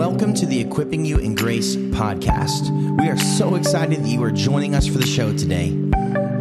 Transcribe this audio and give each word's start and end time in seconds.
Welcome 0.00 0.32
to 0.36 0.46
the 0.46 0.58
Equipping 0.58 1.04
You 1.04 1.18
in 1.18 1.34
Grace 1.34 1.76
podcast. 1.76 2.70
We 2.98 3.10
are 3.10 3.18
so 3.18 3.54
excited 3.56 4.02
that 4.02 4.08
you 4.08 4.22
are 4.24 4.30
joining 4.30 4.74
us 4.74 4.86
for 4.86 4.96
the 4.96 5.06
show 5.06 5.36
today. 5.36 5.72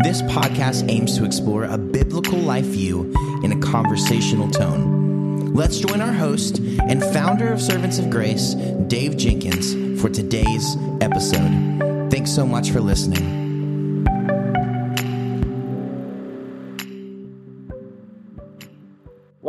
This 0.02 0.22
podcast 0.22 0.90
aims 0.90 1.18
to 1.18 1.26
explore 1.26 1.66
a 1.66 1.78
biblical 1.78 2.40
life 2.40 2.64
view 2.64 3.14
in 3.44 3.52
a 3.52 3.60
conversational 3.60 4.50
tone. 4.50 5.54
Let's 5.54 5.78
join 5.78 6.00
our 6.00 6.14
host 6.14 6.60
and 6.60 7.04
founder 7.04 7.52
of 7.52 7.62
Servants 7.62 8.00
of 8.00 8.10
Grace, 8.10 8.54
Dave 8.88 9.18
Jenkins, 9.18 10.02
for 10.02 10.08
today's 10.08 10.78
episode. 11.02 12.10
Thanks 12.10 12.32
so 12.32 12.46
much 12.46 12.72
for 12.72 12.80
listening. 12.80 13.39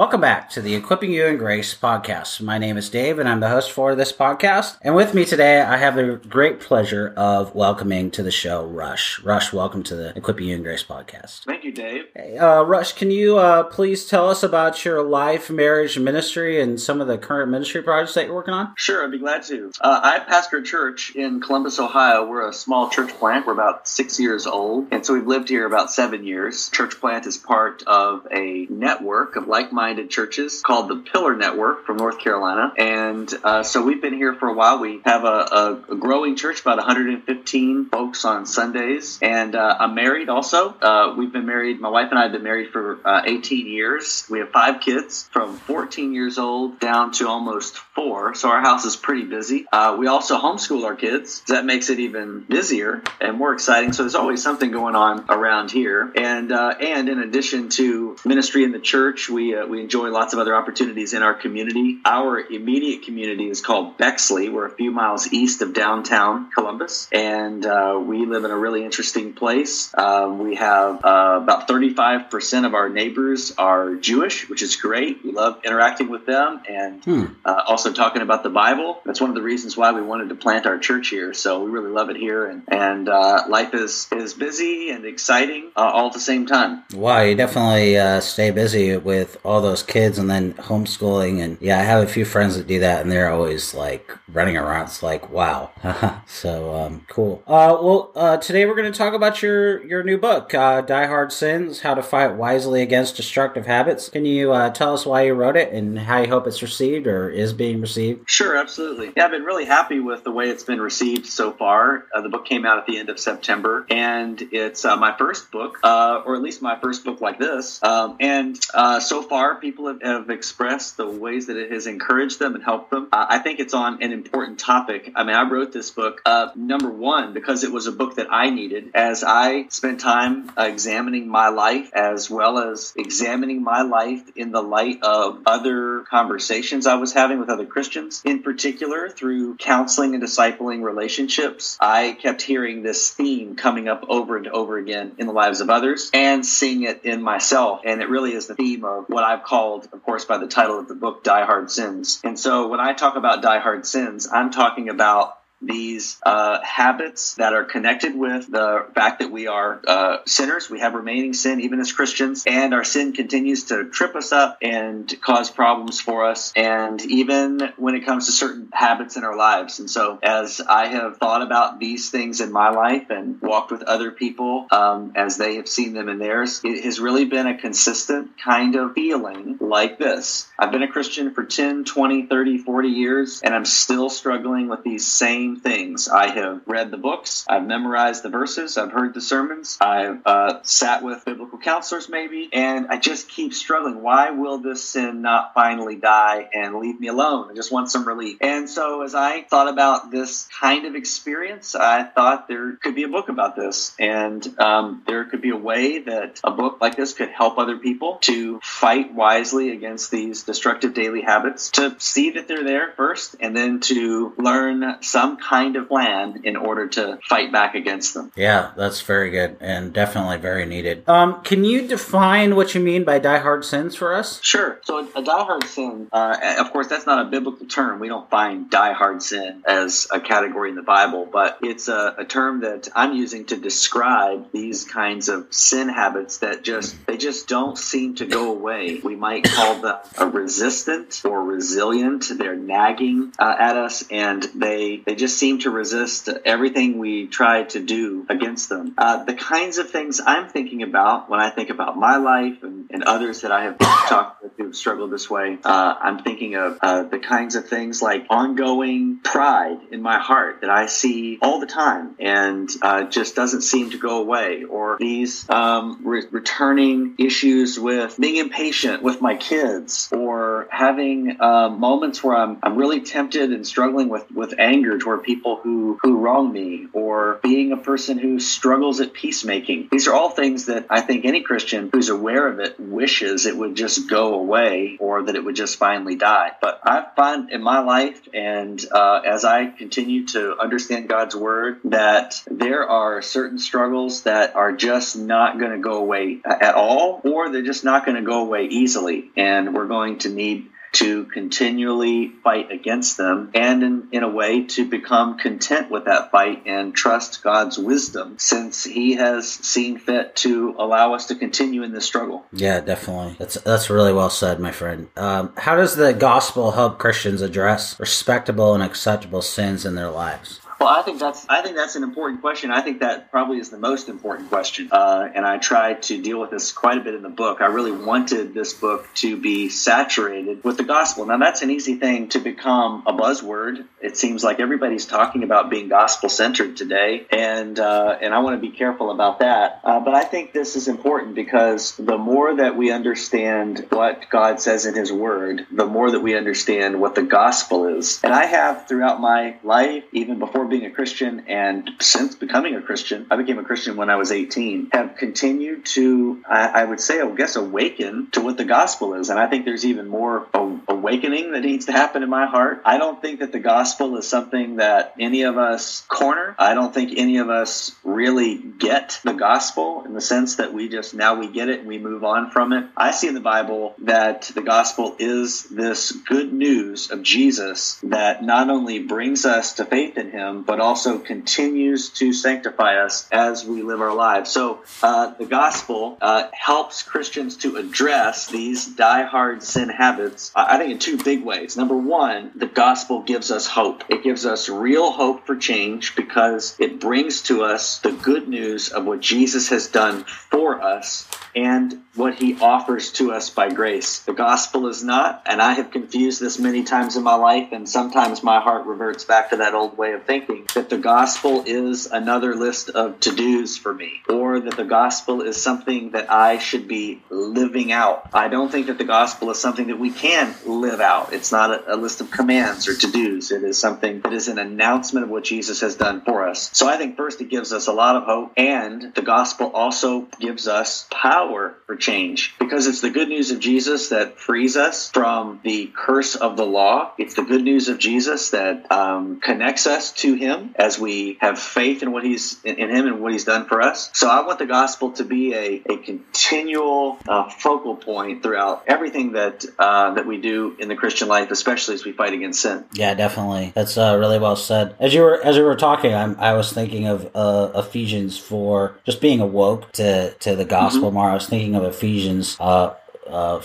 Welcome 0.00 0.22
back 0.22 0.48
to 0.52 0.62
the 0.62 0.74
Equipping 0.74 1.12
You 1.12 1.26
in 1.26 1.36
Grace 1.36 1.74
podcast. 1.74 2.40
My 2.40 2.56
name 2.56 2.78
is 2.78 2.88
Dave 2.88 3.18
and 3.18 3.28
I'm 3.28 3.40
the 3.40 3.50
host 3.50 3.70
for 3.70 3.94
this 3.94 4.14
podcast. 4.14 4.78
And 4.80 4.94
with 4.94 5.12
me 5.12 5.26
today, 5.26 5.60
I 5.60 5.76
have 5.76 5.94
the 5.94 6.18
great 6.26 6.58
pleasure 6.58 7.12
of 7.18 7.54
welcoming 7.54 8.10
to 8.12 8.22
the 8.22 8.30
show 8.30 8.64
Rush. 8.64 9.22
Rush, 9.22 9.52
welcome 9.52 9.82
to 9.82 9.94
the 9.94 10.16
Equipping 10.16 10.48
You 10.48 10.56
in 10.56 10.62
Grace 10.62 10.82
podcast. 10.82 11.44
Thank 11.44 11.64
you, 11.64 11.72
Dave. 11.72 12.06
Hey, 12.16 12.38
uh, 12.38 12.62
Rush, 12.62 12.94
can 12.94 13.10
you 13.10 13.36
uh, 13.36 13.64
please 13.64 14.06
tell 14.06 14.30
us 14.30 14.42
about 14.42 14.86
your 14.86 15.02
life, 15.02 15.50
marriage, 15.50 15.98
ministry, 15.98 16.62
and 16.62 16.80
some 16.80 17.02
of 17.02 17.06
the 17.06 17.18
current 17.18 17.50
ministry 17.50 17.82
projects 17.82 18.14
that 18.14 18.24
you're 18.24 18.34
working 18.34 18.54
on? 18.54 18.72
Sure, 18.78 19.04
I'd 19.04 19.10
be 19.10 19.18
glad 19.18 19.42
to. 19.48 19.70
Uh, 19.82 20.00
I 20.02 20.20
pastor 20.20 20.56
a 20.56 20.64
church 20.64 21.14
in 21.14 21.42
Columbus, 21.42 21.78
Ohio. 21.78 22.24
We're 22.24 22.48
a 22.48 22.54
small 22.54 22.88
church 22.88 23.10
plant. 23.18 23.46
We're 23.46 23.52
about 23.52 23.86
six 23.86 24.18
years 24.18 24.46
old. 24.46 24.86
And 24.92 25.04
so 25.04 25.12
we've 25.12 25.26
lived 25.26 25.50
here 25.50 25.66
about 25.66 25.90
seven 25.90 26.24
years. 26.24 26.70
Church 26.70 26.98
plant 26.98 27.26
is 27.26 27.36
part 27.36 27.82
of 27.86 28.26
a 28.32 28.66
network 28.70 29.36
of 29.36 29.46
like 29.46 29.70
minded 29.74 29.89
minded 29.90 30.08
churches 30.08 30.62
called 30.64 30.88
the 30.88 30.94
Pillar 30.94 31.34
Network 31.34 31.84
from 31.84 31.96
North 31.96 32.20
Carolina. 32.20 32.72
And 32.78 33.28
uh, 33.42 33.64
so 33.64 33.82
we've 33.82 34.00
been 34.00 34.14
here 34.14 34.34
for 34.34 34.48
a 34.48 34.54
while. 34.54 34.78
We 34.78 35.00
have 35.04 35.24
a, 35.24 35.82
a, 35.88 35.96
growing 35.96 36.36
church, 36.36 36.60
about 36.60 36.76
115 36.76 37.86
folks 37.86 38.24
on 38.24 38.46
Sundays. 38.46 39.18
And 39.20 39.56
uh, 39.56 39.76
I'm 39.80 39.96
married 39.96 40.28
also. 40.28 40.76
Uh, 40.80 41.16
we've 41.18 41.32
been 41.32 41.46
married, 41.46 41.80
my 41.80 41.88
wife 41.88 42.10
and 42.10 42.20
I 42.20 42.22
have 42.22 42.30
been 42.30 42.44
married 42.44 42.70
for 42.70 43.00
uh, 43.04 43.22
18 43.26 43.66
years. 43.66 44.28
We 44.30 44.38
have 44.38 44.50
five 44.50 44.80
kids 44.80 45.28
from 45.32 45.56
14 45.56 46.14
years 46.14 46.38
old 46.38 46.78
down 46.78 47.10
to 47.14 47.26
almost 47.26 47.76
four. 47.76 48.36
So 48.36 48.48
our 48.48 48.60
house 48.60 48.84
is 48.84 48.94
pretty 48.94 49.24
busy. 49.24 49.66
Uh, 49.72 49.96
we 49.98 50.06
also 50.06 50.38
homeschool 50.38 50.84
our 50.84 50.94
kids. 50.94 51.42
That 51.48 51.64
makes 51.64 51.90
it 51.90 51.98
even 51.98 52.44
busier 52.48 53.02
and 53.20 53.36
more 53.36 53.52
exciting. 53.54 53.92
So 53.92 54.04
there's 54.04 54.14
always 54.14 54.40
something 54.40 54.70
going 54.70 54.94
on 54.94 55.24
around 55.28 55.72
here. 55.72 56.12
And, 56.14 56.52
uh, 56.52 56.74
and 56.80 57.08
in 57.08 57.18
addition 57.18 57.70
to 57.70 58.14
ministry 58.24 58.62
in 58.62 58.70
the 58.70 58.78
church, 58.78 59.28
we, 59.28 59.60
we 59.64 59.79
enjoy 59.80 60.10
lots 60.10 60.32
of 60.34 60.38
other 60.38 60.54
opportunities 60.54 61.14
in 61.14 61.22
our 61.22 61.34
community. 61.34 61.98
Our 62.04 62.38
immediate 62.40 63.02
community 63.02 63.48
is 63.48 63.60
called 63.60 63.98
Bexley. 63.98 64.48
We're 64.48 64.66
a 64.66 64.74
few 64.74 64.90
miles 64.90 65.32
east 65.32 65.62
of 65.62 65.74
downtown 65.74 66.50
Columbus, 66.50 67.08
and 67.12 67.64
uh, 67.64 68.00
we 68.02 68.26
live 68.26 68.44
in 68.44 68.50
a 68.50 68.56
really 68.56 68.84
interesting 68.84 69.32
place. 69.32 69.92
Um, 69.96 70.38
we 70.38 70.56
have 70.56 71.04
uh, 71.04 71.40
about 71.42 71.68
35% 71.68 72.66
of 72.66 72.74
our 72.74 72.88
neighbors 72.88 73.52
are 73.58 73.96
Jewish, 73.96 74.48
which 74.48 74.62
is 74.62 74.76
great. 74.76 75.24
We 75.24 75.32
love 75.32 75.60
interacting 75.64 76.10
with 76.10 76.26
them 76.26 76.62
and 76.68 77.04
hmm. 77.04 77.24
uh, 77.44 77.62
also 77.66 77.92
talking 77.92 78.22
about 78.22 78.42
the 78.42 78.50
Bible. 78.50 79.00
That's 79.04 79.20
one 79.20 79.30
of 79.30 79.36
the 79.36 79.42
reasons 79.42 79.76
why 79.76 79.92
we 79.92 80.02
wanted 80.02 80.28
to 80.28 80.34
plant 80.34 80.66
our 80.66 80.78
church 80.78 81.08
here. 81.08 81.34
So 81.34 81.64
we 81.64 81.70
really 81.70 81.90
love 81.90 82.10
it 82.10 82.16
here, 82.16 82.46
and, 82.46 82.62
and 82.68 83.08
uh, 83.08 83.44
life 83.48 83.74
is, 83.74 84.06
is 84.12 84.34
busy 84.34 84.90
and 84.90 85.04
exciting 85.04 85.70
uh, 85.76 85.80
all 85.80 86.08
at 86.08 86.12
the 86.12 86.20
same 86.20 86.46
time. 86.46 86.84
Wow, 86.94 87.22
you 87.22 87.34
definitely 87.34 87.98
uh, 87.98 88.20
stay 88.20 88.50
busy 88.50 88.96
with 88.96 89.38
all 89.44 89.60
those 89.70 89.82
kids 89.82 90.18
and 90.18 90.28
then 90.28 90.54
homeschooling. 90.54 91.42
And 91.42 91.56
yeah, 91.60 91.78
I 91.78 91.82
have 91.82 92.02
a 92.02 92.06
few 92.06 92.24
friends 92.24 92.56
that 92.56 92.66
do 92.66 92.80
that, 92.80 93.02
and 93.02 93.10
they're 93.10 93.30
always 93.30 93.72
like 93.72 94.16
running 94.28 94.56
around. 94.56 94.84
It's 94.86 95.02
like, 95.02 95.30
wow. 95.30 95.70
so 96.26 96.74
um, 96.74 97.06
cool. 97.08 97.42
Uh, 97.46 97.78
well, 97.80 98.10
uh, 98.14 98.36
today 98.36 98.66
we're 98.66 98.74
going 98.74 98.90
to 98.90 98.96
talk 98.96 99.14
about 99.14 99.42
your 99.42 99.84
your 99.86 100.02
new 100.02 100.18
book, 100.18 100.52
uh, 100.54 100.80
Die 100.80 101.06
Hard 101.06 101.32
Sins: 101.32 101.80
How 101.80 101.94
to 101.94 102.02
Fight 102.02 102.34
Wisely 102.34 102.82
Against 102.82 103.16
Destructive 103.16 103.66
Habits. 103.66 104.08
Can 104.08 104.24
you 104.24 104.52
uh, 104.52 104.70
tell 104.70 104.94
us 104.94 105.06
why 105.06 105.22
you 105.22 105.34
wrote 105.34 105.56
it 105.56 105.72
and 105.72 105.98
how 105.98 106.20
you 106.20 106.28
hope 106.28 106.46
it's 106.46 106.62
received 106.62 107.06
or 107.06 107.30
is 107.30 107.52
being 107.52 107.80
received? 107.80 108.28
Sure, 108.28 108.56
absolutely. 108.56 109.12
Yeah, 109.16 109.26
I've 109.26 109.30
been 109.30 109.44
really 109.44 109.64
happy 109.64 110.00
with 110.00 110.24
the 110.24 110.32
way 110.32 110.48
it's 110.48 110.64
been 110.64 110.80
received 110.80 111.26
so 111.26 111.52
far. 111.52 112.06
Uh, 112.14 112.20
the 112.20 112.28
book 112.28 112.44
came 112.44 112.66
out 112.66 112.78
at 112.78 112.86
the 112.86 112.98
end 112.98 113.08
of 113.08 113.18
September, 113.18 113.86
and 113.88 114.40
it's 114.52 114.84
uh, 114.84 114.96
my 114.96 115.16
first 115.16 115.50
book, 115.50 115.78
uh, 115.82 116.22
or 116.24 116.34
at 116.34 116.42
least 116.42 116.60
my 116.60 116.78
first 116.80 117.04
book 117.04 117.20
like 117.20 117.38
this. 117.38 117.82
Um, 117.82 118.16
and 118.20 118.58
uh, 118.74 119.00
so 119.00 119.22
far, 119.22 119.49
people 119.56 119.88
have, 119.88 120.02
have, 120.02 120.30
expressed 120.30 120.96
the 120.96 121.06
ways 121.06 121.46
that 121.46 121.56
it 121.56 121.72
has 121.72 121.86
encouraged 121.86 122.38
them 122.38 122.54
and 122.54 122.62
helped 122.62 122.90
them. 122.90 123.08
Uh, 123.12 123.26
I 123.28 123.38
think 123.38 123.58
it's 123.58 123.74
on 123.74 124.02
an 124.02 124.12
important 124.12 124.58
topic. 124.58 125.12
I 125.14 125.24
mean, 125.24 125.34
I 125.34 125.48
wrote 125.48 125.72
this 125.72 125.90
book, 125.90 126.20
uh, 126.24 126.48
number 126.54 126.90
one, 126.90 127.32
because 127.32 127.64
it 127.64 127.72
was 127.72 127.86
a 127.86 127.92
book 127.92 128.16
that 128.16 128.28
I 128.30 128.50
needed 128.50 128.90
as 128.94 129.24
I 129.24 129.66
spent 129.68 130.00
time 130.00 130.50
uh, 130.56 130.64
examining 130.64 131.28
my 131.28 131.48
life 131.48 131.90
as 131.94 132.30
well 132.30 132.58
as 132.58 132.92
examining 132.96 133.62
my 133.62 133.82
life 133.82 134.22
in 134.36 134.52
the 134.52 134.62
light 134.62 135.02
of 135.02 135.40
other 135.46 136.04
conversations 136.08 136.86
I 136.86 136.94
was 136.94 137.12
having 137.12 137.38
with 137.40 137.48
other 137.48 137.66
Christians, 137.66 138.22
in 138.24 138.42
particular 138.42 139.08
through 139.08 139.56
counseling 139.56 140.14
and 140.14 140.22
discipling 140.22 140.82
relationships. 140.82 141.76
I 141.80 142.12
kept 142.12 142.42
hearing 142.42 142.82
this 142.82 143.10
theme 143.10 143.56
coming 143.56 143.88
up 143.88 144.04
over 144.08 144.36
and 144.36 144.48
over 144.48 144.78
again 144.78 145.12
in 145.18 145.26
the 145.26 145.32
lives 145.32 145.60
of 145.60 145.70
others 145.70 146.10
and 146.12 146.44
seeing 146.44 146.82
it 146.82 147.04
in 147.04 147.22
myself. 147.22 147.80
And 147.84 148.00
it 148.00 148.08
really 148.08 148.32
is 148.32 148.46
the 148.46 148.54
theme 148.54 148.84
of 148.84 149.06
what 149.08 149.24
I've 149.24 149.39
called, 149.44 149.88
of 149.92 150.02
course, 150.02 150.24
by 150.24 150.38
the 150.38 150.46
title 150.46 150.78
of 150.78 150.88
the 150.88 150.94
book, 150.94 151.24
Die 151.24 151.44
Hard 151.44 151.70
Sins. 151.70 152.20
And 152.24 152.38
so 152.38 152.68
when 152.68 152.80
I 152.80 152.92
talk 152.92 153.16
about 153.16 153.42
Die 153.42 153.58
Hard 153.58 153.86
Sins, 153.86 154.28
I'm 154.32 154.50
talking 154.50 154.88
about 154.88 155.39
these 155.62 156.18
uh, 156.22 156.60
habits 156.62 157.34
that 157.34 157.52
are 157.52 157.64
connected 157.64 158.16
with 158.16 158.50
the 158.50 158.86
fact 158.94 159.20
that 159.20 159.30
we 159.30 159.46
are 159.46 159.80
uh, 159.86 160.18
sinners. 160.26 160.70
We 160.70 160.80
have 160.80 160.94
remaining 160.94 161.34
sin, 161.34 161.60
even 161.60 161.80
as 161.80 161.92
Christians, 161.92 162.44
and 162.46 162.74
our 162.74 162.84
sin 162.84 163.12
continues 163.12 163.64
to 163.64 163.88
trip 163.90 164.16
us 164.16 164.32
up 164.32 164.58
and 164.62 165.12
cause 165.20 165.50
problems 165.50 166.00
for 166.00 166.26
us. 166.26 166.52
And 166.56 167.00
even 167.02 167.72
when 167.76 167.94
it 167.94 168.04
comes 168.06 168.26
to 168.26 168.32
certain 168.32 168.68
habits 168.72 169.16
in 169.16 169.24
our 169.24 169.36
lives. 169.36 169.80
And 169.80 169.90
so, 169.90 170.18
as 170.22 170.60
I 170.60 170.86
have 170.86 171.18
thought 171.18 171.42
about 171.42 171.78
these 171.78 172.10
things 172.10 172.40
in 172.40 172.52
my 172.52 172.70
life 172.70 173.10
and 173.10 173.40
walked 173.40 173.70
with 173.70 173.82
other 173.82 174.10
people 174.10 174.66
um, 174.70 175.12
as 175.16 175.36
they 175.36 175.56
have 175.56 175.68
seen 175.68 175.94
them 175.94 176.08
in 176.08 176.18
theirs, 176.18 176.60
it 176.64 176.84
has 176.84 177.00
really 177.00 177.24
been 177.24 177.46
a 177.46 177.58
consistent 177.58 178.38
kind 178.38 178.76
of 178.76 178.94
feeling 178.94 179.58
like 179.60 179.98
this. 179.98 180.48
I've 180.58 180.72
been 180.72 180.82
a 180.82 180.88
Christian 180.88 181.34
for 181.34 181.44
10, 181.44 181.84
20, 181.84 182.26
30, 182.26 182.58
40 182.58 182.88
years, 182.88 183.40
and 183.42 183.54
I'm 183.54 183.64
still 183.64 184.10
struggling 184.10 184.68
with 184.68 184.82
these 184.82 185.06
same 185.06 185.49
same 185.50 185.60
things. 185.60 186.08
I 186.08 186.28
have 186.28 186.60
read 186.66 186.90
the 186.90 186.96
books, 186.96 187.44
I've 187.48 187.66
memorized 187.66 188.22
the 188.22 188.28
verses, 188.28 188.78
I've 188.78 188.92
heard 188.92 189.14
the 189.14 189.20
sermons, 189.20 189.78
I've 189.80 190.20
uh, 190.24 190.62
sat 190.62 191.02
with 191.02 191.24
biblical 191.24 191.58
counselors 191.58 192.08
maybe, 192.08 192.48
and 192.52 192.86
I 192.88 192.98
just 192.98 193.28
keep 193.28 193.54
struggling. 193.54 194.02
Why 194.02 194.30
will 194.30 194.58
this 194.58 194.84
sin 194.84 195.22
not 195.22 195.54
finally 195.54 195.96
die 195.96 196.48
and 196.52 196.76
leave 196.76 197.00
me 197.00 197.08
alone? 197.08 197.50
I 197.50 197.54
just 197.54 197.72
want 197.72 197.90
some 197.90 198.06
relief. 198.06 198.38
And 198.40 198.68
so 198.68 199.02
as 199.02 199.14
I 199.14 199.42
thought 199.42 199.68
about 199.68 200.10
this 200.10 200.48
kind 200.60 200.86
of 200.86 200.94
experience, 200.94 201.74
I 201.74 202.04
thought 202.04 202.48
there 202.48 202.72
could 202.72 202.94
be 202.94 203.04
a 203.04 203.08
book 203.08 203.28
about 203.28 203.56
this, 203.56 203.94
and 203.98 204.46
um, 204.58 205.02
there 205.06 205.24
could 205.24 205.42
be 205.42 205.50
a 205.50 205.56
way 205.56 206.00
that 206.00 206.40
a 206.44 206.50
book 206.50 206.78
like 206.80 206.96
this 206.96 207.12
could 207.12 207.30
help 207.30 207.58
other 207.58 207.76
people 207.76 208.18
to 208.22 208.60
fight 208.60 209.14
wisely 209.14 209.70
against 209.70 210.10
these 210.10 210.44
destructive 210.44 210.94
daily 210.94 211.22
habits, 211.22 211.70
to 211.70 211.94
see 211.98 212.32
that 212.32 212.48
they're 212.48 212.64
there 212.64 212.92
first, 212.96 213.36
and 213.40 213.56
then 213.56 213.80
to 213.80 214.32
learn 214.36 214.96
some 215.00 215.36
kind 215.40 215.76
of 215.76 215.88
plan 215.88 216.42
in 216.44 216.56
order 216.56 216.88
to 216.88 217.18
fight 217.28 217.52
back 217.52 217.74
against 217.74 218.14
them. 218.14 218.32
Yeah, 218.36 218.72
that's 218.76 219.00
very 219.00 219.30
good 219.30 219.56
and 219.60 219.92
definitely 219.92 220.38
very 220.38 220.66
needed. 220.66 221.08
Um, 221.08 221.42
can 221.42 221.64
you 221.64 221.86
define 221.88 222.56
what 222.56 222.74
you 222.74 222.80
mean 222.80 223.04
by 223.04 223.18
die-hard 223.18 223.64
sins 223.64 223.96
for 223.96 224.14
us? 224.14 224.42
Sure. 224.42 224.80
So 224.84 225.08
a 225.14 225.22
die-hard 225.22 225.64
sin, 225.64 226.08
uh, 226.12 226.56
of 226.58 226.72
course, 226.72 226.88
that's 226.88 227.06
not 227.06 227.26
a 227.26 227.30
biblical 227.30 227.66
term. 227.66 228.00
We 228.00 228.08
don't 228.08 228.28
find 228.30 228.70
die-hard 228.70 229.22
sin 229.22 229.62
as 229.66 230.06
a 230.12 230.20
category 230.20 230.70
in 230.70 230.76
the 230.76 230.82
Bible, 230.82 231.28
but 231.30 231.58
it's 231.62 231.88
a, 231.88 232.14
a 232.18 232.24
term 232.24 232.60
that 232.60 232.88
I'm 232.94 233.14
using 233.14 233.46
to 233.46 233.56
describe 233.56 234.50
these 234.52 234.84
kinds 234.84 235.28
of 235.28 235.52
sin 235.52 235.88
habits 235.88 236.38
that 236.38 236.62
just 236.62 237.06
they 237.06 237.16
just 237.16 237.48
don't 237.48 237.76
seem 237.78 238.16
to 238.16 238.26
go 238.26 238.52
away. 238.52 239.00
We 239.02 239.16
might 239.16 239.44
call 239.44 239.76
them 239.80 239.96
a 240.18 240.26
resistant 240.26 241.22
or 241.24 241.42
resilient. 241.42 242.26
They're 242.30 242.56
nagging 242.56 243.32
uh, 243.38 243.56
at 243.58 243.76
us, 243.76 244.04
and 244.10 244.42
they 244.54 244.98
they 244.98 245.14
just 245.14 245.29
just 245.30 245.38
seem 245.38 245.60
to 245.60 245.70
resist 245.70 246.28
everything 246.44 246.98
we 246.98 247.28
try 247.28 247.62
to 247.62 247.78
do 247.78 248.26
against 248.28 248.68
them. 248.68 248.94
Uh, 248.98 249.22
the 249.22 249.34
kinds 249.34 249.78
of 249.78 249.90
things 249.90 250.20
I'm 250.24 250.48
thinking 250.48 250.82
about 250.82 251.30
when 251.30 251.38
I 251.38 251.50
think 251.50 251.70
about 251.70 251.96
my 251.96 252.16
life 252.16 252.64
and, 252.64 252.90
and 252.90 253.04
others 253.04 253.42
that 253.42 253.52
I 253.52 253.64
have 253.64 253.78
talked 254.08 254.42
with 254.42 254.52
who've 254.56 254.74
struggled 254.74 255.12
this 255.12 255.30
way, 255.30 255.56
uh, 255.64 255.94
I'm 256.00 256.18
thinking 256.24 256.56
of 256.56 256.78
uh, 256.82 257.04
the 257.04 257.20
kinds 257.20 257.54
of 257.54 257.68
things 257.68 258.02
like 258.02 258.26
ongoing 258.28 259.20
pride 259.22 259.78
in 259.92 260.02
my 260.02 260.18
heart 260.18 260.62
that 260.62 260.70
I 260.70 260.86
see 260.86 261.38
all 261.40 261.60
the 261.60 261.66
time 261.66 262.16
and 262.18 262.68
uh, 262.82 263.04
just 263.04 263.36
doesn't 263.36 263.62
seem 263.62 263.90
to 263.90 263.98
go 263.98 264.20
away, 264.20 264.64
or 264.64 264.96
these 264.98 265.48
um, 265.48 266.00
re- 266.02 266.26
returning 266.32 267.14
issues 267.18 267.78
with 267.78 268.18
being 268.18 268.36
impatient 268.36 269.02
with 269.02 269.20
my 269.20 269.36
kids, 269.36 270.08
or 270.10 270.66
having 270.70 271.40
uh, 271.40 271.68
moments 271.68 272.24
where 272.24 272.36
I'm, 272.36 272.58
I'm 272.64 272.76
really 272.76 273.02
tempted 273.02 273.52
and 273.52 273.64
struggling 273.64 274.08
with, 274.08 274.28
with 274.32 274.54
anger 274.58 274.98
toward 274.98 275.19
people 275.20 275.56
who, 275.62 275.98
who 276.02 276.18
wrong 276.18 276.52
me, 276.52 276.86
or 276.92 277.40
being 277.42 277.72
a 277.72 277.76
person 277.76 278.18
who 278.18 278.40
struggles 278.40 279.00
at 279.00 279.12
peacemaking. 279.12 279.88
These 279.90 280.08
are 280.08 280.14
all 280.14 280.30
things 280.30 280.66
that 280.66 280.86
I 280.90 281.00
think 281.00 281.24
any 281.24 281.42
Christian 281.42 281.90
who's 281.92 282.08
aware 282.08 282.48
of 282.48 282.60
it 282.60 282.78
wishes 282.78 283.46
it 283.46 283.56
would 283.56 283.74
just 283.74 284.08
go 284.08 284.34
away 284.34 284.96
or 285.00 285.22
that 285.22 285.36
it 285.36 285.44
would 285.44 285.56
just 285.56 285.78
finally 285.78 286.16
die. 286.16 286.52
But 286.60 286.80
I 286.84 287.06
find 287.16 287.50
in 287.50 287.62
my 287.62 287.80
life, 287.80 288.28
and 288.34 288.82
uh, 288.90 289.20
as 289.24 289.44
I 289.44 289.66
continue 289.66 290.26
to 290.28 290.58
understand 290.58 291.08
God's 291.08 291.36
word, 291.36 291.80
that 291.84 292.42
there 292.50 292.88
are 292.88 293.22
certain 293.22 293.58
struggles 293.58 294.24
that 294.24 294.56
are 294.56 294.72
just 294.72 295.16
not 295.16 295.58
going 295.58 295.72
to 295.72 295.78
go 295.78 295.98
away 295.98 296.40
at 296.44 296.74
all, 296.74 297.20
or 297.24 297.50
they're 297.50 297.62
just 297.62 297.84
not 297.84 298.04
going 298.04 298.16
to 298.16 298.22
go 298.22 298.42
away 298.42 298.66
easily. 298.66 299.30
And 299.36 299.74
we're 299.74 299.88
going 299.88 300.18
to 300.18 300.28
need 300.28 300.68
to 300.92 301.24
continually 301.26 302.28
fight 302.42 302.70
against 302.72 303.16
them 303.16 303.50
and 303.54 303.82
in, 303.82 304.08
in 304.12 304.22
a 304.22 304.28
way 304.28 304.64
to 304.64 304.88
become 304.88 305.38
content 305.38 305.90
with 305.90 306.06
that 306.06 306.30
fight 306.30 306.62
and 306.66 306.94
trust 306.94 307.42
God's 307.42 307.78
wisdom 307.78 308.36
since 308.38 308.84
he 308.84 309.14
has 309.14 309.48
seen 309.48 309.98
fit 309.98 310.36
to 310.36 310.74
allow 310.78 311.14
us 311.14 311.26
to 311.26 311.34
continue 311.34 311.82
in 311.82 311.92
this 311.92 312.04
struggle. 312.04 312.44
Yeah, 312.52 312.80
definitely. 312.80 313.36
That's 313.38 313.54
that's 313.54 313.90
really 313.90 314.12
well 314.12 314.30
said, 314.30 314.58
my 314.58 314.72
friend. 314.72 315.08
Um, 315.16 315.52
how 315.56 315.76
does 315.76 315.96
the 315.96 316.12
gospel 316.12 316.72
help 316.72 316.98
Christians 316.98 317.42
address 317.42 317.98
respectable 318.00 318.74
and 318.74 318.82
acceptable 318.82 319.42
sins 319.42 319.84
in 319.84 319.94
their 319.94 320.10
lives? 320.10 320.60
Well, 320.80 320.88
I 320.88 321.02
think 321.02 321.18
that's 321.20 321.44
I 321.46 321.60
think 321.60 321.76
that's 321.76 321.94
an 321.94 322.02
important 322.02 322.40
question. 322.40 322.70
I 322.70 322.80
think 322.80 323.00
that 323.00 323.30
probably 323.30 323.58
is 323.58 323.68
the 323.68 323.76
most 323.76 324.08
important 324.08 324.48
question, 324.48 324.88
uh, 324.90 325.28
and 325.34 325.44
I 325.44 325.58
tried 325.58 326.04
to 326.04 326.22
deal 326.22 326.40
with 326.40 326.48
this 326.48 326.72
quite 326.72 326.96
a 326.96 327.02
bit 327.02 327.14
in 327.14 327.20
the 327.20 327.28
book. 327.28 327.60
I 327.60 327.66
really 327.66 327.92
wanted 327.92 328.54
this 328.54 328.72
book 328.72 329.06
to 329.16 329.36
be 329.36 329.68
saturated 329.68 330.64
with 330.64 330.78
the 330.78 330.84
gospel. 330.84 331.26
Now, 331.26 331.36
that's 331.36 331.60
an 331.60 331.70
easy 331.70 331.96
thing 331.96 332.28
to 332.30 332.38
become 332.38 333.02
a 333.06 333.12
buzzword. 333.12 333.84
It 334.00 334.16
seems 334.16 334.42
like 334.42 334.58
everybody's 334.58 335.04
talking 335.04 335.42
about 335.42 335.68
being 335.68 335.90
gospel 335.90 336.30
centered 336.30 336.78
today, 336.78 337.26
and 337.28 337.78
uh, 337.78 338.16
and 338.22 338.32
I 338.32 338.38
want 338.38 338.56
to 338.56 338.66
be 338.66 338.74
careful 338.74 339.10
about 339.10 339.40
that. 339.40 339.82
Uh, 339.84 340.00
but 340.00 340.14
I 340.14 340.24
think 340.24 340.54
this 340.54 340.76
is 340.76 340.88
important 340.88 341.34
because 341.34 341.94
the 341.96 342.16
more 342.16 342.56
that 342.56 342.74
we 342.74 342.90
understand 342.90 343.86
what 343.90 344.30
God 344.30 344.62
says 344.62 344.86
in 344.86 344.94
His 344.94 345.12
Word, 345.12 345.66
the 345.70 345.84
more 345.84 346.10
that 346.10 346.20
we 346.20 346.38
understand 346.38 346.98
what 347.02 347.16
the 347.16 347.22
gospel 347.22 347.98
is. 347.98 348.18
And 348.24 348.32
I 348.32 348.46
have 348.46 348.88
throughout 348.88 349.20
my 349.20 349.56
life, 349.62 350.04
even 350.12 350.38
before 350.38 350.69
being 350.70 350.86
a 350.86 350.90
Christian 350.90 351.44
and 351.48 351.90
since 352.00 352.34
becoming 352.34 352.76
a 352.76 352.82
Christian, 352.82 353.26
I 353.30 353.36
became 353.36 353.58
a 353.58 353.64
Christian 353.64 353.96
when 353.96 354.10
I 354.10 354.16
was 354.16 354.32
18, 354.32 354.90
have 354.92 355.16
continued 355.16 355.84
to, 355.86 356.42
I, 356.48 356.82
I 356.82 356.84
would 356.84 357.00
say, 357.00 357.20
I 357.20 357.30
guess, 357.34 357.56
awaken 357.56 358.28
to 358.32 358.40
what 358.40 358.56
the 358.56 358.64
gospel 358.64 359.14
is. 359.14 359.30
And 359.30 359.38
I 359.38 359.46
think 359.48 359.64
there's 359.64 359.84
even 359.84 360.08
more 360.08 360.46
awakening 360.54 361.52
that 361.52 361.60
needs 361.60 361.86
to 361.86 361.92
happen 361.92 362.22
in 362.22 362.28
my 362.28 362.46
heart. 362.46 362.82
I 362.84 362.98
don't 362.98 363.20
think 363.20 363.40
that 363.40 363.52
the 363.52 363.60
gospel 363.60 364.16
is 364.16 364.26
something 364.26 364.76
that 364.76 365.14
any 365.18 365.42
of 365.42 365.58
us 365.58 366.02
corner. 366.08 366.54
I 366.58 366.74
don't 366.74 366.92
think 366.92 367.12
any 367.16 367.38
of 367.38 367.50
us 367.50 367.92
really 368.04 368.56
get 368.56 369.20
the 369.24 369.32
gospel 369.32 370.04
in 370.04 370.14
the 370.14 370.20
sense 370.20 370.56
that 370.56 370.72
we 370.72 370.88
just 370.88 371.14
now 371.14 371.34
we 371.34 371.48
get 371.48 371.68
it 371.68 371.80
and 371.80 371.88
we 371.88 371.98
move 371.98 372.24
on 372.24 372.50
from 372.50 372.72
it. 372.72 372.86
I 372.96 373.10
see 373.10 373.28
in 373.28 373.34
the 373.34 373.40
Bible 373.40 373.94
that 374.02 374.50
the 374.54 374.62
gospel 374.62 375.16
is 375.18 375.64
this 375.64 376.12
good 376.12 376.52
news 376.52 377.10
of 377.10 377.22
Jesus 377.22 377.98
that 378.02 378.42
not 378.42 378.70
only 378.70 379.00
brings 379.00 379.44
us 379.44 379.74
to 379.74 379.84
faith 379.84 380.18
in 380.18 380.30
him, 380.30 380.59
but 380.66 380.80
also 380.80 381.18
continues 381.18 382.10
to 382.10 382.32
sanctify 382.32 382.96
us 383.04 383.28
as 383.30 383.64
we 383.64 383.82
live 383.82 384.00
our 384.00 384.14
lives. 384.14 384.50
So 384.50 384.80
uh, 385.02 385.34
the 385.34 385.46
gospel 385.46 386.18
uh, 386.20 386.48
helps 386.52 387.02
Christians 387.02 387.56
to 387.58 387.76
address 387.76 388.46
these 388.46 388.86
die-hard 388.86 389.62
sin 389.62 389.88
habits, 389.88 390.52
I 390.54 390.78
think, 390.78 390.92
in 390.92 390.98
two 390.98 391.16
big 391.16 391.44
ways. 391.44 391.76
Number 391.76 391.96
one, 391.96 392.52
the 392.54 392.66
gospel 392.66 393.22
gives 393.22 393.50
us 393.50 393.66
hope. 393.66 394.04
It 394.08 394.22
gives 394.22 394.46
us 394.46 394.68
real 394.68 395.12
hope 395.12 395.46
for 395.46 395.56
change 395.56 396.16
because 396.16 396.76
it 396.78 397.00
brings 397.00 397.42
to 397.42 397.64
us 397.64 397.98
the 397.98 398.12
good 398.12 398.48
news 398.48 398.90
of 398.90 399.04
what 399.04 399.20
Jesus 399.20 399.68
has 399.68 399.88
done 399.88 400.24
for 400.24 400.80
us 400.80 401.26
and 401.54 402.02
what 402.14 402.34
he 402.36 402.56
offers 402.60 403.12
to 403.12 403.32
us 403.32 403.50
by 403.50 403.68
grace. 403.68 404.20
The 404.20 404.32
gospel 404.32 404.86
is 404.86 405.02
not, 405.02 405.42
and 405.46 405.60
I 405.60 405.72
have 405.72 405.90
confused 405.90 406.40
this 406.40 406.58
many 406.58 406.84
times 406.84 407.16
in 407.16 407.24
my 407.24 407.34
life, 407.34 407.68
and 407.72 407.88
sometimes 407.88 408.42
my 408.42 408.60
heart 408.60 408.86
reverts 408.86 409.24
back 409.24 409.50
to 409.50 409.56
that 409.56 409.74
old 409.74 409.98
way 409.98 410.12
of 410.12 410.24
thinking 410.24 410.40
that 410.74 410.90
the 410.90 410.98
gospel 410.98 411.64
is 411.66 412.06
another 412.06 412.54
list 412.54 412.90
of 412.90 413.20
to 413.20 413.34
dos 413.34 413.76
for 413.76 413.92
me, 413.94 414.22
or 414.28 414.60
that 414.60 414.76
the 414.76 414.84
gospel 414.84 415.42
is 415.42 415.60
something 415.60 416.10
that 416.10 416.30
I 416.30 416.58
should 416.58 416.88
be 416.88 417.20
living 417.30 417.92
out. 417.92 418.28
I 418.32 418.48
don't 418.48 418.70
think 418.70 418.86
that 418.86 418.98
the 418.98 419.04
gospel 419.04 419.50
is 419.50 419.58
something 419.58 419.88
that 419.88 419.98
we 419.98 420.10
can 420.10 420.54
live 420.66 421.00
out. 421.00 421.32
It's 421.32 421.52
not 421.52 421.70
a, 421.70 421.94
a 421.94 421.96
list 421.96 422.20
of 422.20 422.30
commands 422.30 422.88
or 422.88 422.94
to 422.94 423.10
dos, 423.10 423.50
it 423.50 423.62
is 423.62 423.78
something 423.78 424.20
that 424.20 424.32
is 424.32 424.48
an 424.48 424.58
announcement 424.58 425.24
of 425.24 425.30
what 425.30 425.44
Jesus 425.44 425.80
has 425.80 425.96
done 425.96 426.20
for 426.22 426.46
us. 426.48 426.70
So 426.72 426.88
I 426.88 426.96
think 426.96 427.16
first 427.16 427.40
it 427.40 427.48
gives 427.48 427.72
us 427.72 427.86
a 427.86 427.92
lot 427.92 428.16
of 428.16 428.24
hope, 428.24 428.52
and 428.56 429.14
the 429.14 429.22
gospel 429.22 429.70
also 429.72 430.22
gives 430.38 430.68
us 430.68 431.06
power 431.10 431.74
for 431.86 431.96
change 431.96 432.54
because 432.58 432.86
it's 432.86 433.00
the 433.00 433.10
good 433.10 433.28
news 433.28 433.50
of 433.50 433.60
Jesus 433.60 434.08
that 434.10 434.38
frees 434.38 434.76
us 434.76 435.10
from 435.10 435.60
the 435.62 435.90
curse 435.94 436.36
of 436.36 436.56
the 436.56 436.66
law. 436.66 437.12
It's 437.18 437.34
the 437.34 437.42
good 437.42 437.62
news 437.62 437.88
of 437.88 437.98
Jesus 437.98 438.50
that 438.50 438.90
um, 438.90 439.40
connects 439.40 439.86
us 439.86 440.12
to 440.12 440.29
Him 440.34 440.74
as 440.76 440.98
we 440.98 441.38
have 441.40 441.58
faith 441.58 442.02
in 442.02 442.12
what 442.12 442.24
He's 442.24 442.62
in, 442.64 442.76
Him 442.76 443.06
and 443.06 443.20
what 443.20 443.32
He's 443.32 443.44
done 443.44 443.66
for 443.66 443.80
us. 443.80 444.10
So 444.12 444.28
I 444.28 444.46
want 444.46 444.58
the 444.58 444.66
gospel 444.66 445.12
to 445.12 445.24
be 445.24 445.54
a, 445.54 445.82
a 445.88 445.96
continual 445.98 447.18
uh, 447.28 447.48
focal 447.50 447.96
point 447.96 448.42
throughout 448.42 448.84
everything 448.86 449.32
that 449.32 449.64
uh, 449.78 450.14
that 450.14 450.26
we 450.26 450.40
do 450.40 450.76
in 450.78 450.88
the 450.88 450.96
Christian 450.96 451.28
life, 451.28 451.50
especially 451.50 451.94
as 451.94 452.04
we 452.04 452.12
fight 452.12 452.32
against 452.32 452.60
sin. 452.60 452.84
Yeah, 452.92 453.14
definitely. 453.14 453.72
That's 453.74 453.96
uh, 453.96 454.16
really 454.18 454.38
well 454.38 454.56
said. 454.56 454.94
As 454.98 455.14
you 455.14 455.22
were 455.22 455.40
as 455.42 455.56
you 455.56 455.64
were 455.64 455.76
talking, 455.76 456.14
I'm, 456.14 456.36
i 456.38 456.54
was 456.54 456.72
thinking 456.72 457.06
of 457.06 457.30
uh, 457.34 457.70
Ephesians 457.74 458.38
for 458.38 458.98
just 459.04 459.20
being 459.20 459.40
awoke 459.40 459.92
to 459.92 460.32
to 460.32 460.56
the 460.56 460.64
gospel 460.64 461.08
mm-hmm. 461.08 461.14
more. 461.14 461.30
I 461.30 461.34
was 461.34 461.46
thinking 461.46 461.74
of 461.74 461.84
Ephesians 461.84 462.56
uh, 462.60 462.94
uh, 463.26 463.60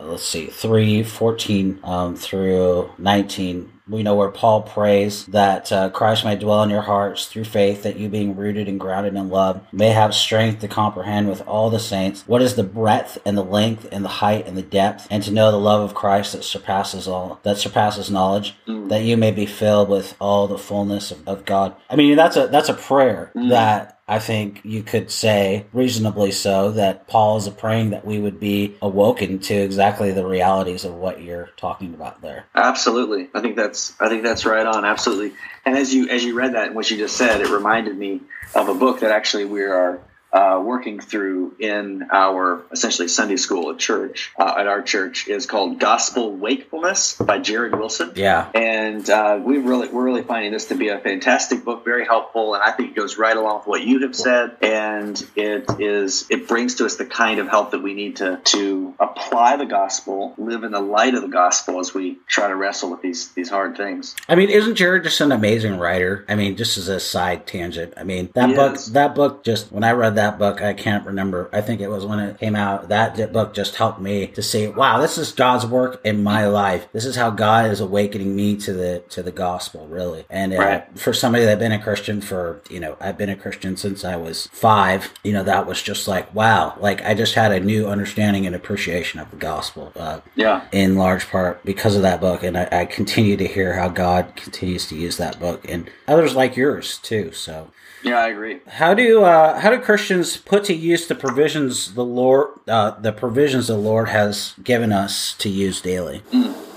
let's 0.00 0.24
see, 0.24 0.46
3 0.46 1.02
14 1.02 1.80
um, 1.82 2.16
through 2.16 2.90
19. 2.98 3.72
We 3.88 4.02
know 4.02 4.14
where 4.14 4.30
Paul 4.30 4.62
prays 4.62 5.24
that 5.26 5.72
uh, 5.72 5.90
Christ 5.90 6.24
may 6.24 6.36
dwell 6.36 6.62
in 6.62 6.70
your 6.70 6.82
hearts 6.82 7.26
through 7.26 7.44
faith, 7.44 7.82
that 7.82 7.96
you, 7.96 8.08
being 8.08 8.36
rooted 8.36 8.68
and 8.68 8.78
grounded 8.78 9.14
in 9.14 9.28
love, 9.28 9.62
may 9.72 9.90
have 9.90 10.14
strength 10.14 10.60
to 10.60 10.68
comprehend 10.68 11.28
with 11.28 11.46
all 11.46 11.70
the 11.70 11.78
saints 11.78 12.24
what 12.26 12.42
is 12.42 12.54
the 12.54 12.62
breadth 12.62 13.18
and 13.24 13.36
the 13.36 13.44
length 13.44 13.88
and 13.90 14.04
the 14.04 14.08
height 14.08 14.46
and 14.46 14.56
the 14.56 14.62
depth, 14.62 15.06
and 15.10 15.22
to 15.22 15.30
know 15.30 15.50
the 15.50 15.58
love 15.58 15.82
of 15.82 15.94
Christ 15.94 16.32
that 16.32 16.44
surpasses 16.44 17.08
all 17.08 17.40
that 17.42 17.58
surpasses 17.58 18.10
knowledge, 18.10 18.54
mm. 18.66 18.88
that 18.88 19.02
you 19.02 19.16
may 19.16 19.30
be 19.30 19.46
filled 19.46 19.88
with 19.88 20.14
all 20.20 20.46
the 20.46 20.58
fullness 20.58 21.10
of, 21.10 21.26
of 21.26 21.44
God. 21.44 21.74
I 21.88 21.96
mean, 21.96 22.16
that's 22.16 22.36
a 22.36 22.46
that's 22.48 22.68
a 22.68 22.74
prayer 22.74 23.32
mm. 23.34 23.48
that 23.50 23.97
I 24.08 24.18
think 24.18 24.62
you 24.64 24.82
could 24.82 25.10
say, 25.10 25.66
reasonably 25.74 26.30
so, 26.32 26.70
that 26.72 27.06
Paul 27.08 27.36
is 27.36 27.48
praying 27.50 27.90
that 27.90 28.06
we 28.06 28.18
would 28.18 28.40
be 28.40 28.74
awoken 28.80 29.38
to 29.40 29.54
exactly 29.54 30.12
the 30.12 30.26
realities 30.26 30.86
of 30.86 30.94
what 30.94 31.20
you're 31.20 31.50
talking 31.58 31.92
about 31.92 32.22
there. 32.22 32.46
Absolutely, 32.54 33.28
I 33.34 33.40
think 33.40 33.56
that's 33.56 33.94
I 34.00 34.08
think 34.08 34.22
that's 34.22 34.46
right 34.46 34.66
on. 34.66 34.86
Absolutely, 34.86 35.34
and 35.66 35.76
as 35.76 35.92
you 35.92 36.08
as 36.08 36.24
you 36.24 36.34
read 36.34 36.54
that 36.54 36.68
and 36.68 36.74
what 36.74 36.90
you 36.90 36.96
just 36.96 37.16
said, 37.16 37.42
it 37.42 37.50
reminded 37.50 37.98
me 37.98 38.22
of 38.54 38.70
a 38.70 38.74
book 38.74 39.00
that 39.00 39.10
actually 39.10 39.44
we 39.44 39.62
are 39.62 40.00
uh, 40.32 40.62
working 40.64 41.00
through 41.00 41.54
in 41.58 42.08
our 42.12 42.64
essentially 42.70 43.08
Sunday 43.08 43.36
school 43.36 43.70
at 43.70 43.78
church, 43.78 44.32
uh, 44.38 44.54
at 44.58 44.66
our 44.66 44.82
church, 44.82 45.28
is 45.28 45.46
called 45.46 45.78
Gospel 45.78 46.32
Wakefulness 46.36 47.14
by 47.14 47.38
Jared 47.38 47.74
Wilson. 47.74 48.12
Yeah, 48.14 48.50
and 48.54 49.08
uh, 49.08 49.40
we 49.42 49.58
really 49.58 49.88
we're 49.88 50.04
really 50.04 50.22
finding 50.22 50.52
this 50.52 50.66
to 50.66 50.74
be 50.74 50.88
a 50.88 50.98
fantastic 50.98 51.64
book, 51.64 51.84
very 51.84 52.04
helpful, 52.04 52.54
and 52.54 52.62
I 52.62 52.72
think 52.72 52.90
it 52.90 52.96
goes 52.96 53.16
right 53.16 53.36
along 53.36 53.58
with 53.58 53.66
what 53.66 53.82
you 53.82 54.00
have 54.02 54.14
said, 54.14 54.56
and 54.60 55.24
it 55.34 55.64
is 55.80 56.26
it 56.28 56.46
brings 56.46 56.74
to 56.76 56.86
us 56.86 56.96
the 56.96 57.06
kind 57.06 57.40
of 57.40 57.48
help 57.48 57.70
that 57.70 57.82
we 57.82 57.94
need 57.94 58.16
to 58.16 58.40
to 58.44 58.94
apply 59.00 59.56
the 59.56 59.66
gospel, 59.66 60.34
live 60.36 60.64
in 60.64 60.72
the 60.72 60.80
light 60.80 61.14
of 61.14 61.22
the 61.22 61.28
gospel 61.28 61.80
as 61.80 61.94
we 61.94 62.18
try 62.26 62.48
to 62.48 62.54
wrestle 62.54 62.90
with 62.90 63.02
these 63.02 63.28
these 63.32 63.48
hard 63.48 63.76
things. 63.76 64.14
I 64.28 64.34
mean, 64.34 64.50
isn't 64.50 64.74
Jared 64.74 65.04
just 65.04 65.20
an 65.20 65.32
amazing 65.32 65.78
writer? 65.78 66.24
I 66.28 66.34
mean, 66.34 66.56
just 66.56 66.76
as 66.76 66.88
a 66.88 67.00
side 67.00 67.46
tangent, 67.46 67.94
I 67.96 68.04
mean 68.04 68.30
that 68.34 68.50
he 68.50 68.54
book 68.54 68.74
is. 68.74 68.92
that 68.92 69.14
book 69.14 69.42
just 69.42 69.72
when 69.72 69.84
I 69.84 69.92
read 69.92 70.17
that 70.18 70.38
book. 70.38 70.60
I 70.60 70.74
can't 70.74 71.06
remember. 71.06 71.48
I 71.52 71.60
think 71.60 71.80
it 71.80 71.88
was 71.88 72.04
when 72.04 72.18
it 72.18 72.38
came 72.38 72.54
out. 72.54 72.88
That 72.88 73.32
book 73.32 73.54
just 73.54 73.76
helped 73.76 74.00
me 74.00 74.26
to 74.28 74.42
see, 74.42 74.68
wow, 74.68 75.00
this 75.00 75.16
is 75.16 75.32
God's 75.32 75.64
work 75.64 76.00
in 76.04 76.22
my 76.22 76.46
life. 76.46 76.88
This 76.92 77.04
is 77.04 77.16
how 77.16 77.30
God 77.30 77.70
is 77.70 77.80
awakening 77.80 78.34
me 78.36 78.56
to 78.58 78.72
the 78.72 79.02
to 79.10 79.22
the 79.22 79.32
gospel, 79.32 79.86
really. 79.88 80.24
And 80.28 80.52
uh, 80.52 80.58
right. 80.58 80.98
for 80.98 81.12
somebody 81.12 81.44
that's 81.44 81.58
been 81.58 81.72
a 81.72 81.82
Christian 81.82 82.20
for, 82.20 82.62
you 82.68 82.80
know, 82.80 82.96
I've 83.00 83.16
been 83.16 83.30
a 83.30 83.36
Christian 83.36 83.76
since 83.76 84.04
I 84.04 84.16
was 84.16 84.48
five. 84.48 85.12
You 85.24 85.32
know, 85.32 85.42
that 85.44 85.66
was 85.66 85.82
just 85.82 86.08
like, 86.08 86.34
wow, 86.34 86.76
like 86.78 87.02
I 87.02 87.14
just 87.14 87.34
had 87.34 87.52
a 87.52 87.60
new 87.60 87.86
understanding 87.86 88.46
and 88.46 88.54
appreciation 88.54 89.20
of 89.20 89.30
the 89.30 89.36
gospel. 89.36 89.92
Uh, 89.96 90.20
yeah. 90.34 90.66
In 90.72 90.96
large 90.96 91.28
part 91.30 91.64
because 91.64 91.96
of 91.96 92.02
that 92.02 92.20
book, 92.20 92.42
and 92.42 92.58
I, 92.58 92.68
I 92.72 92.84
continue 92.84 93.36
to 93.36 93.46
hear 93.46 93.74
how 93.74 93.88
God 93.88 94.36
continues 94.36 94.86
to 94.88 94.96
use 94.96 95.16
that 95.16 95.40
book 95.40 95.68
and 95.68 95.90
others 96.06 96.34
like 96.34 96.56
yours 96.56 96.98
too. 96.98 97.32
So. 97.32 97.70
Yeah, 98.02 98.18
I 98.18 98.28
agree. 98.28 98.60
How 98.66 98.94
do 98.94 99.24
uh, 99.24 99.58
how 99.58 99.70
do 99.70 99.78
Christians 99.80 100.07
Christians 100.08 100.38
put 100.38 100.64
to 100.64 100.74
use 100.74 101.06
the 101.06 101.14
provisions 101.14 101.92
the 101.92 102.02
Lord, 102.02 102.60
uh, 102.66 102.92
the 102.92 103.12
provisions 103.12 103.66
the 103.66 103.76
Lord 103.76 104.08
has 104.08 104.54
given 104.64 104.90
us 104.90 105.34
to 105.34 105.50
use 105.50 105.82
daily? 105.82 106.22
Mm. 106.32 106.67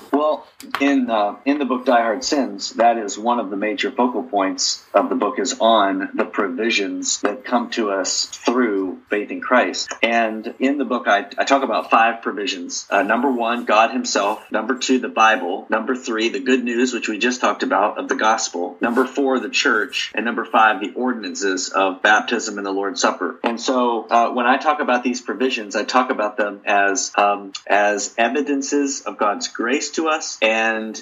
In 0.79 1.09
uh, 1.09 1.37
in 1.45 1.57
the 1.57 1.65
book 1.65 1.85
Die 1.85 2.01
Hard 2.01 2.23
Sins, 2.23 2.71
that 2.73 2.97
is 2.97 3.17
one 3.17 3.39
of 3.39 3.49
the 3.49 3.57
major 3.57 3.91
focal 3.91 4.23
points 4.23 4.83
of 4.93 5.09
the 5.09 5.15
book 5.15 5.39
is 5.39 5.57
on 5.59 6.09
the 6.13 6.25
provisions 6.25 7.19
that 7.21 7.43
come 7.43 7.71
to 7.71 7.91
us 7.91 8.25
through 8.25 8.99
faith 9.09 9.31
in 9.31 9.41
Christ. 9.41 9.91
And 10.03 10.53
in 10.59 10.77
the 10.77 10.85
book, 10.85 11.07
I, 11.07 11.25
I 11.37 11.45
talk 11.45 11.63
about 11.63 11.89
five 11.89 12.21
provisions. 12.21 12.85
Uh, 12.89 13.01
number 13.03 13.31
one, 13.31 13.65
God 13.65 13.91
Himself. 13.91 14.51
Number 14.51 14.77
two, 14.77 14.99
the 14.99 15.09
Bible. 15.09 15.65
Number 15.69 15.95
three, 15.95 16.29
the 16.29 16.39
good 16.39 16.63
news, 16.63 16.93
which 16.93 17.07
we 17.07 17.17
just 17.17 17.41
talked 17.41 17.63
about 17.63 17.97
of 17.97 18.07
the 18.07 18.15
gospel. 18.15 18.77
Number 18.81 19.05
four, 19.05 19.39
the 19.39 19.49
church. 19.49 20.11
And 20.13 20.25
number 20.25 20.45
five, 20.45 20.79
the 20.79 20.93
ordinances 20.93 21.69
of 21.69 22.03
baptism 22.03 22.57
and 22.57 22.65
the 22.65 22.71
Lord's 22.71 23.01
Supper. 23.01 23.39
And 23.43 23.59
so, 23.59 24.07
uh, 24.07 24.31
when 24.31 24.45
I 24.45 24.57
talk 24.57 24.79
about 24.79 25.03
these 25.03 25.21
provisions, 25.21 25.75
I 25.75 25.83
talk 25.83 26.11
about 26.11 26.37
them 26.37 26.61
as 26.65 27.11
um, 27.17 27.53
as 27.67 28.13
evidences 28.17 29.01
of 29.01 29.17
God's 29.17 29.47
grace 29.47 29.91
to 29.91 30.07
us 30.09 30.37
and 30.41 30.50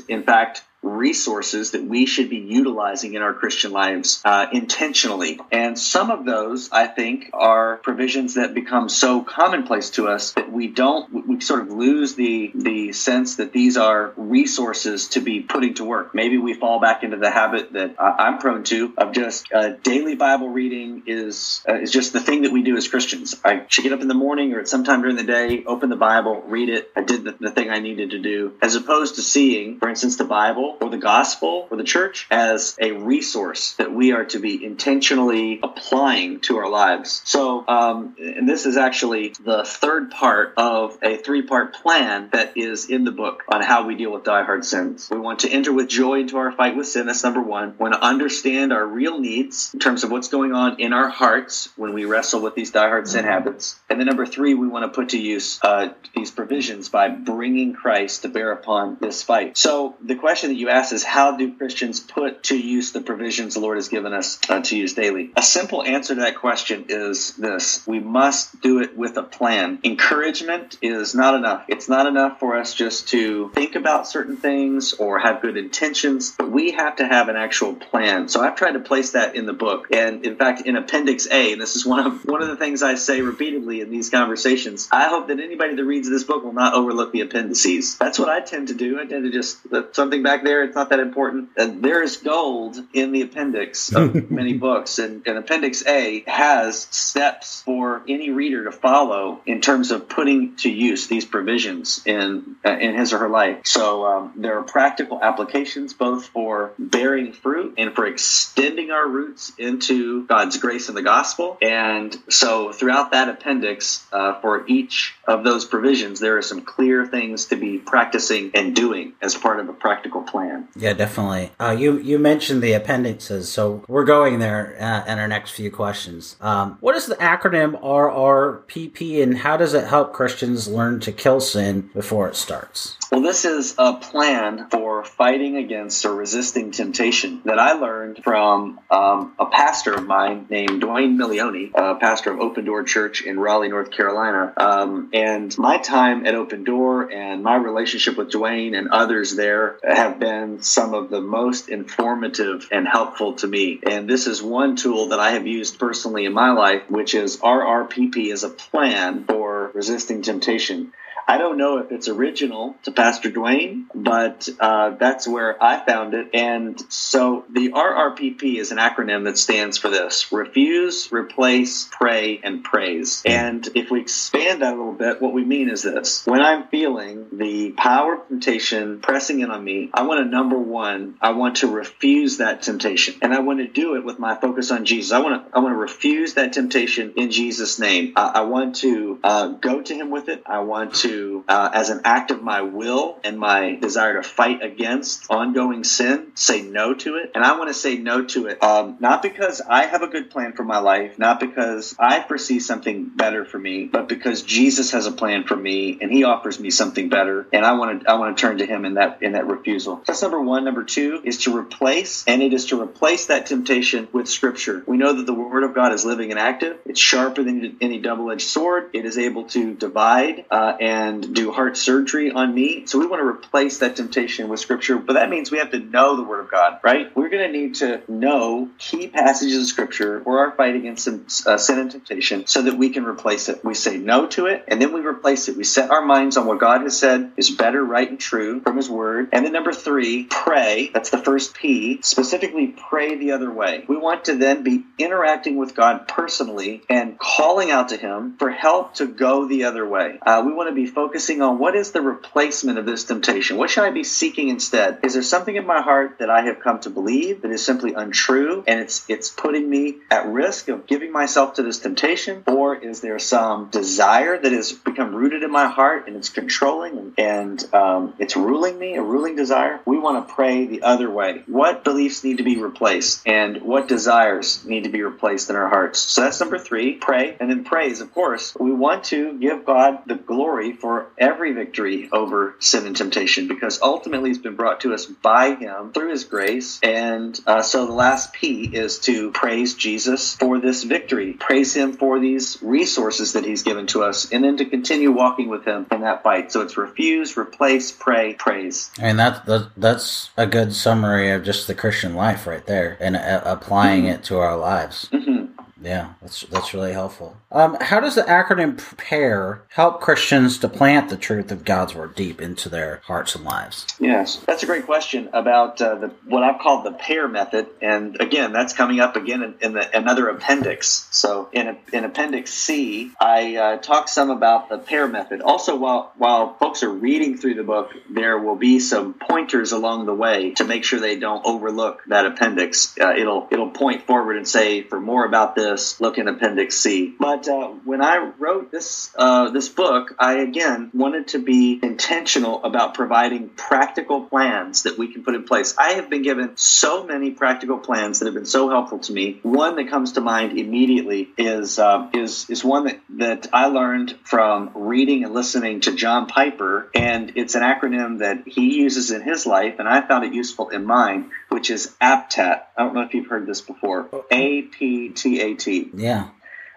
in 0.07 0.23
fact 0.23 0.63
resources 0.81 1.71
that 1.71 1.83
we 1.83 2.05
should 2.05 2.29
be 2.29 2.37
utilizing 2.37 3.13
in 3.13 3.21
our 3.21 3.33
Christian 3.33 3.71
lives 3.71 4.21
uh, 4.23 4.47
intentionally. 4.51 5.39
And 5.51 5.77
some 5.77 6.09
of 6.11 6.25
those, 6.25 6.69
I 6.71 6.87
think, 6.87 7.29
are 7.33 7.77
provisions 7.77 8.35
that 8.35 8.53
become 8.53 8.89
so 8.89 9.21
commonplace 9.21 9.89
to 9.91 10.07
us 10.07 10.33
that 10.33 10.51
we 10.51 10.67
don't, 10.67 11.27
we 11.27 11.41
sort 11.41 11.61
of 11.61 11.71
lose 11.71 12.15
the 12.15 12.51
the 12.55 12.93
sense 12.93 13.37
that 13.37 13.51
these 13.51 13.77
are 13.77 14.13
resources 14.15 15.09
to 15.09 15.21
be 15.21 15.41
putting 15.41 15.75
to 15.75 15.85
work. 15.85 16.13
Maybe 16.13 16.37
we 16.37 16.53
fall 16.53 16.79
back 16.79 17.03
into 17.03 17.17
the 17.17 17.29
habit 17.29 17.73
that 17.73 17.95
I'm 17.99 18.37
prone 18.37 18.63
to 18.65 18.93
of 18.97 19.11
just 19.11 19.51
uh, 19.53 19.69
daily 19.83 20.15
Bible 20.15 20.49
reading 20.49 21.03
is 21.07 21.61
uh, 21.67 21.75
is 21.75 21.91
just 21.91 22.13
the 22.13 22.19
thing 22.19 22.43
that 22.43 22.51
we 22.51 22.63
do 22.63 22.77
as 22.77 22.87
Christians. 22.87 23.35
I 23.43 23.65
should 23.67 23.83
get 23.83 23.93
up 23.93 24.01
in 24.01 24.07
the 24.07 24.13
morning 24.13 24.53
or 24.53 24.59
at 24.59 24.67
some 24.67 24.83
time 24.83 25.01
during 25.01 25.15
the 25.15 25.23
day, 25.23 25.63
open 25.65 25.89
the 25.89 25.95
Bible, 25.95 26.43
read 26.47 26.69
it. 26.69 26.91
I 26.95 27.01
did 27.01 27.23
the, 27.23 27.35
the 27.39 27.51
thing 27.51 27.69
I 27.69 27.79
needed 27.79 28.11
to 28.11 28.19
do, 28.19 28.53
as 28.61 28.75
opposed 28.75 29.15
to 29.15 29.21
seeing, 29.21 29.79
for 29.79 29.89
instance, 29.89 30.17
the 30.17 30.25
Bible 30.25 30.68
or 30.79 30.89
the 30.89 30.97
gospel 30.97 31.67
or 31.69 31.77
the 31.77 31.83
church 31.83 32.27
as 32.31 32.75
a 32.79 32.91
resource 32.91 33.73
that 33.73 33.93
we 33.93 34.11
are 34.11 34.25
to 34.25 34.39
be 34.39 34.63
intentionally 34.63 35.59
applying 35.61 36.39
to 36.41 36.57
our 36.57 36.69
lives. 36.69 37.21
So, 37.25 37.67
um, 37.67 38.15
and 38.19 38.47
this 38.47 38.65
is 38.65 38.77
actually 38.77 39.33
the 39.43 39.63
third 39.63 40.11
part 40.11 40.53
of 40.57 40.97
a 41.01 41.17
three 41.17 41.41
part 41.43 41.73
plan 41.73 42.29
that 42.31 42.57
is 42.57 42.89
in 42.89 43.03
the 43.03 43.11
book 43.11 43.43
on 43.47 43.61
how 43.61 43.85
we 43.85 43.95
deal 43.95 44.11
with 44.11 44.23
die 44.23 44.43
hard 44.43 44.65
sins. 44.65 45.09
We 45.09 45.19
want 45.19 45.39
to 45.39 45.49
enter 45.49 45.73
with 45.73 45.87
joy 45.87 46.21
into 46.21 46.37
our 46.37 46.51
fight 46.51 46.75
with 46.75 46.87
sin. 46.87 47.07
That's 47.07 47.23
number 47.23 47.41
one. 47.41 47.71
We 47.71 47.77
want 47.77 47.93
to 47.93 48.03
understand 48.03 48.73
our 48.73 48.85
real 48.85 49.19
needs 49.19 49.71
in 49.73 49.79
terms 49.79 50.03
of 50.03 50.11
what's 50.11 50.27
going 50.27 50.53
on 50.53 50.79
in 50.79 50.93
our 50.93 51.09
hearts 51.09 51.69
when 51.75 51.93
we 51.93 52.05
wrestle 52.05 52.41
with 52.41 52.55
these 52.55 52.71
die 52.71 52.87
hard 52.87 53.07
sin 53.07 53.25
habits. 53.25 53.79
And 53.89 53.99
then 53.99 54.07
number 54.07 54.25
three, 54.25 54.53
we 54.53 54.67
want 54.67 54.85
to 54.85 54.95
put 54.95 55.09
to 55.09 55.19
use 55.19 55.59
uh, 55.61 55.89
these 56.15 56.31
provisions 56.31 56.89
by 56.89 57.09
bringing 57.09 57.73
Christ 57.73 58.23
to 58.23 58.29
bear 58.29 58.51
upon 58.51 58.97
this 58.99 59.23
fight. 59.23 59.57
So 59.57 59.95
the 60.03 60.15
question 60.15 60.49
that 60.49 60.57
you 60.59 60.69
asked 60.69 60.93
is 60.93 61.03
how 61.03 61.37
do 61.37 61.53
Christians 61.55 61.99
put 61.99 62.43
to 62.43 62.57
use 62.57 62.91
the 62.91 63.01
provisions 63.01 63.53
the 63.53 63.59
Lord 63.61 63.77
has 63.77 63.87
given 63.87 64.13
us 64.13 64.39
uh, 64.49 64.61
to 64.61 64.77
use 64.77 64.93
daily? 64.93 65.31
A 65.35 65.41
simple 65.41 65.83
answer 65.83 66.15
to 66.15 66.21
that 66.21 66.35
question 66.35 66.85
is 66.89 67.35
this 67.35 67.85
we 67.87 67.99
must 67.99 68.61
do 68.61 68.81
it 68.81 68.97
with 68.97 69.17
a 69.17 69.23
plan. 69.23 69.79
Encouragement 69.83 70.77
is 70.81 71.15
not 71.15 71.35
enough. 71.35 71.65
It's 71.67 71.87
not 71.87 72.07
enough 72.07 72.39
for 72.39 72.57
us 72.57 72.73
just 72.73 73.09
to 73.09 73.49
think 73.49 73.75
about 73.75 74.07
certain 74.07 74.37
things 74.37 74.93
or 74.93 75.19
have 75.19 75.41
good 75.41 75.57
intentions, 75.57 76.35
but 76.37 76.51
we 76.51 76.71
have 76.71 76.97
to 76.97 77.07
have 77.07 77.29
an 77.29 77.37
actual 77.37 77.73
plan. 77.73 78.27
So 78.27 78.41
I've 78.41 78.55
tried 78.55 78.73
to 78.73 78.79
place 78.79 79.11
that 79.11 79.35
in 79.35 79.45
the 79.45 79.53
book. 79.53 79.87
And 79.93 80.25
in 80.25 80.35
fact, 80.35 80.65
in 80.65 80.75
Appendix 80.75 81.27
A, 81.31 81.53
and 81.53 81.61
this 81.61 81.75
is 81.75 81.85
one 81.85 82.05
of 82.05 82.25
one 82.25 82.41
of 82.41 82.49
the 82.49 82.57
things 82.57 82.83
I 82.83 82.95
say 82.95 83.21
repeatedly 83.21 83.81
in 83.81 83.89
these 83.89 84.09
conversations, 84.09 84.89
I 84.91 85.07
hope 85.07 85.27
that 85.27 85.39
anybody 85.39 85.75
that 85.75 85.85
reads 85.85 86.09
this 86.09 86.23
book 86.23 86.43
will 86.43 86.53
not 86.53 86.73
overlook 86.73 87.13
the 87.13 87.21
appendices. 87.21 87.97
That's 87.97 88.19
what 88.19 88.29
I 88.29 88.41
tend 88.41 88.67
to 88.69 88.73
do. 88.73 88.99
I 88.99 89.05
tend 89.05 89.23
to 89.23 89.31
just 89.31 89.59
something 89.93 90.23
back 90.23 90.43
there. 90.43 90.48
It's 90.49 90.75
not 90.75 90.89
that 90.89 90.99
important. 90.99 91.49
And 91.57 91.83
there 91.83 92.01
is 92.01 92.17
gold 92.17 92.77
in 92.93 93.11
the 93.11 93.21
appendix 93.21 93.93
of 93.93 94.29
many 94.31 94.53
books, 94.53 94.99
and, 94.99 95.25
and 95.27 95.37
Appendix 95.37 95.85
A 95.85 96.23
has 96.27 96.87
steps 96.91 97.61
for 97.61 98.01
any 98.07 98.29
reader 98.29 98.65
to 98.65 98.71
follow 98.71 99.41
in 99.45 99.61
terms 99.61 99.91
of 99.91 100.09
putting 100.09 100.55
to 100.57 100.69
use 100.69 101.07
these 101.07 101.25
provisions 101.25 102.01
in 102.05 102.55
uh, 102.65 102.69
in 102.69 102.95
his 102.95 103.13
or 103.13 103.19
her 103.19 103.29
life. 103.29 103.59
So 103.65 104.05
um, 104.05 104.33
there 104.37 104.57
are 104.59 104.63
practical 104.63 105.21
applications 105.21 105.93
both 105.93 106.27
for 106.27 106.73
bearing 106.77 107.33
fruit 107.33 107.75
and 107.77 107.93
for 107.93 108.05
extending 108.05 108.91
our 108.91 109.07
roots 109.07 109.51
into 109.57 110.25
God's 110.25 110.57
grace 110.57 110.87
and 110.87 110.97
the 110.97 111.01
gospel. 111.01 111.57
And 111.61 112.15
so 112.29 112.71
throughout 112.71 113.11
that 113.11 113.29
appendix, 113.29 114.05
uh, 114.11 114.39
for 114.41 114.67
each 114.67 115.15
of 115.25 115.43
those 115.43 115.65
provisions, 115.65 116.19
there 116.19 116.37
are 116.37 116.41
some 116.41 116.61
clear 116.61 117.05
things 117.05 117.45
to 117.47 117.55
be 117.55 117.77
practicing 117.77 118.51
and 118.53 118.75
doing 118.75 119.13
as 119.21 119.35
part 119.35 119.59
of 119.59 119.69
a 119.69 119.73
practical 119.73 120.21
plan. 120.23 120.38
Yeah, 120.75 120.93
definitely. 120.93 121.51
Uh, 121.59 121.75
you 121.77 121.97
you 121.99 122.19
mentioned 122.19 122.61
the 122.61 122.73
appendixes, 122.73 123.51
so 123.51 123.83
we're 123.87 124.05
going 124.05 124.39
there 124.39 124.77
uh, 124.79 125.11
in 125.11 125.19
our 125.19 125.27
next 125.27 125.51
few 125.51 125.71
questions. 125.71 126.35
Um, 126.41 126.77
what 126.79 126.95
is 126.95 127.05
the 127.05 127.15
acronym 127.15 127.81
RRPP, 127.81 129.21
and 129.21 129.37
how 129.39 129.57
does 129.57 129.73
it 129.73 129.87
help 129.87 130.13
Christians 130.13 130.67
learn 130.67 130.99
to 131.01 131.11
kill 131.11 131.39
sin 131.39 131.89
before 131.93 132.27
it 132.27 132.35
starts? 132.35 132.97
Well, 133.11 133.21
this 133.21 133.43
is 133.43 133.73
a 133.79 133.93
plan 133.93 134.67
for 134.69 135.03
fighting 135.03 135.57
against 135.57 136.05
or 136.05 136.13
resisting 136.13 136.69
temptation 136.69 137.41
that 137.45 137.57
I 137.57 137.73
learned 137.73 138.23
from 138.23 138.79
um, 138.91 139.33
a 139.39 139.47
pastor 139.47 139.95
of 139.95 140.05
mine 140.05 140.45
named 140.47 140.83
Dwayne 140.83 141.17
Milioni, 141.17 141.71
a 141.73 141.95
pastor 141.95 142.31
of 142.31 142.39
Open 142.39 142.65
Door 142.65 142.83
Church 142.83 143.23
in 143.23 143.39
Raleigh, 143.39 143.69
North 143.69 143.89
Carolina. 143.89 144.53
Um, 144.55 145.09
and 145.11 145.57
my 145.57 145.77
time 145.79 146.27
at 146.27 146.35
Open 146.35 146.63
Door 146.63 147.11
and 147.11 147.41
my 147.41 147.55
relationship 147.55 148.15
with 148.15 148.29
Dwayne 148.29 148.77
and 148.77 148.89
others 148.89 149.35
there 149.35 149.79
have 149.83 150.19
been 150.19 150.61
some 150.61 150.93
of 150.93 151.09
the 151.09 151.19
most 151.19 151.67
informative 151.67 152.67
and 152.71 152.87
helpful 152.87 153.33
to 153.37 153.47
me. 153.47 153.79
And 153.81 154.07
this 154.07 154.27
is 154.27 154.43
one 154.43 154.75
tool 154.75 155.09
that 155.09 155.19
I 155.19 155.31
have 155.31 155.47
used 155.47 155.79
personally 155.79 156.25
in 156.25 156.33
my 156.33 156.51
life, 156.51 156.83
which 156.91 157.15
is 157.15 157.37
RRPP 157.37 158.31
as 158.31 158.43
a 158.43 158.49
plan 158.49 159.23
for 159.23 159.71
resisting 159.73 160.21
temptation. 160.21 160.93
I 161.29 161.37
don't 161.37 161.59
know 161.59 161.77
if 161.77 161.91
it's 161.91 162.07
original 162.07 162.75
to 162.85 162.91
Pastor 162.91 163.29
Dwayne, 163.29 163.85
but 163.93 164.49
uh, 164.59 164.95
that's 164.99 165.27
where 165.27 165.63
I 165.63 165.85
found 165.85 166.15
it. 166.15 166.31
And 166.33 166.81
so 166.91 167.45
the 167.47 167.69
RRPP 167.69 168.55
is 168.55 168.71
an 168.71 168.79
acronym 168.79 169.25
that 169.25 169.37
stands 169.37 169.77
for 169.77 169.89
this 169.91 170.31
refuse, 170.31 171.11
replace, 171.11 171.87
pray, 171.91 172.39
and 172.43 172.63
praise. 172.63 173.21
And 173.27 173.69
if 173.75 173.91
we 173.91 174.01
expand 174.01 174.63
that 174.63 174.73
a 174.73 174.75
little 174.75 174.91
bit, 174.91 175.21
what 175.21 175.33
we 175.33 175.45
mean 175.45 175.69
is 175.69 175.83
this 175.83 176.25
when 176.25 176.41
I'm 176.41 176.67
feeling 176.69 177.27
the 177.31 177.73
power 177.73 178.15
of 178.15 178.27
temptation 178.27 178.99
pressing 178.99 179.41
in 179.41 179.51
on 179.51 179.63
me, 179.63 179.91
I 179.93 180.07
want 180.07 180.25
to 180.25 180.25
number 180.25 180.57
one, 180.57 181.13
I 181.21 181.33
want 181.33 181.57
to 181.57 181.67
refuse 181.67 182.37
that 182.37 182.63
temptation. 182.63 183.19
And 183.21 183.35
I 183.35 183.41
want 183.41 183.59
to 183.59 183.67
do 183.67 183.97
it 183.97 184.03
with 184.03 184.17
my 184.17 184.33
focus 184.33 184.71
on 184.71 184.83
Jesus. 184.83 185.11
I 185.11 185.19
want 185.19 185.45
to, 185.45 185.55
I 185.55 185.59
want 185.59 185.73
to 185.73 185.79
refuse 185.79 186.33
that 186.33 186.53
temptation 186.53 187.13
in 187.17 187.29
Jesus' 187.29 187.77
name. 187.77 188.13
I, 188.15 188.31
I 188.33 188.41
want 188.41 188.77
to 188.77 189.19
uh, 189.23 189.47
go 189.49 189.79
to 189.79 189.93
Him 189.93 190.09
with 190.09 190.27
it. 190.27 190.41
I 190.47 190.61
want 190.61 190.95
to 190.95 191.18
uh, 191.47 191.69
as 191.73 191.89
an 191.89 192.01
act 192.05 192.31
of 192.31 192.41
my 192.41 192.61
will 192.61 193.19
and 193.23 193.39
my 193.39 193.75
desire 193.75 194.21
to 194.21 194.23
fight 194.23 194.61
against 194.63 195.29
ongoing 195.29 195.83
sin, 195.83 196.31
say 196.35 196.61
no 196.61 196.93
to 196.93 197.17
it. 197.17 197.31
And 197.35 197.43
I 197.43 197.57
want 197.57 197.69
to 197.69 197.73
say 197.73 197.97
no 197.97 198.25
to 198.25 198.47
it, 198.47 198.61
um, 198.63 198.97
not 198.99 199.21
because 199.21 199.61
I 199.61 199.85
have 199.85 200.01
a 200.01 200.07
good 200.07 200.29
plan 200.29 200.53
for 200.53 200.63
my 200.63 200.79
life, 200.79 201.17
not 201.17 201.39
because 201.39 201.95
I 201.99 202.21
foresee 202.21 202.59
something 202.59 203.09
better 203.15 203.45
for 203.45 203.59
me, 203.59 203.85
but 203.85 204.07
because 204.07 204.41
Jesus 204.43 204.91
has 204.91 205.05
a 205.05 205.11
plan 205.11 205.43
for 205.43 205.55
me 205.55 205.97
and 206.01 206.11
He 206.11 206.23
offers 206.23 206.59
me 206.59 206.69
something 206.69 207.09
better, 207.09 207.47
and 207.51 207.65
I 207.65 207.73
want 207.73 208.01
to 208.01 208.09
I 208.09 208.15
want 208.15 208.37
to 208.37 208.41
turn 208.41 208.57
to 208.59 208.65
Him 208.65 208.85
in 208.85 208.95
that 208.95 209.21
in 209.21 209.33
that 209.33 209.47
refusal. 209.47 210.01
That's 210.05 210.21
number 210.21 210.41
one. 210.41 210.63
Number 210.65 210.83
two 210.83 211.21
is 211.23 211.39
to 211.39 211.55
replace, 211.55 212.23
and 212.27 212.41
it 212.41 212.53
is 212.53 212.67
to 212.67 212.81
replace 212.81 213.27
that 213.27 213.45
temptation 213.47 214.07
with 214.11 214.27
Scripture. 214.27 214.83
We 214.85 214.97
know 214.97 215.13
that 215.13 215.25
the 215.25 215.33
Word 215.33 215.63
of 215.63 215.73
God 215.73 215.93
is 215.93 216.05
living 216.05 216.31
and 216.31 216.39
active. 216.39 216.77
It's 216.85 216.99
sharper 216.99 217.43
than 217.43 217.77
any 217.81 217.99
double-edged 217.99 218.47
sword. 218.47 218.89
It 218.93 219.05
is 219.05 219.17
able 219.17 219.45
to 219.55 219.73
divide 219.73 220.45
uh, 220.51 220.73
and 220.79 221.08
and 221.09 221.35
do 221.35 221.51
heart 221.51 221.75
surgery 221.77 222.31
on 222.31 222.53
me. 222.53 222.85
So 222.85 222.99
we 222.99 223.07
want 223.07 223.21
to 223.21 223.27
replace 223.27 223.79
that 223.79 223.95
temptation 223.95 224.47
with 224.47 224.59
scripture, 224.59 224.97
but 224.97 225.13
that 225.13 225.29
means 225.29 225.51
we 225.51 225.57
have 225.57 225.71
to 225.71 225.79
know 225.79 226.15
the 226.15 226.23
word 226.23 226.41
of 226.41 226.51
God, 226.51 226.79
right? 226.83 227.15
We're 227.15 227.29
going 227.29 227.51
to 227.51 227.57
need 227.57 227.75
to 227.75 228.01
know 228.07 228.69
key 228.77 229.07
passages 229.07 229.63
of 229.63 229.67
scripture 229.67 230.21
for 230.21 230.39
our 230.39 230.51
fight 230.51 230.75
against 230.75 231.07
uh, 231.47 231.57
sin 231.57 231.79
and 231.79 231.91
temptation 231.91 232.45
so 232.47 232.61
that 232.61 232.77
we 232.77 232.91
can 232.91 233.05
replace 233.05 233.49
it. 233.49 233.63
We 233.63 233.73
say 233.73 233.97
no 233.97 234.27
to 234.27 234.45
it 234.45 234.65
and 234.67 234.81
then 234.81 234.93
we 234.93 235.01
replace 235.01 235.49
it. 235.49 235.57
We 235.57 235.63
set 235.63 235.91
our 235.91 236.05
minds 236.05 236.37
on 236.37 236.45
what 236.45 236.59
God 236.59 236.81
has 236.81 236.97
said 236.97 237.31
is 237.37 237.49
better, 237.49 237.83
right, 237.83 238.09
and 238.09 238.19
true 238.19 238.61
from 238.61 238.77
his 238.77 238.89
word. 238.89 239.29
And 239.31 239.45
then 239.45 239.53
number 239.53 239.73
three, 239.73 240.25
pray. 240.25 240.91
That's 240.93 241.09
the 241.09 241.17
first 241.17 241.55
P. 241.55 242.01
Specifically, 242.01 242.67
pray 242.67 243.15
the 243.15 243.31
other 243.31 243.51
way. 243.51 243.83
We 243.87 243.97
want 243.97 244.25
to 244.25 244.35
then 244.35 244.63
be 244.63 244.83
interacting 244.97 245.57
with 245.57 245.75
God 245.75 246.07
personally 246.07 246.81
and 246.89 247.17
calling 247.17 247.71
out 247.71 247.89
to 247.89 247.97
him 247.97 248.37
for 248.37 248.49
help 248.49 248.95
to 248.95 249.07
go 249.07 249.47
the 249.47 249.65
other 249.65 249.87
way. 249.87 250.19
Uh, 250.21 250.43
we 250.45 250.53
want 250.53 250.69
to 250.69 250.75
be 250.75 250.85
focusing 250.99 251.41
on 251.41 251.59
what 251.59 251.77
is 251.77 251.91
the 251.91 252.01
replacement 252.01 252.77
of 252.77 252.85
this 252.85 253.05
temptation? 253.05 253.55
What 253.55 253.69
should 253.69 253.85
I 253.85 253.89
be 253.89 254.03
seeking 254.03 254.49
instead? 254.49 254.99
Is 255.01 255.13
there 255.13 255.23
something 255.23 255.55
in 255.55 255.65
my 255.65 255.81
heart 255.81 256.17
that 256.19 256.29
I 256.29 256.41
have 256.41 256.59
come 256.59 256.81
to 256.81 256.89
believe 256.89 257.43
that 257.43 257.51
is 257.51 257.63
simply 257.63 257.93
untrue 257.93 258.65
and 258.67 258.81
it's 258.81 259.05
it's 259.07 259.29
putting 259.29 259.69
me 259.69 259.99
at 260.11 260.27
risk 260.27 260.67
of 260.67 260.87
giving 260.87 261.13
myself 261.13 261.53
to 261.53 261.63
this 261.63 261.79
temptation? 261.79 262.43
Or 262.47 262.75
is 262.75 262.99
there 262.99 263.17
some 263.17 263.69
desire 263.69 264.37
that 264.37 264.51
has 264.51 264.73
become 264.73 265.15
rooted 265.15 265.41
in 265.41 265.51
my 265.51 265.67
heart 265.67 266.07
and 266.07 266.17
it's 266.17 266.27
controlling 266.27 267.13
and, 267.17 267.73
um, 267.73 268.13
it's 268.19 268.35
ruling 268.35 268.77
me, 268.77 268.95
a 268.95 269.01
ruling 269.01 269.37
desire? 269.37 269.79
We 269.85 269.97
want 269.99 270.27
to 270.27 270.33
pray 270.33 270.65
the 270.65 270.81
other 270.83 271.09
way. 271.09 271.43
What 271.47 271.85
beliefs 271.85 272.25
need 272.25 272.39
to 272.39 272.43
be 272.43 272.57
replaced 272.57 273.25
and 273.25 273.61
what 273.61 273.87
desires 273.87 274.65
need 274.65 274.83
to 274.83 274.89
be 274.89 275.01
replaced 275.01 275.49
in 275.49 275.55
our 275.55 275.69
hearts? 275.69 275.99
So 275.99 276.23
that's 276.23 276.41
number 276.41 276.59
three, 276.59 276.95
pray. 276.95 277.37
And 277.39 277.49
then 277.49 277.63
praise, 277.63 278.01
of 278.01 278.13
course. 278.13 278.53
We 278.59 278.73
want 278.73 279.05
to 279.05 279.39
give 279.39 279.65
God 279.65 279.99
the 280.05 280.15
glory 280.15 280.73
for 280.79 281.07
every 281.17 281.53
victory 281.53 282.09
over 282.11 282.55
sin 282.59 282.85
and 282.85 282.95
temptation 282.95 283.47
because 283.47 283.81
ultimately 283.81 284.29
it's 284.29 284.39
been 284.39 284.55
brought 284.55 284.81
to 284.81 284.93
us 284.93 285.05
by 285.05 285.55
Him 285.55 285.91
through 285.93 286.11
His 286.11 286.23
grace. 286.23 286.79
And 286.81 287.39
uh, 287.45 287.61
so 287.61 287.85
the 287.85 287.93
last 287.93 288.33
P 288.33 288.63
is 288.63 288.99
to 288.99 289.31
praise 289.31 289.73
Jesus 289.75 290.35
for 290.35 290.59
this 290.59 290.83
victory, 290.83 291.33
praise 291.33 291.75
Him 291.75 291.93
for 291.93 292.19
these 292.19 292.57
resources 292.61 293.33
that 293.33 293.45
He's 293.45 293.63
given 293.63 293.87
to 293.87 294.03
us, 294.03 294.31
and 294.31 294.43
then 294.43 294.57
to 294.57 294.65
continue 294.65 295.11
walking 295.11 295.49
with 295.49 295.65
Him 295.65 295.85
in 295.91 296.01
that 296.01 296.23
fight. 296.23 296.51
So 296.51 296.61
it's 296.61 296.77
refuse, 296.77 297.37
replace, 297.37 297.91
pray, 297.91 298.33
praise. 298.33 298.91
And 298.99 299.19
that, 299.19 299.45
that 299.45 299.69
that's 299.77 300.29
a 300.37 300.47
good 300.47 300.73
summary 300.73 301.31
of 301.31 301.43
just 301.43 301.67
the 301.67 301.75
Christian 301.75 302.15
life 302.15 302.47
right 302.47 302.65
there, 302.65 302.97
and 302.99 303.15
uh, 303.15 303.41
applying 303.45 304.03
mm-hmm. 304.03 304.13
it 304.13 304.23
to 304.25 304.37
our 304.39 304.57
lives. 304.57 305.09
Mm-hmm. 305.11 305.38
Yeah, 305.81 306.13
that's 306.21 306.41
that's 306.41 306.73
really 306.73 306.93
helpful. 306.93 307.37
Um, 307.51 307.77
how 307.79 307.99
does 307.99 308.15
the 308.15 308.23
acronym 308.23 308.77
PEAR 308.97 309.63
help 309.69 310.01
Christians 310.01 310.57
to 310.59 310.69
plant 310.69 311.09
the 311.09 311.17
truth 311.17 311.51
of 311.51 311.63
God's 311.63 311.95
word 311.95 312.15
deep 312.15 312.41
into 312.41 312.69
their 312.69 313.01
hearts 313.05 313.35
and 313.35 313.45
lives? 313.45 313.87
Yes, 313.99 314.37
that's 314.45 314.63
a 314.63 314.65
great 314.65 314.85
question 314.85 315.29
about 315.33 315.81
uh, 315.81 315.95
the 315.95 316.07
what 316.25 316.43
I've 316.43 316.59
called 316.59 316.85
the 316.85 316.91
PEAR 316.91 317.27
method, 317.27 317.67
and 317.81 318.19
again, 318.19 318.51
that's 318.51 318.73
coming 318.73 318.99
up 318.99 319.15
again 319.15 319.41
in, 319.41 319.55
in 319.61 319.73
the, 319.73 319.97
another 319.97 320.27
appendix. 320.29 321.07
So 321.11 321.49
in 321.53 321.77
in 321.93 322.03
Appendix 322.03 322.53
C, 322.53 323.11
I 323.19 323.55
uh, 323.55 323.77
talk 323.77 324.09
some 324.09 324.29
about 324.29 324.69
the 324.69 324.77
PEAR 324.77 325.07
method. 325.07 325.41
Also, 325.41 325.75
while 325.77 326.11
while 326.17 326.55
folks 326.55 326.83
are 326.83 326.89
reading 326.89 327.37
through 327.37 327.55
the 327.55 327.63
book, 327.63 327.91
there 328.09 328.37
will 328.37 328.57
be 328.57 328.79
some 328.79 329.13
pointers 329.13 329.71
along 329.71 330.05
the 330.05 330.13
way 330.13 330.51
to 330.51 330.65
make 330.65 330.83
sure 330.83 330.99
they 330.99 331.17
don't 331.17 331.45
overlook 331.45 332.03
that 332.07 332.25
appendix. 332.25 332.95
Uh, 332.99 333.13
it'll 333.15 333.47
it'll 333.49 333.71
point 333.71 334.05
forward 334.05 334.37
and 334.37 334.47
say 334.47 334.83
for 334.83 334.99
more 334.99 335.25
about 335.25 335.55
this 335.55 335.68
this, 335.69 336.01
look 336.01 336.17
in 336.17 336.27
Appendix 336.27 336.77
C. 336.77 337.13
But 337.19 337.47
uh, 337.47 337.67
when 337.89 338.01
I 338.01 338.17
wrote 338.37 338.71
this 338.71 339.11
uh, 339.15 339.49
this 339.51 339.69
book, 339.69 340.15
I 340.19 340.33
again 340.49 340.91
wanted 340.93 341.29
to 341.29 341.39
be 341.39 341.79
intentional 341.81 342.63
about 342.63 342.93
providing 342.93 343.49
practical 343.49 344.19
plans 344.25 344.83
that 344.83 344.97
we 344.97 345.11
can 345.13 345.23
put 345.23 345.35
in 345.35 345.43
place. 345.43 345.75
I 345.77 345.93
have 345.93 346.09
been 346.09 346.23
given 346.23 346.47
so 346.55 347.03
many 347.03 347.31
practical 347.31 347.77
plans 347.77 348.19
that 348.19 348.25
have 348.25 348.33
been 348.33 348.45
so 348.59 348.69
helpful 348.69 348.99
to 348.99 349.13
me. 349.13 349.39
One 349.43 349.75
that 349.77 349.89
comes 349.89 350.13
to 350.13 350.21
mind 350.21 350.57
immediately 350.57 351.29
is 351.37 351.79
uh, 351.79 352.09
is 352.13 352.49
is 352.49 352.63
one 352.63 352.83
that 352.85 352.99
that 353.25 353.47
I 353.53 353.65
learned 353.67 354.15
from 354.23 354.71
reading 354.75 355.23
and 355.23 355.33
listening 355.33 355.81
to 355.81 355.95
John 355.95 356.27
Piper, 356.27 356.89
and 356.95 357.33
it's 357.35 357.55
an 357.55 357.63
acronym 357.63 358.19
that 358.19 358.47
he 358.47 358.65
uses 358.85 359.11
in 359.11 359.21
his 359.21 359.45
life, 359.45 359.75
and 359.79 359.87
I 359.87 360.05
found 360.07 360.25
it 360.25 360.33
useful 360.33 360.69
in 360.69 360.85
mine, 360.85 361.31
which 361.49 361.69
is 361.69 361.95
APTAT. 362.01 362.57
I 362.77 362.83
don't 362.83 362.93
know 362.93 363.01
if 363.01 363.13
you've 363.13 363.27
heard 363.27 363.45
this 363.45 363.61
before. 363.61 364.09
A 364.31 364.61
P 364.61 365.09
T 365.09 365.41
A 365.41 365.55
Yeah. 365.93 366.29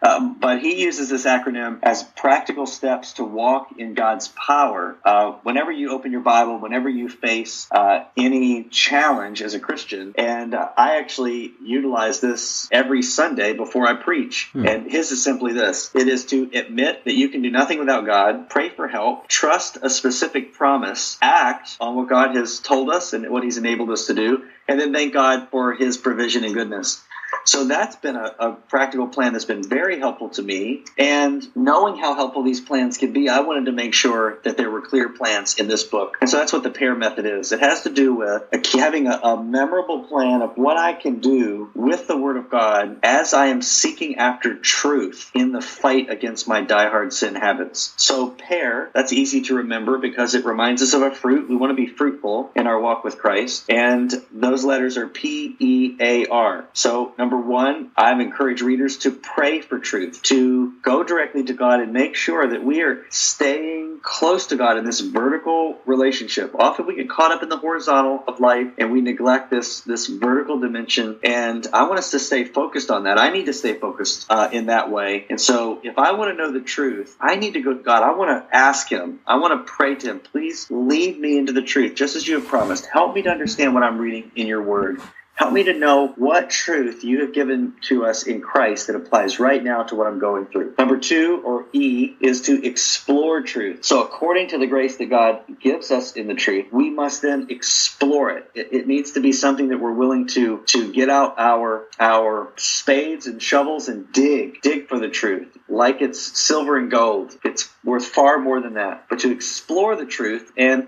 Um, 0.03 0.37
but 0.39 0.61
he 0.61 0.83
uses 0.83 1.11
this 1.11 1.25
acronym 1.25 1.79
as 1.83 2.03
practical 2.03 2.67
steps 2.67 3.15
to 3.15 3.25
walk 3.25 3.79
in 3.79 3.95
God's 3.95 4.29
power. 4.29 4.97
Uh, 5.05 5.33
whenever 5.45 5.71
you 5.71 5.93
open 5.93 6.11
your 6.11 6.23
Bible, 6.23 6.59
whenever 6.59 6.89
you 6.89 7.09
face 7.09 7.69
uh, 7.71 8.05
any 8.17 8.65
challenge 8.65 9.43
as 9.43 9.55
a 9.55 9.61
Christian, 9.61 10.15
and 10.19 10.55
uh, 10.55 10.69
I 10.77 10.97
actually 10.99 11.53
utilize 11.63 12.19
this 12.19 12.69
every 12.73 13.03
Sunday 13.03 13.53
before 13.53 13.87
I 13.87 13.95
preach. 13.95 14.51
Hmm. 14.53 14.67
And 14.67 14.91
his 14.91 15.13
is 15.13 15.23
simply 15.23 15.53
this 15.53 15.95
it 15.95 16.09
is 16.09 16.27
to 16.27 16.51
admit 16.53 17.05
that 17.05 17.15
you 17.15 17.29
can 17.29 17.43
do 17.43 17.51
nothing 17.51 17.79
without 17.79 18.05
God, 18.05 18.51
pray 18.51 18.71
for 18.71 18.89
help, 18.89 19.29
trust 19.29 19.79
a 19.83 19.89
specific 19.89 20.53
promise, 20.53 21.17
act 21.23 21.77
on 21.81 21.95
what 21.95 22.09
God 22.09 22.35
has 22.35 22.59
told 22.59 22.91
us 22.91 23.13
and 23.13 23.31
what 23.31 23.45
he's 23.45 23.57
enabled 23.57 23.91
us 23.91 24.07
to 24.07 24.15
do, 24.15 24.43
and 24.67 24.81
then 24.81 24.93
thank 24.93 25.13
God 25.13 25.49
for 25.51 25.75
his 25.75 25.97
provision 25.97 26.43
and 26.43 26.55
goodness. 26.55 27.01
So 27.45 27.65
that's 27.65 27.97
been 27.97 28.17
a, 28.17 28.35
a, 28.39 28.53
practical 28.53 29.09
plan 29.09 29.33
that's 29.33 29.45
been 29.45 29.69
very 29.69 29.99
helpful 29.99 30.31
to 30.31 30.43
me. 30.43 30.85
And 30.99 31.45
knowing 31.57 31.97
how 31.97 32.15
helpful 32.15 32.43
these 32.43 32.61
plans 32.61 32.97
can 32.99 33.13
be, 33.13 33.29
I 33.29 33.41
wanted 33.41 33.67
to 33.67 33.73
make 33.73 33.95
sure 33.95 34.39
that 34.45 34.57
there 34.57 34.71
were 34.71 34.81
clear 34.81 35.09
plans 35.09 35.59
in 35.59 35.69
this 35.69 35.83
book. 35.85 36.17
And 36.21 36.31
so 36.31 36.39
that's 36.39 36.53
what 36.53 36.63
the 36.63 36.71
PEAR 36.71 36.95
method 36.95 37.27
is. 37.27 37.53
It 37.53 37.61
has 37.61 37.83
to 37.83 37.91
do 37.91 38.15
with 38.15 38.45
having 38.73 39.07
a, 39.07 39.19
a 39.23 39.43
memorable 39.43 40.05
plan 40.05 40.43
of 40.43 40.57
what 40.57 40.77
I 40.77 40.93
can 40.93 41.21
do 41.21 41.71
with 41.75 42.07
the 42.07 42.17
Word 42.17 42.37
of 42.37 42.51
God 42.51 42.99
as 43.03 43.35
I 43.35 43.47
am 43.47 43.63
seeking 43.63 44.17
after 44.17 44.55
truth 44.55 45.31
in 45.35 45.53
the 45.53 45.61
fight 45.61 46.11
against 46.11 46.49
my 46.49 46.63
diehard 46.63 47.13
sin 47.13 47.35
habits. 47.35 47.93
So 47.97 48.31
PEAR, 48.31 48.91
that's 48.95 49.13
easy 49.13 49.43
to 49.43 49.57
remember 49.57 49.99
because 49.99 50.35
it 50.35 50.45
reminds 50.45 50.83
us 50.83 50.95
of 50.95 51.03
a 51.03 51.11
fruit. 51.11 51.49
We 51.49 51.57
want 51.57 51.71
to 51.71 51.77
be 51.77 51.87
fruitful 51.87 52.51
in 52.55 52.67
our 52.67 52.81
walk 52.81 53.05
with 53.05 53.19
Christ. 53.19 53.65
And 53.69 54.13
those 54.33 54.65
letters 54.65 54.97
are 54.97 55.09
P 55.09 55.57
E 55.59 55.97
A 56.01 56.27
R. 56.27 56.65
So 56.73 57.15
number 57.19 57.32
one, 57.39 57.91
I've 57.97 58.21
encouraged 58.21 58.63
readers 58.63 58.99
to 58.99 59.11
pray 59.11 59.61
for 59.61 59.79
truth, 59.79 60.23
to 60.25 60.73
go 60.83 61.03
directly 61.03 61.45
to 61.45 61.53
God 61.53 61.81
and 61.81 61.93
make 61.93 62.17
sure 62.17 62.47
that 62.49 62.65
we 62.65 62.83
are 62.83 63.05
staying 63.11 64.01
close 64.03 64.49
to 64.49 64.57
God 64.57 64.77
in 64.77 64.85
this 64.85 65.01
vertical 65.01 65.79
relationship. 65.87 66.55
Often 66.55 66.87
we 66.87 66.97
get 66.97 67.09
caught 67.09 67.33
up 67.33 67.43
in 67.43 67.49
the 67.49 67.57
horizontal 67.57 68.23
of 68.27 68.41
life 68.41 68.69
and 68.79 68.93
we 68.93 69.01
neglect 69.01 69.51
this 69.51 69.81
this 69.81 70.07
vertical 70.07 70.59
dimension. 70.59 71.19
And 71.23 71.67
I 71.73 71.85
want 71.85 71.99
us 71.99 72.11
to 72.13 72.19
stay 72.19 72.45
focused 72.45 72.91
on 72.91 73.05
that. 73.05 73.19
I 73.19 73.31
need 73.31 73.47
to 73.47 73.53
stay 73.53 73.75
focused 73.75 74.27
uh, 74.29 74.49
in 74.53 74.67
that 74.67 74.91
way. 74.91 75.27
And 75.31 75.41
so, 75.41 75.81
if 75.83 75.99
I 75.99 76.13
want 76.13 76.31
to 76.31 76.37
know 76.37 76.53
the 76.53 76.61
truth, 76.61 77.17
I 77.21 77.37
need 77.37 77.55
to 77.55 77.61
go 77.61 77.73
to 77.73 77.83
God. 77.83 78.03
I 78.03 78.15
want 78.15 78.31
to 78.31 78.57
ask 78.57 78.89
Him. 78.89 79.21
I 79.27 79.37
want 79.37 79.67
to 79.67 79.73
pray 79.73 79.95
to 79.95 80.11
Him. 80.11 80.21
Please 80.21 80.71
lead 80.71 81.19
me 81.19 81.39
into 81.39 81.53
the 81.53 81.63
truth, 81.63 81.95
just 81.95 82.17
as 82.17 82.27
you 82.27 82.37
have 82.37 82.49
promised. 82.49 82.87
Help 82.87 83.15
me 83.15 83.23
to 83.23 83.31
understand 83.31 83.75
what 83.75 83.83
I'm 83.83 83.99
reading 83.99 84.31
in 84.35 84.47
Your 84.47 84.63
Word. 84.63 85.01
Help 85.43 85.55
me 85.55 85.65
to 85.65 85.75
know 85.75 86.07
what 86.15 86.51
truth 86.51 87.03
you 87.03 87.23
have 87.23 87.35
given 87.35 87.75
to 87.81 88.07
us 88.07 88.23
in 88.23 88.41
Christ 88.41 88.87
that 88.87 88.95
applies 88.95 89.41
right 89.41 89.61
now 89.61 89.83
to 89.83 89.97
what 89.97 90.07
I'm 90.07 90.21
going 90.21 90.47
through. 90.47 90.77
Number 90.79 90.99
two, 90.99 91.43
or 91.45 91.67
E, 91.73 92.15
is 92.21 92.43
to 92.43 92.65
explore 92.65 93.43
truth. 93.43 93.85
So, 93.85 94.05
according 94.05 94.51
to 94.51 94.59
the 94.59 94.69
grace 94.69 94.99
that 94.99 95.11
God 95.11 95.41
gives 95.59 95.91
us 95.91 96.13
in 96.13 96.29
the 96.29 96.35
truth, 96.35 96.67
we 96.71 96.91
must 96.91 97.23
then 97.23 97.49
explore 97.51 98.31
it. 98.31 98.49
It, 98.55 98.69
it 98.73 98.87
needs 98.87 99.13
to 99.13 99.21
be 99.21 99.33
something 99.33 99.71
that 99.71 99.81
we're 99.81 99.91
willing 99.91 100.29
to 100.29 100.59
to 100.67 100.93
get 100.93 101.11
out 101.11 101.35
our 101.39 101.89
our 101.99 102.53
spades 102.57 103.27
and 103.27 103.43
shovels 103.43 103.89
and 103.89 104.13
dig, 104.13 104.63
dig 104.63 104.89
for 104.89 105.01
the 105.01 105.09
truth, 105.09 105.59
like 105.69 106.03
it's 106.03 106.39
silver 106.39 106.77
and 106.77 106.89
gold. 106.89 107.37
It's 107.43 107.69
worth 107.83 108.07
far 108.07 108.39
more 108.39 108.61
than 108.61 108.75
that. 108.75 109.07
But 109.09 109.19
to 109.21 109.33
explore 109.33 109.97
the 109.97 110.07
truth, 110.07 110.53
and 110.57 110.87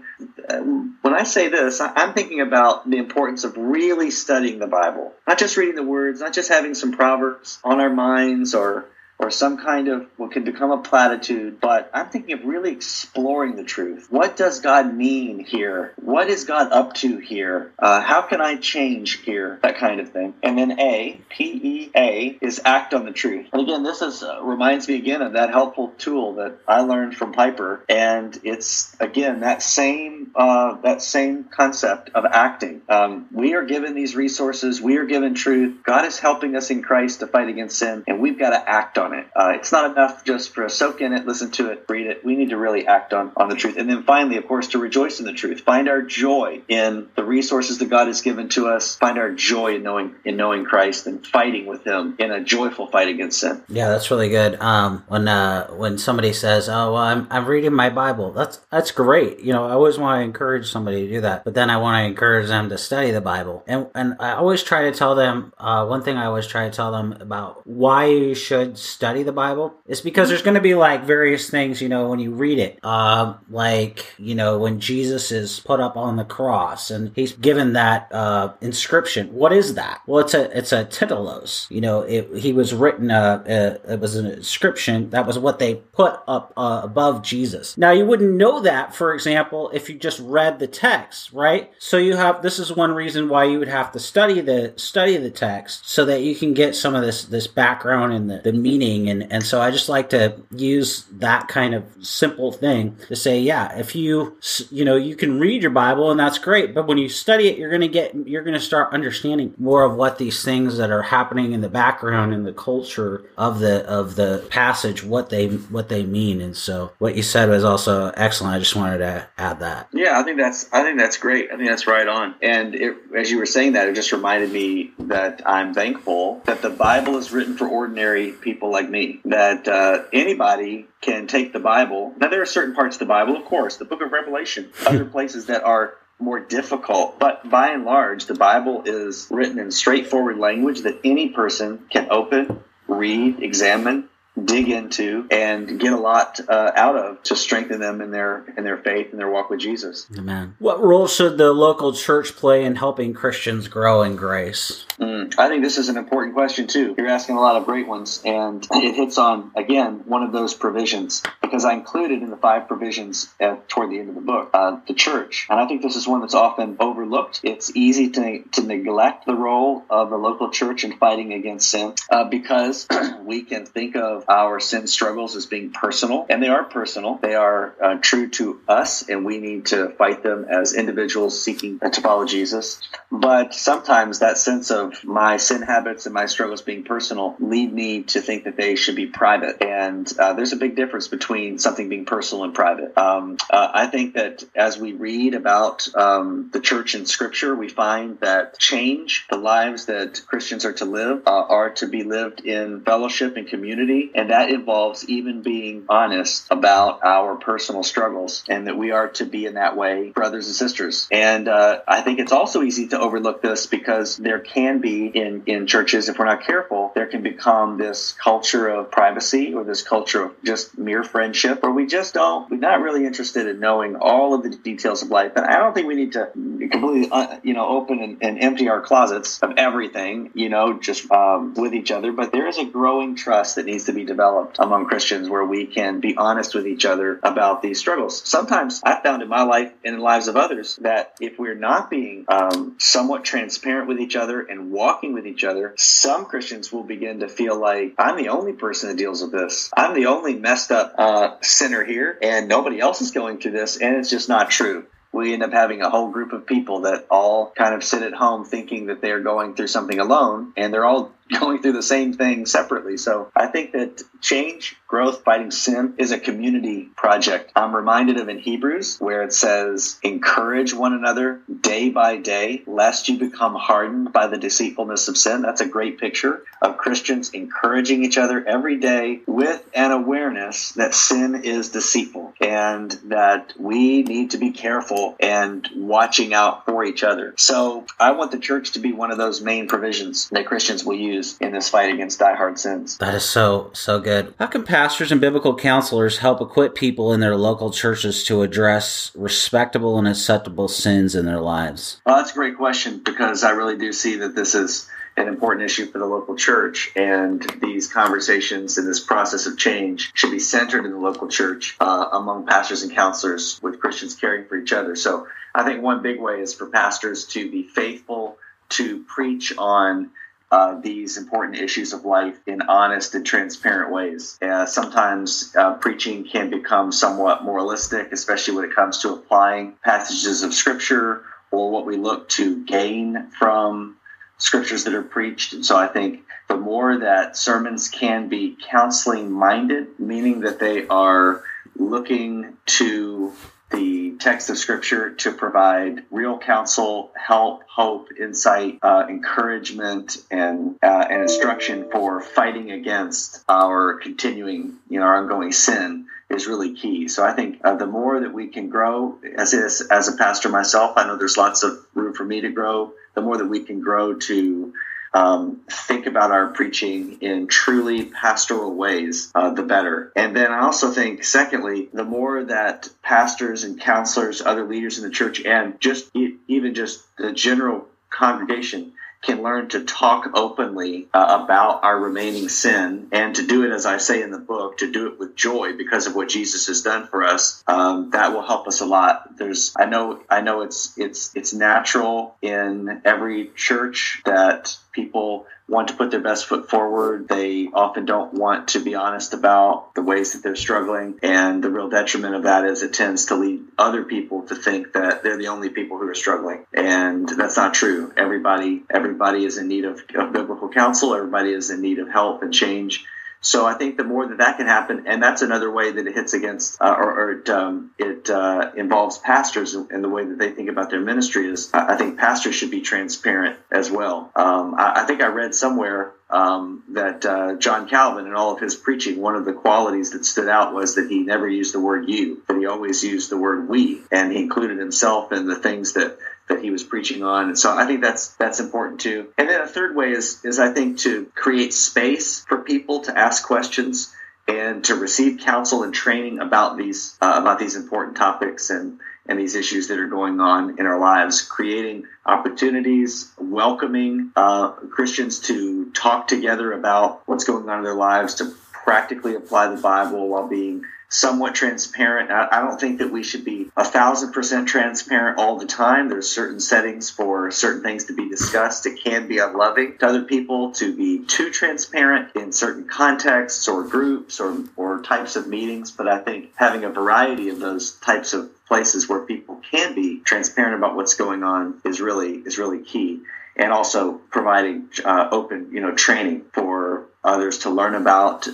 when 1.02 1.14
I 1.14 1.24
say 1.24 1.48
this, 1.48 1.80
I'm 1.80 2.12
thinking 2.12 2.40
about 2.40 2.88
the 2.88 2.98
importance 2.98 3.44
of 3.44 3.56
really 3.56 4.10
studying 4.10 4.58
the 4.58 4.66
Bible, 4.66 5.12
not 5.26 5.38
just 5.38 5.56
reading 5.56 5.74
the 5.74 5.82
words, 5.82 6.20
not 6.20 6.32
just 6.32 6.48
having 6.48 6.74
some 6.74 6.92
proverbs 6.92 7.58
on 7.64 7.80
our 7.80 7.90
minds 7.90 8.54
or 8.54 8.86
or 9.24 9.30
some 9.30 9.56
kind 9.56 9.88
of 9.88 10.06
what 10.18 10.32
can 10.32 10.44
become 10.44 10.70
a 10.70 10.82
platitude, 10.82 11.58
but 11.58 11.90
I'm 11.94 12.10
thinking 12.10 12.34
of 12.34 12.44
really 12.44 12.72
exploring 12.72 13.56
the 13.56 13.64
truth. 13.64 14.08
What 14.10 14.36
does 14.36 14.60
God 14.60 14.92
mean 14.94 15.42
here? 15.42 15.94
What 15.96 16.28
is 16.28 16.44
God 16.44 16.70
up 16.70 16.92
to 16.96 17.16
here? 17.16 17.72
Uh, 17.78 18.02
how 18.02 18.20
can 18.20 18.42
I 18.42 18.56
change 18.56 19.20
here? 19.20 19.58
That 19.62 19.78
kind 19.78 20.00
of 20.00 20.10
thing. 20.10 20.34
And 20.42 20.58
then 20.58 20.78
A, 20.78 21.18
P 21.30 21.44
E 21.44 21.90
A, 21.96 22.38
is 22.42 22.60
act 22.66 22.92
on 22.92 23.06
the 23.06 23.12
truth. 23.12 23.46
And 23.54 23.62
again, 23.62 23.82
this 23.82 24.02
is 24.02 24.22
uh, 24.22 24.42
reminds 24.42 24.88
me 24.88 24.96
again 24.96 25.22
of 25.22 25.32
that 25.32 25.48
helpful 25.48 25.94
tool 25.96 26.34
that 26.34 26.58
I 26.68 26.82
learned 26.82 27.16
from 27.16 27.32
Piper, 27.32 27.82
and 27.88 28.38
it's 28.44 28.94
again 29.00 29.40
that 29.40 29.62
same 29.62 30.32
uh, 30.34 30.76
that 30.82 31.00
same 31.00 31.44
concept 31.44 32.10
of 32.14 32.26
acting. 32.26 32.82
Um, 32.90 33.26
we 33.32 33.54
are 33.54 33.64
given 33.64 33.94
these 33.94 34.14
resources. 34.14 34.82
We 34.82 34.98
are 34.98 35.06
given 35.06 35.32
truth. 35.32 35.78
God 35.82 36.04
is 36.04 36.18
helping 36.18 36.56
us 36.56 36.70
in 36.70 36.82
Christ 36.82 37.20
to 37.20 37.26
fight 37.26 37.48
against 37.48 37.78
sin, 37.78 38.04
and 38.06 38.20
we've 38.20 38.38
got 38.38 38.50
to 38.50 38.68
act 38.68 38.98
on 38.98 39.13
it. 39.14 39.26
Uh, 39.34 39.52
it's 39.56 39.72
not 39.72 39.90
enough 39.90 40.24
just 40.24 40.54
for 40.54 40.64
a 40.64 40.70
soak 40.70 41.00
in 41.00 41.12
it, 41.12 41.26
listen 41.26 41.50
to 41.52 41.70
it, 41.70 41.84
read 41.88 42.06
it. 42.06 42.24
We 42.24 42.36
need 42.36 42.50
to 42.50 42.56
really 42.56 42.86
act 42.86 43.12
on, 43.12 43.32
on 43.36 43.48
the 43.48 43.56
truth. 43.56 43.76
And 43.76 43.88
then 43.88 44.02
finally, 44.02 44.36
of 44.36 44.46
course, 44.46 44.68
to 44.68 44.78
rejoice 44.78 45.20
in 45.20 45.26
the 45.26 45.32
truth. 45.32 45.60
Find 45.60 45.88
our 45.88 46.02
joy 46.02 46.62
in 46.68 47.08
the 47.16 47.24
resources 47.24 47.78
that 47.78 47.90
God 47.90 48.06
has 48.06 48.20
given 48.20 48.48
to 48.50 48.68
us. 48.68 48.96
Find 48.96 49.18
our 49.18 49.30
joy 49.30 49.76
in 49.76 49.82
knowing 49.82 50.14
in 50.24 50.36
knowing 50.36 50.64
Christ 50.64 51.06
and 51.06 51.26
fighting 51.26 51.66
with 51.66 51.84
Him 51.84 52.16
in 52.18 52.30
a 52.30 52.42
joyful 52.42 52.86
fight 52.86 53.08
against 53.08 53.40
sin. 53.40 53.62
Yeah, 53.68 53.88
that's 53.88 54.10
really 54.10 54.28
good. 54.28 54.60
Um, 54.60 55.04
when 55.08 55.28
uh, 55.28 55.68
when 55.68 55.98
somebody 55.98 56.32
says, 56.32 56.68
"Oh, 56.68 56.92
well, 56.92 57.02
I'm 57.02 57.26
I'm 57.30 57.46
reading 57.46 57.72
my 57.72 57.90
Bible," 57.90 58.32
that's 58.32 58.58
that's 58.70 58.90
great. 58.90 59.40
You 59.40 59.52
know, 59.52 59.64
I 59.64 59.72
always 59.72 59.98
want 59.98 60.20
to 60.20 60.24
encourage 60.24 60.70
somebody 60.70 61.06
to 61.06 61.12
do 61.12 61.20
that, 61.22 61.44
but 61.44 61.54
then 61.54 61.70
I 61.70 61.76
want 61.76 62.02
to 62.02 62.06
encourage 62.06 62.48
them 62.48 62.68
to 62.68 62.78
study 62.78 63.10
the 63.10 63.20
Bible. 63.20 63.64
And 63.66 63.88
and 63.94 64.16
I 64.20 64.32
always 64.32 64.62
try 64.62 64.82
to 64.82 64.92
tell 64.92 65.14
them 65.14 65.52
uh, 65.58 65.86
one 65.86 66.02
thing. 66.02 66.16
I 66.16 66.26
always 66.26 66.46
try 66.46 66.68
to 66.68 66.74
tell 66.74 66.92
them 66.92 67.16
about 67.20 67.66
why 67.66 68.06
you 68.06 68.34
should 68.34 68.78
study 68.94 69.22
the 69.24 69.32
Bible 69.32 69.74
is 69.86 70.00
because 70.00 70.28
there's 70.28 70.42
going 70.42 70.54
to 70.54 70.60
be 70.60 70.74
like 70.74 71.04
various 71.04 71.50
things, 71.50 71.82
you 71.82 71.88
know, 71.88 72.08
when 72.08 72.20
you 72.20 72.30
read 72.30 72.58
it, 72.58 72.78
uh, 72.82 73.34
like 73.50 74.14
you 74.18 74.34
know 74.34 74.58
when 74.58 74.80
Jesus 74.80 75.32
is 75.32 75.60
put 75.60 75.80
up 75.80 75.96
on 75.96 76.16
the 76.16 76.24
cross 76.24 76.90
and 76.90 77.12
he's 77.14 77.32
given 77.32 77.72
that 77.72 78.08
uh, 78.12 78.52
inscription. 78.60 79.34
What 79.34 79.52
is 79.52 79.74
that? 79.74 80.00
Well, 80.06 80.24
it's 80.24 80.34
a 80.34 80.56
it's 80.56 80.72
a 80.72 80.84
titulus. 80.84 81.70
You 81.70 81.80
know, 81.80 82.02
it, 82.02 82.36
he 82.36 82.52
was 82.52 82.72
written. 82.72 83.10
Uh, 83.10 83.42
uh, 83.44 83.92
it 83.92 84.00
was 84.00 84.14
an 84.14 84.26
inscription 84.26 85.10
that 85.10 85.26
was 85.26 85.38
what 85.38 85.58
they 85.58 85.74
put 85.74 86.20
up 86.28 86.52
uh, 86.56 86.82
above 86.84 87.22
Jesus. 87.22 87.76
Now 87.76 87.90
you 87.90 88.06
wouldn't 88.06 88.34
know 88.34 88.60
that, 88.60 88.94
for 88.94 89.12
example, 89.12 89.70
if 89.74 89.88
you 89.88 89.96
just 89.96 90.20
read 90.20 90.58
the 90.58 90.68
text, 90.68 91.32
right? 91.32 91.72
So 91.78 91.96
you 91.96 92.16
have 92.16 92.42
this 92.42 92.58
is 92.58 92.72
one 92.72 92.92
reason 92.92 93.28
why 93.28 93.44
you 93.44 93.58
would 93.58 93.68
have 93.68 93.90
to 93.92 93.98
study 93.98 94.40
the 94.40 94.72
study 94.76 95.16
the 95.16 95.30
text 95.30 95.88
so 95.88 96.04
that 96.04 96.22
you 96.22 96.34
can 96.36 96.54
get 96.54 96.76
some 96.76 96.94
of 96.94 97.02
this 97.02 97.24
this 97.24 97.46
background 97.46 98.12
and 98.12 98.30
the, 98.30 98.38
the 98.38 98.52
meaning 98.52 98.83
and 98.84 99.32
and 99.32 99.44
so 99.44 99.60
I 99.60 99.70
just 99.70 99.88
like 99.88 100.10
to 100.10 100.36
use 100.50 101.04
that 101.12 101.48
kind 101.48 101.74
of 101.74 101.84
simple 102.00 102.52
thing 102.52 102.96
to 103.08 103.16
say, 103.16 103.40
yeah, 103.40 103.76
if 103.78 103.94
you 103.94 104.38
you 104.70 104.84
know 104.84 104.96
you 104.96 105.16
can 105.16 105.38
read 105.38 105.62
your 105.62 105.70
Bible 105.70 106.10
and 106.10 106.20
that's 106.20 106.38
great, 106.38 106.74
but 106.74 106.86
when 106.86 106.98
you 106.98 107.08
study 107.08 107.48
it, 107.48 107.58
you're 107.58 107.70
gonna 107.70 107.88
get 107.88 108.14
you're 108.26 108.42
gonna 108.42 108.60
start 108.60 108.92
understanding 108.92 109.54
more 109.58 109.84
of 109.84 109.96
what 109.96 110.18
these 110.18 110.44
things 110.44 110.76
that 110.78 110.90
are 110.90 111.02
happening 111.02 111.52
in 111.52 111.60
the 111.60 111.68
background 111.68 112.32
in 112.34 112.44
the 112.44 112.52
culture 112.52 113.24
of 113.36 113.58
the 113.58 113.84
of 113.86 114.16
the 114.16 114.46
passage, 114.50 115.02
what 115.02 115.30
they 115.30 115.48
what 115.48 115.88
they 115.88 116.04
mean. 116.04 116.40
And 116.40 116.56
so 116.56 116.92
what 116.98 117.16
you 117.16 117.22
said 117.22 117.48
was 117.48 117.64
also 117.64 118.08
excellent. 118.16 118.54
I 118.54 118.58
just 118.58 118.76
wanted 118.76 118.98
to 118.98 119.28
add 119.38 119.60
that. 119.60 119.88
Yeah, 119.92 120.18
I 120.18 120.22
think 120.22 120.38
that's 120.38 120.72
I 120.72 120.82
think 120.82 120.98
that's 120.98 121.16
great. 121.16 121.50
I 121.50 121.56
think 121.56 121.68
that's 121.68 121.86
right 121.86 122.06
on. 122.06 122.34
And 122.42 122.74
it, 122.74 122.96
as 123.16 123.30
you 123.30 123.38
were 123.38 123.46
saying 123.46 123.72
that, 123.72 123.88
it 123.88 123.94
just 123.94 124.12
reminded 124.12 124.52
me 124.52 124.92
that 124.98 125.42
I'm 125.46 125.74
thankful 125.74 126.42
that 126.44 126.62
the 126.62 126.70
Bible 126.70 127.16
is 127.16 127.32
written 127.32 127.56
for 127.56 127.66
ordinary 127.66 128.32
people 128.32 128.70
like 128.74 128.90
me. 128.90 129.20
That 129.24 129.66
uh, 129.66 130.04
anybody 130.12 130.86
can 131.00 131.26
take 131.26 131.52
the 131.54 131.60
Bible. 131.60 132.12
Now 132.18 132.28
there 132.28 132.42
are 132.42 132.46
certain 132.46 132.74
parts 132.74 132.96
of 132.96 133.00
the 133.00 133.06
Bible, 133.06 133.36
of 133.36 133.46
course, 133.46 133.78
the 133.78 133.86
Book 133.86 134.02
of 134.02 134.12
Revelation, 134.12 134.70
other 134.86 135.06
places 135.06 135.46
that 135.46 135.62
are 135.64 135.94
more 136.18 136.40
difficult. 136.40 137.18
But 137.18 137.48
by 137.48 137.70
and 137.70 137.84
large, 137.84 138.26
the 138.26 138.34
Bible 138.34 138.82
is 138.84 139.28
written 139.30 139.58
in 139.58 139.70
straightforward 139.70 140.38
language 140.38 140.82
that 140.82 141.00
any 141.04 141.30
person 141.30 141.86
can 141.90 142.08
open, 142.10 142.60
read, 142.86 143.42
examine, 143.42 144.08
dig 144.42 144.68
into 144.68 145.26
and 145.30 145.78
get 145.78 145.92
a 145.92 145.98
lot 145.98 146.40
uh, 146.48 146.72
out 146.74 146.96
of 146.96 147.22
to 147.22 147.36
strengthen 147.36 147.80
them 147.80 148.00
in 148.00 148.10
their 148.10 148.44
in 148.56 148.64
their 148.64 148.76
faith 148.76 149.08
and 149.12 149.20
their 149.20 149.30
walk 149.30 149.48
with 149.48 149.60
Jesus. 149.60 150.06
Amen. 150.16 150.56
What 150.58 150.82
role 150.82 151.06
should 151.06 151.38
the 151.38 151.52
local 151.52 151.92
church 151.92 152.34
play 152.34 152.64
in 152.64 152.74
helping 152.74 153.14
Christians 153.14 153.68
grow 153.68 154.02
in 154.02 154.16
grace? 154.16 154.86
Mm, 154.98 155.34
I 155.38 155.48
think 155.48 155.62
this 155.62 155.78
is 155.78 155.88
an 155.88 155.96
important 155.96 156.34
question 156.34 156.66
too. 156.66 156.94
You're 156.98 157.08
asking 157.08 157.36
a 157.36 157.40
lot 157.40 157.56
of 157.56 157.64
great 157.64 157.86
ones, 157.86 158.22
and 158.24 158.66
it 158.72 158.94
hits 158.94 159.18
on 159.18 159.52
again 159.54 160.02
one 160.06 160.22
of 160.24 160.32
those 160.32 160.52
provisions 160.52 161.22
because 161.40 161.64
I 161.64 161.74
included 161.74 162.22
in 162.22 162.30
the 162.30 162.36
five 162.36 162.66
provisions 162.66 163.32
at, 163.38 163.68
toward 163.68 163.90
the 163.90 164.00
end 164.00 164.08
of 164.08 164.14
the 164.16 164.20
book 164.20 164.50
uh, 164.52 164.78
the 164.88 164.94
church, 164.94 165.46
and 165.48 165.60
I 165.60 165.68
think 165.68 165.82
this 165.82 165.94
is 165.94 166.08
one 166.08 166.20
that's 166.20 166.34
often 166.34 166.76
overlooked. 166.80 167.40
It's 167.44 167.74
easy 167.76 168.10
to 168.10 168.42
to 168.52 168.62
neglect 168.62 169.26
the 169.26 169.34
role 169.34 169.84
of 169.88 170.10
the 170.10 170.16
local 170.16 170.50
church 170.50 170.82
in 170.82 170.96
fighting 170.96 171.32
against 171.32 171.70
sin 171.70 171.94
uh, 172.10 172.24
because 172.24 172.88
we 173.24 173.42
can 173.42 173.66
think 173.66 173.94
of 173.94 174.23
our 174.28 174.60
sin 174.60 174.86
struggles 174.86 175.36
as 175.36 175.46
being 175.46 175.70
personal, 175.70 176.26
and 176.28 176.42
they 176.42 176.48
are 176.48 176.64
personal. 176.64 177.18
They 177.20 177.34
are 177.34 177.74
uh, 177.82 177.94
true 178.00 178.28
to 178.30 178.60
us, 178.68 179.08
and 179.08 179.24
we 179.24 179.38
need 179.38 179.66
to 179.66 179.90
fight 179.90 180.22
them 180.22 180.46
as 180.48 180.74
individuals 180.74 181.40
seeking 181.42 181.78
to 181.80 182.00
follow 182.00 182.24
Jesus. 182.24 182.80
But 183.10 183.54
sometimes 183.54 184.18
that 184.18 184.38
sense 184.38 184.70
of 184.70 185.04
my 185.04 185.36
sin 185.36 185.62
habits 185.62 186.06
and 186.06 186.14
my 186.14 186.26
struggles 186.26 186.62
being 186.62 186.84
personal 186.84 187.36
lead 187.38 187.72
me 187.72 188.02
to 188.04 188.20
think 188.20 188.44
that 188.44 188.56
they 188.56 188.76
should 188.76 188.96
be 188.96 189.06
private. 189.06 189.62
And 189.62 190.10
uh, 190.18 190.32
there's 190.34 190.52
a 190.52 190.56
big 190.56 190.76
difference 190.76 191.08
between 191.08 191.58
something 191.58 191.88
being 191.88 192.04
personal 192.04 192.44
and 192.44 192.54
private. 192.54 192.96
Um, 192.98 193.36
uh, 193.50 193.70
I 193.72 193.86
think 193.86 194.14
that 194.14 194.44
as 194.54 194.78
we 194.78 194.92
read 194.92 195.34
about 195.34 195.86
um, 195.94 196.50
the 196.52 196.60
church 196.60 196.94
in 196.94 197.06
Scripture, 197.06 197.54
we 197.54 197.68
find 197.68 198.18
that 198.20 198.58
change, 198.58 199.26
the 199.30 199.36
lives 199.36 199.86
that 199.86 200.22
Christians 200.26 200.64
are 200.64 200.72
to 200.74 200.84
live, 200.84 201.22
uh, 201.26 201.30
are 201.30 201.70
to 201.70 201.86
be 201.86 202.02
lived 202.02 202.40
in 202.40 202.80
fellowship 202.82 203.36
and 203.36 203.46
community 203.46 204.10
and 204.14 204.30
that 204.30 204.50
involves 204.50 205.08
even 205.08 205.42
being 205.42 205.84
honest 205.88 206.46
about 206.50 207.04
our 207.04 207.36
personal 207.36 207.82
struggles 207.82 208.44
and 208.48 208.66
that 208.66 208.76
we 208.76 208.92
are 208.92 209.08
to 209.08 209.24
be 209.24 209.46
in 209.46 209.54
that 209.54 209.76
way 209.76 210.10
brothers 210.10 210.46
and 210.46 210.54
sisters. 210.54 211.08
And 211.10 211.48
uh, 211.48 211.80
I 211.86 212.02
think 212.02 212.20
it's 212.20 212.32
also 212.32 212.62
easy 212.62 212.88
to 212.88 213.00
overlook 213.00 213.42
this 213.42 213.66
because 213.66 214.16
there 214.16 214.40
can 214.40 214.80
be 214.80 215.06
in, 215.06 215.42
in 215.46 215.66
churches, 215.66 216.08
if 216.08 216.18
we're 216.18 216.26
not 216.26 216.44
careful, 216.44 216.92
there 216.94 217.06
can 217.06 217.22
become 217.22 217.78
this 217.78 218.12
culture 218.12 218.68
of 218.68 218.90
privacy 218.90 219.54
or 219.54 219.64
this 219.64 219.82
culture 219.82 220.24
of 220.24 220.42
just 220.44 220.78
mere 220.78 221.02
friendship 221.02 221.62
where 221.62 221.72
we 221.72 221.86
just 221.86 222.14
don't, 222.14 222.50
we're 222.50 222.56
not 222.56 222.80
really 222.80 223.06
interested 223.06 223.46
in 223.46 223.60
knowing 223.60 223.96
all 223.96 224.34
of 224.34 224.42
the 224.42 224.50
details 224.50 225.02
of 225.02 225.10
life. 225.10 225.32
And 225.36 225.44
I 225.44 225.58
don't 225.58 225.74
think 225.74 225.88
we 225.88 225.94
need 225.94 226.12
to 226.12 226.26
completely, 226.34 227.08
uh, 227.10 227.38
you 227.42 227.54
know, 227.54 227.66
open 227.66 228.02
and, 228.02 228.18
and, 228.20 228.44
empty 228.44 228.68
our 228.68 228.82
closets 228.82 229.38
of 229.40 229.54
everything, 229.56 230.30
you 230.34 230.48
know, 230.50 230.78
just 230.78 231.10
um, 231.10 231.54
with 231.54 231.72
each 231.72 231.90
other. 231.90 232.12
But 232.12 232.30
there 232.30 232.46
is 232.46 232.58
a 232.58 232.64
growing 232.64 233.16
trust 233.16 233.56
that 233.56 233.64
needs 233.64 233.84
to 233.84 233.92
be 233.92 234.03
developed 234.04 234.58
among 234.58 234.86
Christians 234.86 235.28
where 235.28 235.44
we 235.44 235.66
can 235.66 236.00
be 236.00 236.16
honest 236.16 236.54
with 236.54 236.66
each 236.66 236.84
other 236.84 237.20
about 237.22 237.62
these 237.62 237.78
struggles. 237.78 238.22
Sometimes 238.28 238.80
I've 238.84 239.02
found 239.02 239.22
in 239.22 239.28
my 239.28 239.42
life 239.42 239.72
and 239.84 239.94
in 239.94 240.00
the 240.00 240.04
lives 240.04 240.28
of 240.28 240.36
others 240.36 240.76
that 240.76 241.14
if 241.20 241.38
we're 241.38 241.54
not 241.54 241.90
being 241.90 242.24
um, 242.28 242.76
somewhat 242.78 243.24
transparent 243.24 243.88
with 243.88 244.00
each 244.00 244.16
other 244.16 244.40
and 244.40 244.70
walking 244.70 245.12
with 245.12 245.26
each 245.26 245.44
other, 245.44 245.74
some 245.76 246.26
Christians 246.26 246.72
will 246.72 246.82
begin 246.82 247.20
to 247.20 247.28
feel 247.28 247.58
like 247.58 247.94
I'm 247.98 248.16
the 248.16 248.28
only 248.28 248.52
person 248.52 248.88
that 248.88 248.96
deals 248.96 249.22
with 249.22 249.32
this. 249.32 249.70
I'm 249.76 249.94
the 249.94 250.06
only 250.06 250.34
messed 250.34 250.70
up 250.70 250.94
uh, 250.98 251.36
sinner 251.40 251.84
here, 251.84 252.18
and 252.20 252.48
nobody 252.48 252.80
else 252.80 253.00
is 253.00 253.10
going 253.10 253.38
through 253.38 253.52
this, 253.52 253.76
and 253.76 253.96
it's 253.96 254.10
just 254.10 254.28
not 254.28 254.50
true 254.50 254.86
we 255.14 255.32
end 255.32 255.44
up 255.44 255.52
having 255.52 255.80
a 255.80 255.88
whole 255.88 256.10
group 256.10 256.32
of 256.32 256.44
people 256.44 256.80
that 256.80 257.06
all 257.08 257.52
kind 257.56 257.74
of 257.74 257.84
sit 257.84 258.02
at 258.02 258.12
home 258.12 258.44
thinking 258.44 258.86
that 258.86 259.00
they're 259.00 259.20
going 259.20 259.54
through 259.54 259.68
something 259.68 260.00
alone 260.00 260.52
and 260.56 260.74
they're 260.74 260.84
all 260.84 261.12
going 261.40 261.62
through 261.62 261.72
the 261.72 261.82
same 261.82 262.12
thing 262.12 262.46
separately. 262.46 262.96
So 262.96 263.30
I 263.34 263.46
think 263.46 263.72
that 263.72 264.02
change, 264.20 264.76
growth, 264.94 265.24
fighting 265.24 265.50
sin 265.50 265.94
is 265.98 266.12
a 266.12 266.18
community 266.18 266.88
project. 266.96 267.50
I'm 267.56 267.74
reminded 267.74 268.18
of 268.18 268.28
in 268.28 268.38
Hebrews 268.38 268.98
where 269.00 269.22
it 269.22 269.32
says, 269.32 269.98
encourage 270.02 270.72
one 270.72 270.92
another 270.92 271.40
day 271.60 271.90
by 271.90 272.18
day, 272.18 272.62
lest 272.66 273.08
you 273.08 273.18
become 273.18 273.56
hardened 273.56 274.12
by 274.12 274.28
the 274.28 274.38
deceitfulness 274.38 275.08
of 275.08 275.16
sin. 275.16 275.42
That's 275.42 275.60
a 275.60 275.66
great 275.66 275.98
picture 275.98 276.44
of 276.62 276.76
Christians 276.76 277.30
encouraging 277.30 278.04
each 278.04 278.18
other 278.18 278.46
every 278.46 278.76
day 278.76 279.20
with 279.26 279.68
an 279.74 279.90
awareness 279.90 280.72
that 280.72 280.94
sin 280.94 281.42
is 281.42 281.70
deceitful 281.70 282.34
and 282.40 282.92
that 283.06 283.52
we 283.58 284.02
need 284.02 284.30
to 284.30 284.38
be 284.38 284.52
careful 284.52 285.16
and 285.18 285.68
watching 285.74 286.32
out 286.32 286.66
for 286.66 286.84
each 286.84 287.02
other. 287.02 287.34
So 287.36 287.84
I 287.98 288.12
want 288.12 288.30
the 288.30 288.38
church 288.38 288.72
to 288.72 288.78
be 288.78 288.92
one 288.92 289.10
of 289.10 289.18
those 289.18 289.40
main 289.40 289.66
provisions 289.66 290.28
that 290.30 290.46
Christians 290.46 290.84
will 290.84 290.94
use 290.94 291.14
use 291.14 291.38
in 291.38 291.52
this 291.52 291.68
fight 291.68 291.92
against 291.92 292.20
diehard 292.20 292.58
sins. 292.58 292.98
That 292.98 293.14
is 293.14 293.24
so, 293.24 293.70
so 293.72 294.00
good. 294.00 294.34
How 294.38 294.46
can 294.46 294.64
pastors 294.84 295.10
and 295.10 295.18
biblical 295.18 295.56
counselors 295.56 296.18
help 296.18 296.42
equip 296.42 296.74
people 296.74 297.14
in 297.14 297.20
their 297.20 297.36
local 297.36 297.70
churches 297.70 298.22
to 298.22 298.42
address 298.42 299.10
respectable 299.14 299.98
and 299.98 300.06
acceptable 300.06 300.68
sins 300.68 301.14
in 301.14 301.24
their 301.24 301.40
lives? 301.40 302.02
Well, 302.04 302.16
that's 302.16 302.32
a 302.32 302.34
great 302.34 302.58
question 302.58 303.00
because 303.02 303.44
I 303.44 303.52
really 303.52 303.78
do 303.78 303.94
see 303.94 304.16
that 304.16 304.34
this 304.34 304.54
is 304.54 304.86
an 305.16 305.26
important 305.26 305.64
issue 305.64 305.86
for 305.86 305.96
the 305.96 306.04
local 306.04 306.36
church. 306.36 306.92
And 306.96 307.42
these 307.62 307.88
conversations 307.88 308.76
and 308.76 308.86
this 308.86 309.00
process 309.00 309.46
of 309.46 309.56
change 309.56 310.12
should 310.12 310.32
be 310.32 310.38
centered 310.38 310.84
in 310.84 310.92
the 310.92 310.98
local 310.98 311.28
church 311.28 311.78
uh, 311.80 312.08
among 312.12 312.46
pastors 312.46 312.82
and 312.82 312.92
counselors 312.92 313.58
with 313.62 313.80
Christians 313.80 314.14
caring 314.14 314.44
for 314.44 314.56
each 314.58 314.74
other. 314.74 314.96
So 314.96 315.28
I 315.54 315.64
think 315.64 315.82
one 315.82 316.02
big 316.02 316.20
way 316.20 316.42
is 316.42 316.52
for 316.52 316.66
pastors 316.66 317.24
to 317.28 317.50
be 317.50 317.62
faithful 317.62 318.36
to 318.68 319.02
preach 319.04 319.56
on 319.56 320.10
uh, 320.50 320.80
these 320.80 321.16
important 321.16 321.58
issues 321.58 321.92
of 321.92 322.04
life 322.04 322.38
in 322.46 322.62
honest 322.62 323.14
and 323.14 323.26
transparent 323.26 323.92
ways. 323.92 324.38
Uh, 324.40 324.66
sometimes 324.66 325.54
uh, 325.56 325.74
preaching 325.74 326.24
can 326.24 326.50
become 326.50 326.92
somewhat 326.92 327.44
moralistic, 327.44 328.12
especially 328.12 328.54
when 328.54 328.64
it 328.64 328.74
comes 328.74 328.98
to 328.98 329.12
applying 329.12 329.74
passages 329.84 330.42
of 330.42 330.54
Scripture 330.54 331.24
or 331.50 331.70
what 331.70 331.86
we 331.86 331.96
look 331.96 332.28
to 332.28 332.64
gain 332.64 333.28
from 333.38 333.96
scriptures 334.38 334.84
that 334.84 334.94
are 334.94 335.02
preached. 335.02 335.52
And 335.52 335.64
so 335.64 335.76
I 335.76 335.86
think 335.86 336.24
the 336.48 336.56
more 336.56 336.98
that 336.98 337.36
sermons 337.36 337.88
can 337.88 338.28
be 338.28 338.56
counseling 338.68 339.30
minded, 339.30 339.98
meaning 339.98 340.40
that 340.40 340.58
they 340.58 340.86
are 340.88 341.42
looking 341.76 342.56
to 342.66 343.32
the 343.70 344.16
text 344.18 344.50
of 344.50 344.58
Scripture 344.58 345.10
to 345.10 345.32
provide 345.32 346.04
real 346.10 346.38
counsel, 346.38 347.10
help, 347.16 347.62
hope, 347.68 348.08
insight, 348.18 348.78
uh, 348.82 349.06
encouragement, 349.08 350.16
and 350.30 350.76
uh, 350.82 351.06
and 351.10 351.22
instruction 351.22 351.90
for 351.90 352.20
fighting 352.20 352.70
against 352.70 353.42
our 353.48 353.94
continuing, 353.94 354.76
you 354.88 355.00
know, 355.00 355.06
our 355.06 355.16
ongoing 355.16 355.52
sin 355.52 356.06
is 356.30 356.46
really 356.46 356.74
key. 356.74 357.08
So 357.08 357.24
I 357.24 357.32
think 357.32 357.60
uh, 357.64 357.76
the 357.76 357.86
more 357.86 358.20
that 358.20 358.32
we 358.32 358.48
can 358.48 358.68
grow, 358.68 359.18
as 359.36 359.54
is, 359.54 359.80
as 359.90 360.08
a 360.08 360.16
pastor 360.16 360.48
myself, 360.48 360.96
I 360.96 361.06
know 361.06 361.16
there's 361.16 361.36
lots 361.36 361.62
of 361.62 361.84
room 361.94 362.14
for 362.14 362.24
me 362.24 362.40
to 362.42 362.50
grow. 362.50 362.92
The 363.14 363.22
more 363.22 363.36
that 363.36 363.46
we 363.46 363.60
can 363.60 363.80
grow 363.80 364.14
to 364.14 364.72
um, 365.14 365.60
think 365.70 366.06
about 366.06 366.32
our 366.32 366.48
preaching 366.48 367.22
in 367.22 367.46
truly 367.46 368.04
pastoral 368.04 368.74
ways, 368.74 369.30
uh, 369.34 369.50
the 369.50 369.62
better. 369.62 370.12
And 370.16 370.36
then 370.36 370.50
I 370.50 370.62
also 370.62 370.90
think, 370.90 371.24
secondly, 371.24 371.88
the 371.92 372.04
more 372.04 372.44
that 372.44 372.88
pastors 373.02 373.62
and 373.62 373.80
counselors, 373.80 374.42
other 374.42 374.64
leaders 374.64 374.98
in 374.98 375.04
the 375.04 375.10
church, 375.10 375.40
and 375.44 375.80
just 375.80 376.10
even 376.14 376.74
just 376.74 377.02
the 377.16 377.32
general 377.32 377.86
congregation 378.10 378.92
can 379.24 379.42
learn 379.42 379.68
to 379.70 379.84
talk 379.84 380.30
openly 380.34 381.08
uh, 381.12 381.40
about 381.42 381.82
our 381.82 381.98
remaining 381.98 382.48
sin 382.48 383.08
and 383.12 383.34
to 383.36 383.46
do 383.46 383.64
it, 383.64 383.72
as 383.72 383.86
I 383.86 383.96
say 383.96 384.22
in 384.22 384.30
the 384.30 384.38
book, 384.38 384.78
to 384.78 384.90
do 384.90 385.08
it 385.08 385.18
with 385.18 385.34
joy 385.34 385.76
because 385.76 386.06
of 386.06 386.14
what 386.14 386.28
Jesus 386.28 386.66
has 386.66 386.82
done 386.82 387.06
for 387.06 387.24
us. 387.24 387.62
Um, 387.66 388.10
that 388.10 388.32
will 388.32 388.42
help 388.42 388.68
us 388.68 388.80
a 388.80 388.86
lot. 388.86 389.36
There's, 389.36 389.74
I 389.76 389.86
know, 389.86 390.20
I 390.28 390.40
know 390.42 390.62
it's 390.62 390.96
it's 390.96 391.34
it's 391.34 391.52
natural 391.52 392.36
in 392.42 393.02
every 393.04 393.50
church 393.56 394.22
that 394.24 394.76
people 394.92 395.46
want 395.68 395.88
to 395.88 395.94
put 395.94 396.10
their 396.10 396.20
best 396.20 396.46
foot 396.46 396.68
forward. 396.68 397.28
They 397.28 397.68
often 397.72 398.04
don't 398.04 398.34
want 398.34 398.68
to 398.68 398.80
be 398.80 398.94
honest 398.94 399.32
about 399.32 399.94
the 399.94 400.02
ways 400.02 400.32
that 400.32 400.42
they're 400.42 400.56
struggling. 400.56 401.18
And 401.22 401.64
the 401.64 401.70
real 401.70 401.88
detriment 401.88 402.34
of 402.34 402.42
that 402.42 402.66
is 402.66 402.82
it 402.82 402.92
tends 402.92 403.26
to 403.26 403.36
lead 403.36 403.62
other 403.78 404.04
people 404.04 404.42
to 404.42 404.54
think 404.54 404.92
that 404.92 405.22
they're 405.22 405.38
the 405.38 405.48
only 405.48 405.70
people 405.70 405.98
who 405.98 406.08
are 406.08 406.14
struggling. 406.14 406.66
And 406.74 407.28
that's 407.28 407.56
not 407.56 407.74
true. 407.74 408.12
Everybody, 408.16 408.82
everybody 408.90 409.44
is 409.44 409.56
in 409.56 409.68
need 409.68 409.84
of, 409.84 410.02
of 410.14 410.32
biblical 410.32 410.68
counsel. 410.68 411.14
Everybody 411.14 411.52
is 411.52 411.70
in 411.70 411.80
need 411.80 411.98
of 411.98 412.08
help 412.10 412.42
and 412.42 412.52
change. 412.52 413.04
So 413.44 413.66
I 413.66 413.74
think 413.74 413.98
the 413.98 414.04
more 414.04 414.26
that 414.26 414.38
that 414.38 414.56
can 414.56 414.66
happen, 414.66 415.04
and 415.06 415.22
that's 415.22 415.42
another 415.42 415.70
way 415.70 415.92
that 415.92 416.06
it 416.06 416.14
hits 416.14 416.32
against 416.32 416.80
uh, 416.80 416.94
or, 416.96 417.20
or, 417.20 417.32
it, 417.32 417.48
um, 417.50 417.90
it 417.98 418.30
uh, 418.30 418.72
involves 418.74 419.18
pastors 419.18 419.74
and 419.74 420.02
the 420.02 420.08
way 420.08 420.24
that 420.24 420.38
they 420.38 420.50
think 420.50 420.70
about 420.70 420.88
their 420.88 421.00
ministry 421.00 421.48
is 421.48 421.70
I 421.74 421.96
think 421.96 422.18
pastors 422.18 422.54
should 422.54 422.70
be 422.70 422.80
transparent 422.80 423.58
as 423.70 423.90
well. 423.90 424.30
Um, 424.34 424.74
I, 424.74 425.02
I, 425.02 425.04
think 425.04 425.20
I 425.20 425.26
read 425.26 425.54
somewhere 425.54 426.14
um, 426.30 426.84
that 426.90 427.26
uh, 427.26 427.56
John 427.56 427.86
Calvin, 427.86 428.26
in 428.26 428.34
all 428.34 428.54
of 428.54 428.60
his 428.60 428.74
preaching, 428.74 429.20
one 429.20 429.36
of 429.36 429.44
the 429.44 429.52
qualities 429.52 430.12
that 430.12 430.24
stood 430.24 430.48
out 430.48 430.72
was 430.72 430.94
that 430.94 431.10
he 431.10 431.20
never 431.20 431.46
used 431.46 431.74
the 431.74 431.80
word 431.80 432.08
you, 432.08 432.42
but 432.46 432.56
he 432.56 432.64
always 432.64 433.04
used 433.04 433.30
the 433.30 433.36
word 433.36 433.68
we, 433.68 434.00
and 434.10 434.32
he 434.32 434.38
included 434.38 434.78
himself 434.78 435.32
in 435.32 435.46
the 435.46 435.56
things 435.56 435.92
that 435.92 436.18
that 436.48 436.62
he 436.62 436.70
was 436.70 436.82
preaching 436.82 437.22
on. 437.22 437.48
And 437.48 437.58
so 437.58 437.74
I 437.74 437.86
think 437.86 438.02
that's 438.02 438.28
that's 438.34 438.60
important 438.60 439.00
too. 439.00 439.28
And 439.38 439.48
then 439.48 439.60
a 439.60 439.66
third 439.66 439.96
way 439.96 440.12
is 440.12 440.44
is 440.44 440.58
I 440.58 440.72
think 440.72 440.98
to 441.00 441.26
create 441.34 441.72
space 441.72 442.44
for 442.44 442.58
people 442.58 443.00
to 443.00 443.16
ask 443.16 443.46
questions 443.46 444.14
and 444.46 444.84
to 444.84 444.94
receive 444.94 445.40
counsel 445.40 445.82
and 445.84 445.94
training 445.94 446.38
about 446.38 446.76
these 446.76 447.16
uh, 447.20 447.38
about 447.40 447.58
these 447.58 447.76
important 447.76 448.16
topics 448.16 448.70
and 448.70 449.00
and 449.26 449.38
these 449.38 449.54
issues 449.54 449.88
that 449.88 449.98
are 449.98 450.06
going 450.06 450.38
on 450.40 450.78
in 450.78 450.86
our 450.86 450.98
lives, 450.98 451.40
creating 451.40 452.04
opportunities, 452.26 453.32
welcoming 453.38 454.30
uh, 454.36 454.68
Christians 454.68 455.40
to 455.40 455.90
talk 455.92 456.28
together 456.28 456.72
about 456.72 457.22
what's 457.26 457.44
going 457.44 457.66
on 457.68 457.78
in 457.78 457.84
their 457.84 457.94
lives, 457.94 458.34
to 458.34 458.52
practically 458.72 459.34
apply 459.34 459.68
the 459.74 459.80
Bible 459.80 460.28
while 460.28 460.46
being 460.46 460.84
somewhat 461.14 461.54
transparent. 461.54 462.30
I, 462.30 462.60
don't 462.60 462.80
think 462.80 462.98
that 462.98 463.12
we 463.12 463.22
should 463.22 463.44
be 463.44 463.70
a 463.76 463.84
thousand 463.84 464.32
percent 464.32 464.68
transparent 464.68 465.38
all 465.38 465.58
the 465.58 465.66
time. 465.66 466.08
There's 466.08 466.28
certain 466.28 466.58
settings 466.58 467.08
for 467.08 467.50
certain 467.50 467.82
things 467.82 468.06
to 468.06 468.14
be 468.14 468.28
discussed. 468.28 468.86
It 468.86 468.98
can 469.02 469.28
be 469.28 469.38
unloving 469.38 469.98
to 469.98 470.06
other 470.06 470.22
people 470.22 470.72
to 470.72 470.94
be 470.94 471.24
too 471.24 471.50
transparent 471.50 472.34
in 472.34 472.52
certain 472.52 472.88
contexts 472.88 473.68
or 473.68 473.84
groups 473.84 474.40
or, 474.40 474.64
or 474.76 475.02
types 475.02 475.36
of 475.36 475.46
meetings. 475.46 475.92
But 475.92 476.08
I 476.08 476.18
think 476.18 476.50
having 476.56 476.84
a 476.84 476.90
variety 476.90 477.48
of 477.48 477.60
those 477.60 477.92
types 477.92 478.32
of 478.32 478.50
places 478.66 479.08
where 479.08 479.20
people 479.20 479.60
can 479.70 479.94
be 479.94 480.20
transparent 480.20 480.74
about 480.74 480.96
what's 480.96 481.14
going 481.14 481.44
on 481.44 481.80
is 481.84 482.00
really 482.00 482.38
is 482.38 482.58
really 482.58 482.82
key 482.82 483.20
and 483.56 483.72
also 483.72 484.14
providing 484.30 484.88
uh, 485.04 485.28
open 485.30 485.70
you 485.72 485.80
know 485.80 485.92
training 485.92 486.44
for 486.52 487.06
others 487.22 487.60
to 487.60 487.70
learn 487.70 487.94
about 487.94 488.48